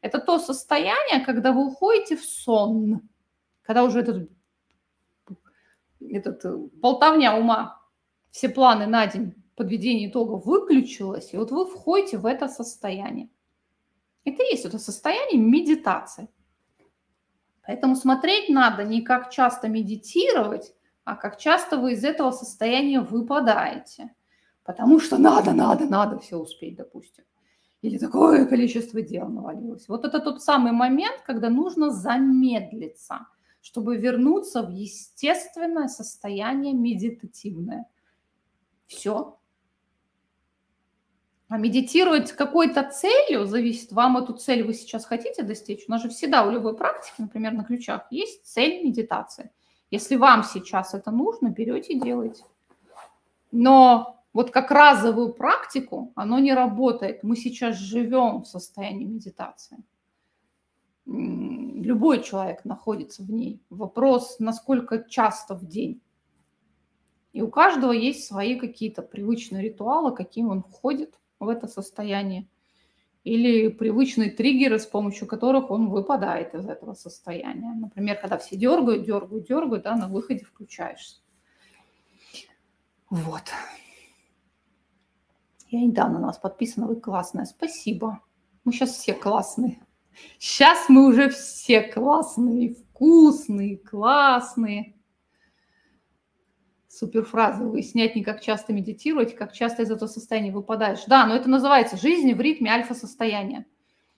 Это 0.00 0.18
то 0.18 0.38
состояние, 0.38 1.24
когда 1.24 1.52
вы 1.52 1.66
уходите 1.66 2.16
в 2.16 2.24
сон, 2.24 3.02
когда 3.62 3.84
уже 3.84 4.00
этот, 4.00 4.30
этот 6.00 6.44
э, 6.44 6.56
болтовня 6.74 7.36
ума, 7.36 7.80
все 8.30 8.48
планы 8.48 8.86
на 8.86 9.06
день 9.06 9.34
подведение 9.56 10.08
итогов 10.08 10.44
выключилось, 10.44 11.32
и 11.32 11.36
вот 11.36 11.50
вы 11.50 11.66
входите 11.66 12.18
в 12.18 12.26
это 12.26 12.48
состояние. 12.48 13.28
Это 14.24 14.42
и 14.42 14.52
есть 14.52 14.64
это 14.64 14.78
состояние 14.78 15.40
медитации. 15.40 16.28
Поэтому 17.66 17.96
смотреть 17.96 18.48
надо 18.48 18.84
не 18.84 19.02
как 19.02 19.30
часто 19.30 19.68
медитировать, 19.68 20.74
а 21.04 21.16
как 21.16 21.38
часто 21.38 21.78
вы 21.78 21.92
из 21.92 22.04
этого 22.04 22.30
состояния 22.30 23.00
выпадаете. 23.00 24.14
Потому 24.64 25.00
что 25.00 25.18
надо, 25.18 25.52
надо, 25.52 25.86
надо 25.86 26.18
все 26.18 26.36
успеть, 26.36 26.76
допустим. 26.76 27.24
Или 27.82 27.98
такое 27.98 28.46
количество 28.46 29.00
дел 29.00 29.28
навалилось. 29.28 29.88
Вот 29.88 30.04
это 30.04 30.18
тот 30.18 30.42
самый 30.42 30.72
момент, 30.72 31.22
когда 31.24 31.48
нужно 31.48 31.90
замедлиться, 31.90 33.26
чтобы 33.60 33.96
вернуться 33.96 34.62
в 34.62 34.70
естественное 34.70 35.88
состояние 35.88 36.74
медитативное. 36.74 37.86
Все, 38.86 39.38
а 41.48 41.58
медитировать 41.58 42.32
какой-то 42.32 42.82
целью 42.82 43.46
зависит, 43.46 43.92
вам 43.92 44.16
эту 44.16 44.32
цель 44.32 44.64
вы 44.64 44.74
сейчас 44.74 45.04
хотите 45.04 45.42
достичь. 45.42 45.84
У 45.86 45.92
нас 45.92 46.02
же 46.02 46.08
всегда 46.08 46.44
у 46.44 46.50
любой 46.50 46.76
практики, 46.76 47.14
например, 47.18 47.52
на 47.52 47.62
ключах, 47.62 48.06
есть 48.10 48.44
цель 48.44 48.84
медитации. 48.84 49.52
Если 49.92 50.16
вам 50.16 50.42
сейчас 50.42 50.92
это 50.92 51.12
нужно, 51.12 51.48
берете 51.48 51.92
и 51.92 52.00
делаете. 52.00 52.42
Но 53.52 54.24
вот 54.32 54.50
как 54.50 54.72
разовую 54.72 55.34
практику 55.34 56.12
оно 56.16 56.40
не 56.40 56.52
работает. 56.52 57.22
Мы 57.22 57.36
сейчас 57.36 57.76
живем 57.76 58.42
в 58.42 58.48
состоянии 58.48 59.04
медитации. 59.04 59.78
Любой 61.06 62.24
человек 62.24 62.64
находится 62.64 63.22
в 63.22 63.30
ней. 63.30 63.62
Вопрос, 63.70 64.40
насколько 64.40 65.04
часто 65.08 65.54
в 65.54 65.64
день. 65.64 66.02
И 67.32 67.40
у 67.40 67.48
каждого 67.48 67.92
есть 67.92 68.26
свои 68.26 68.58
какие-то 68.58 69.02
привычные 69.02 69.62
ритуалы, 69.62 70.12
каким 70.12 70.48
он 70.48 70.64
входит– 70.64 71.14
в 71.38 71.48
это 71.48 71.68
состояние, 71.68 72.48
или 73.24 73.68
привычные 73.68 74.30
триггеры, 74.30 74.78
с 74.78 74.86
помощью 74.86 75.26
которых 75.26 75.70
он 75.70 75.88
выпадает 75.88 76.54
из 76.54 76.66
этого 76.66 76.94
состояния. 76.94 77.72
Например, 77.74 78.16
когда 78.20 78.38
все 78.38 78.56
дергают, 78.56 79.04
дергают, 79.04 79.46
дергают, 79.46 79.84
да, 79.84 79.96
на 79.96 80.08
выходе 80.08 80.44
включаешься. 80.44 81.20
Вот. 83.10 83.42
Я 85.68 85.80
недавно 85.80 86.18
на 86.18 86.28
вас 86.28 86.38
подписана, 86.38 86.86
вы 86.86 86.96
классная. 86.96 87.44
Спасибо. 87.44 88.20
Мы 88.64 88.72
сейчас 88.72 88.90
все 88.90 89.14
классные. 89.14 89.80
Сейчас 90.38 90.88
мы 90.88 91.06
уже 91.06 91.28
все 91.30 91.82
классные, 91.82 92.74
вкусные, 92.74 93.76
классные. 93.76 94.95
Суперфраза. 96.96 97.64
Выяснять 97.64 98.16
не 98.16 98.24
как 98.24 98.40
часто 98.40 98.72
медитировать, 98.72 99.36
как 99.36 99.52
часто 99.52 99.82
из 99.82 99.90
этого 99.90 100.08
состояния 100.08 100.52
выпадаешь. 100.52 101.04
Да, 101.06 101.26
но 101.26 101.34
это 101.34 101.48
называется 101.48 101.96
жизнь 101.96 102.32
в 102.32 102.40
ритме 102.40 102.70
альфа-состояния. 102.70 103.66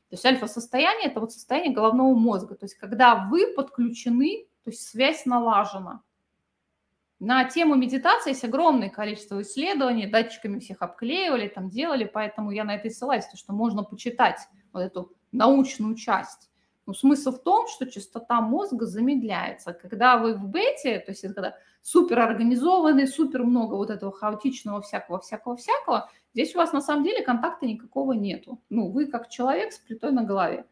То 0.08 0.14
есть 0.14 0.24
альфа-состояние– 0.24 1.08
это 1.10 1.20
вот 1.20 1.32
состояние 1.32 1.74
головного 1.74 2.14
мозга. 2.14 2.54
То 2.54 2.64
есть 2.64 2.76
когда 2.76 3.26
вы 3.30 3.52
подключены, 3.54 4.46
то 4.64 4.70
есть 4.70 4.88
связь 4.88 5.26
налажена. 5.26 6.02
На 7.20 7.44
тему 7.44 7.74
медитации 7.74 8.30
есть 8.30 8.44
огромное 8.44 8.90
количество 8.90 9.42
исследований, 9.42 10.06
датчиками 10.06 10.60
всех 10.60 10.82
обклеивали, 10.82 11.48
там 11.48 11.68
делали, 11.68 12.04
поэтому 12.04 12.52
я 12.52 12.62
на 12.62 12.76
это 12.76 12.86
и 12.86 12.90
ссылаюсь, 12.90 13.24
что 13.34 13.52
можно 13.52 13.82
почитать 13.82 14.38
вот 14.72 14.80
эту 14.80 15.12
научную 15.32 15.96
часть. 15.96 16.48
Но 16.86 16.94
смысл 16.94 17.32
в 17.32 17.42
том, 17.42 17.66
что 17.66 17.90
частота 17.90 18.40
мозга 18.40 18.86
замедляется. 18.86 19.72
Когда 19.72 20.16
вы 20.16 20.34
в 20.34 20.46
бете, 20.46 21.00
то 21.00 21.10
есть 21.10 21.22
когда 21.34 21.56
супер 21.88 22.20
организованный, 22.20 23.06
супер 23.06 23.44
много 23.44 23.74
вот 23.74 23.88
этого 23.88 24.12
хаотичного 24.12 24.82
всякого, 24.82 25.20
всякого, 25.20 25.56
всякого, 25.56 26.10
здесь 26.34 26.54
у 26.54 26.58
вас 26.58 26.72
на 26.72 26.82
самом 26.82 27.02
деле 27.02 27.24
контакта 27.24 27.64
никакого 27.64 28.12
нету. 28.12 28.60
Ну, 28.68 28.90
вы 28.90 29.06
как 29.06 29.30
человек 29.30 29.72
с 29.72 29.78
плитой 29.78 30.12
на 30.12 30.22
голове. 30.22 30.66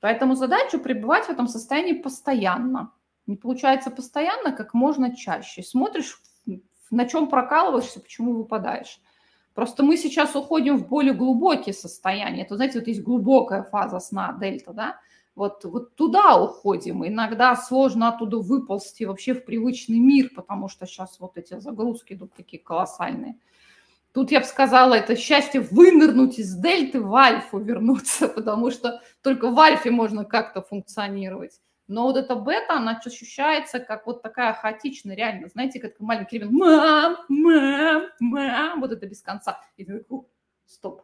Поэтому 0.00 0.34
задача 0.34 0.78
пребывать 0.78 1.26
в 1.26 1.30
этом 1.30 1.48
состоянии 1.48 1.92
постоянно. 1.92 2.92
Не 3.26 3.36
получается 3.36 3.90
постоянно, 3.90 4.52
как 4.52 4.72
можно 4.72 5.14
чаще. 5.14 5.62
Смотришь, 5.62 6.18
на 6.90 7.04
чем 7.04 7.28
прокалываешься, 7.28 8.00
почему 8.00 8.32
выпадаешь. 8.34 9.00
Просто 9.54 9.82
мы 9.82 9.98
сейчас 9.98 10.34
уходим 10.34 10.78
в 10.78 10.88
более 10.88 11.12
глубокие 11.12 11.74
состояния. 11.74 12.42
Это, 12.42 12.56
знаете, 12.56 12.78
вот 12.78 12.88
есть 12.88 13.02
глубокая 13.02 13.64
фаза 13.64 14.00
сна, 14.00 14.32
дельта, 14.40 14.72
да? 14.72 14.96
Вот, 15.34 15.64
вот 15.64 15.96
туда 15.96 16.36
уходим. 16.36 17.06
Иногда 17.06 17.56
сложно 17.56 18.08
оттуда 18.08 18.38
выползти 18.38 19.04
вообще 19.04 19.34
в 19.34 19.44
привычный 19.44 19.98
мир, 19.98 20.30
потому 20.34 20.68
что 20.68 20.86
сейчас 20.86 21.18
вот 21.20 21.38
эти 21.38 21.58
загрузки 21.58 22.12
идут 22.12 22.34
такие 22.34 22.62
колоссальные. 22.62 23.38
Тут 24.12 24.30
я 24.30 24.40
бы 24.40 24.46
сказала, 24.46 24.92
это 24.92 25.16
счастье 25.16 25.62
вынырнуть 25.62 26.38
из 26.38 26.54
дельты 26.54 27.00
в 27.00 27.14
альфу 27.14 27.58
вернуться, 27.58 28.28
потому 28.36 28.70
что 28.70 29.00
только 29.22 29.50
в 29.50 29.58
альфе 29.58 29.90
можно 29.90 30.24
как-то 30.26 30.60
функционировать. 30.60 31.60
Но 31.88 32.04
вот 32.04 32.16
эта 32.16 32.36
бета, 32.36 32.74
она 32.74 32.98
ощущается 33.04 33.80
как 33.80 34.06
вот 34.06 34.22
такая 34.22 34.52
хаотичная, 34.52 35.16
реально, 35.16 35.48
знаете, 35.48 35.80
как 35.80 35.98
маленький 35.98 36.38
ребенок, 36.38 36.52
мам, 36.52 37.16
мам, 37.28 38.02
мам, 38.20 38.80
вот 38.80 38.92
это 38.92 39.06
без 39.06 39.22
конца. 39.22 39.60
И 39.76 39.84
ты 39.84 39.98
такой, 39.98 40.22
стоп. 40.66 41.02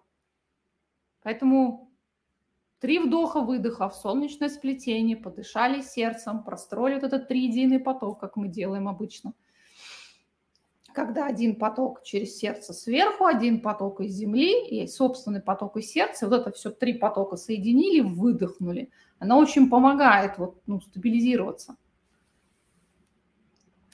Поэтому 1.23 1.88
три 2.81 2.99
вдоха-выдоха 2.99 3.89
в 3.89 3.95
солнечное 3.95 4.49
сплетение, 4.49 5.17
подышали 5.17 5.83
сердцем, 5.83 6.43
простроили 6.43 6.95
вот 6.95 7.05
этот 7.05 7.29
триединый 7.29 7.81
поток, 7.81 8.21
как 8.21 8.37
мы 8.37 8.49
делаем 8.49 8.89
обычно– 8.89 9.35
когда 10.99 11.27
один 11.27 11.55
поток 11.55 12.03
через 12.03 12.37
сердце 12.37 12.73
сверху, 12.73 13.25
один 13.25 13.61
поток 13.61 14.01
из 14.01 14.15
земли 14.15 14.67
и 14.67 14.89
собственный 14.89 15.41
поток 15.41 15.77
из 15.77 15.93
сердца, 15.93 16.27
вот 16.27 16.41
это 16.41 16.51
все 16.51 16.71
три 16.71 16.95
потока 16.95 17.37
соединили, 17.37 18.01
выдохнули. 18.01 18.91
Она 19.21 19.37
очень 19.37 19.71
помогает 19.71 20.39
вот, 20.39 20.61
ну, 20.67 20.81
стабилизироваться. 20.81 21.77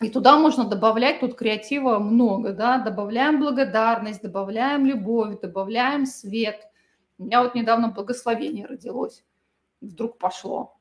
И 0.00 0.08
туда 0.08 0.38
можно 0.38 0.64
добавлять, 0.64 1.20
тут 1.20 1.34
креатива 1.34 1.98
много, 1.98 2.54
да, 2.54 2.78
добавляем 2.78 3.38
благодарность, 3.38 4.22
добавляем 4.22 4.86
любовь, 4.86 5.40
добавляем 5.42 6.06
свет. 6.06 6.66
У 7.18 7.24
меня 7.24 7.42
вот 7.42 7.54
недавно 7.54 7.88
благословение 7.88 8.66
родилось, 8.66 9.24
вдруг 9.80 10.18
пошло. 10.18 10.76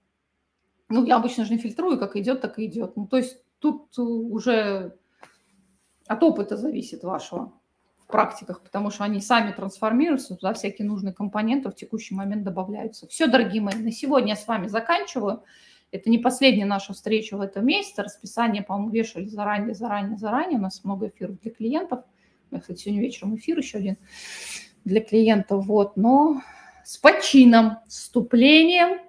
Ну, 0.90 1.06
я 1.06 1.18
обычно 1.18 1.46
же 1.46 1.54
не 1.54 1.60
фильтрую, 1.60 2.00
как 2.00 2.16
идет, 2.16 2.42
так 2.42 2.60
и 2.60 2.66
идет. 2.66 2.96
Ну, 2.96 3.08
то 3.08 3.18
есть 3.18 3.42
тут 3.60 3.98
уже 3.98 4.98
от 6.08 6.24
опыта 6.24 6.58
зависит 6.58 7.04
вашего 7.04 7.54
в 7.98 8.08
практиках, 8.08 8.62
потому 8.62 8.90
что 8.90 9.04
они 9.04 9.22
сами 9.22 9.52
трансформируются, 9.52 10.36
туда 10.36 10.54
всякие 10.54 10.88
нужные 10.88 11.14
компоненты 11.14 11.70
в 11.70 11.76
текущий 11.76 12.16
момент 12.16 12.44
добавляются. 12.44 13.08
Все, 13.08 13.28
дорогие 13.28 13.62
мои, 13.62 13.76
на 13.76 13.92
сегодня 13.92 14.30
я 14.30 14.36
с 14.36 14.48
вами 14.48 14.68
заканчиваю. 14.68 15.44
Это 15.92 16.10
не 16.10 16.18
последняя 16.18 16.66
наша 16.66 16.94
встреча 16.94 17.38
в 17.38 17.42
этом 17.42 17.66
месяце. 17.66 18.02
Расписание, 18.02 18.64
по-моему, 18.64 18.92
вешали 18.92 19.26
заранее, 19.26 19.76
заранее, 19.76 20.18
заранее. 20.18 20.58
У 20.58 20.62
нас 20.62 20.84
много 20.84 21.08
эфиров 21.08 21.40
для 21.40 21.52
клиентов. 21.52 22.04
У 22.50 22.56
меня, 22.56 22.62
кстати, 22.62 22.82
сегодня 22.82 23.02
вечером 23.02 23.36
эфир 23.36 23.58
еще 23.60 23.78
один 23.78 23.98
для 24.86 25.02
клиентов. 25.02 25.66
Вот. 25.66 25.98
Но 25.98 26.42
с 26.84 26.98
почином, 26.98 27.78
с 27.88 28.00
вступлением 28.00 29.00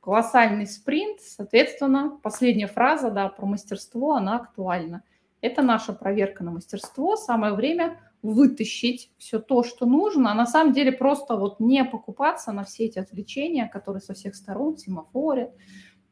колоссальный 0.00 0.66
спринт. 0.66 1.20
Соответственно, 1.20 2.18
последняя 2.22 2.66
фраза 2.66 3.10
да, 3.10 3.28
про 3.28 3.46
мастерство, 3.46 4.14
она 4.14 4.36
актуальна. 4.36 5.02
Это 5.40 5.62
наша 5.62 5.92
проверка 5.92 6.42
на 6.42 6.50
мастерство. 6.50 7.16
Самое 7.16 7.52
время 7.52 8.00
вытащить 8.22 9.12
все 9.18 9.38
то, 9.38 9.62
что 9.62 9.86
нужно, 9.86 10.32
а 10.32 10.34
на 10.34 10.46
самом 10.46 10.72
деле 10.72 10.90
просто 10.90 11.36
вот 11.36 11.60
не 11.60 11.84
покупаться 11.84 12.52
на 12.52 12.64
все 12.64 12.86
эти 12.86 12.98
отвлечения, 12.98 13.68
которые 13.68 14.00
со 14.00 14.14
всех 14.14 14.34
сторон 14.34 14.76
семафорят, 14.76 15.52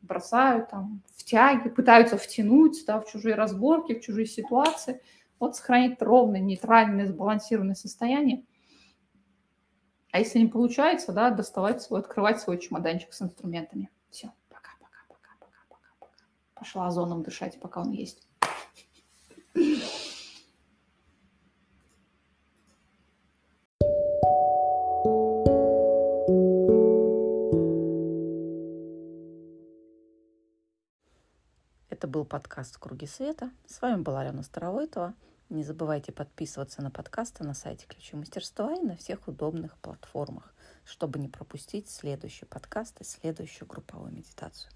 бросают 0.02 0.70
там 0.70 1.02
в 1.16 1.24
тяги, 1.24 1.68
пытаются 1.68 2.16
втянуть 2.16 2.84
да, 2.86 3.00
в 3.00 3.10
чужие 3.10 3.34
разборки, 3.34 3.94
в 3.94 4.00
чужие 4.00 4.26
ситуации. 4.26 5.00
Вот 5.40 5.56
сохранить 5.56 6.00
ровное, 6.00 6.40
нейтральное, 6.40 7.06
сбалансированное 7.06 7.74
состояние. 7.74 8.44
А 10.16 10.18
если 10.18 10.38
не 10.38 10.46
получается, 10.46 11.12
да, 11.12 11.28
доставать 11.28 11.82
свой, 11.82 12.00
открывать 12.00 12.40
свой 12.40 12.56
чемоданчик 12.56 13.12
с 13.12 13.20
инструментами. 13.20 13.90
Все, 14.08 14.32
пока, 14.48 14.70
пока, 14.80 15.04
пока, 15.08 15.36
пока, 15.38 15.66
пока, 15.68 15.94
пока. 16.00 16.14
Пошла 16.54 16.86
озоном 16.86 17.22
дышать, 17.22 17.60
пока 17.60 17.82
он 17.82 17.90
есть. 17.90 18.26
Это 31.90 32.08
был 32.08 32.24
подкаст 32.24 32.78
«Круги 32.78 33.06
света». 33.06 33.50
С 33.66 33.82
вами 33.82 34.00
была 34.00 34.20
Алена 34.20 34.42
Старовойтова. 34.42 35.12
Не 35.48 35.62
забывайте 35.62 36.10
подписываться 36.10 36.82
на 36.82 36.90
подкасты 36.90 37.44
на 37.44 37.54
сайте 37.54 37.86
Ключи 37.86 38.16
мастерства 38.16 38.74
и 38.74 38.80
на 38.80 38.96
всех 38.96 39.28
удобных 39.28 39.78
платформах, 39.78 40.52
чтобы 40.84 41.20
не 41.20 41.28
пропустить 41.28 41.88
следующий 41.88 42.46
подкаст 42.46 43.00
и 43.00 43.04
следующую 43.04 43.68
групповую 43.68 44.12
медитацию. 44.12 44.72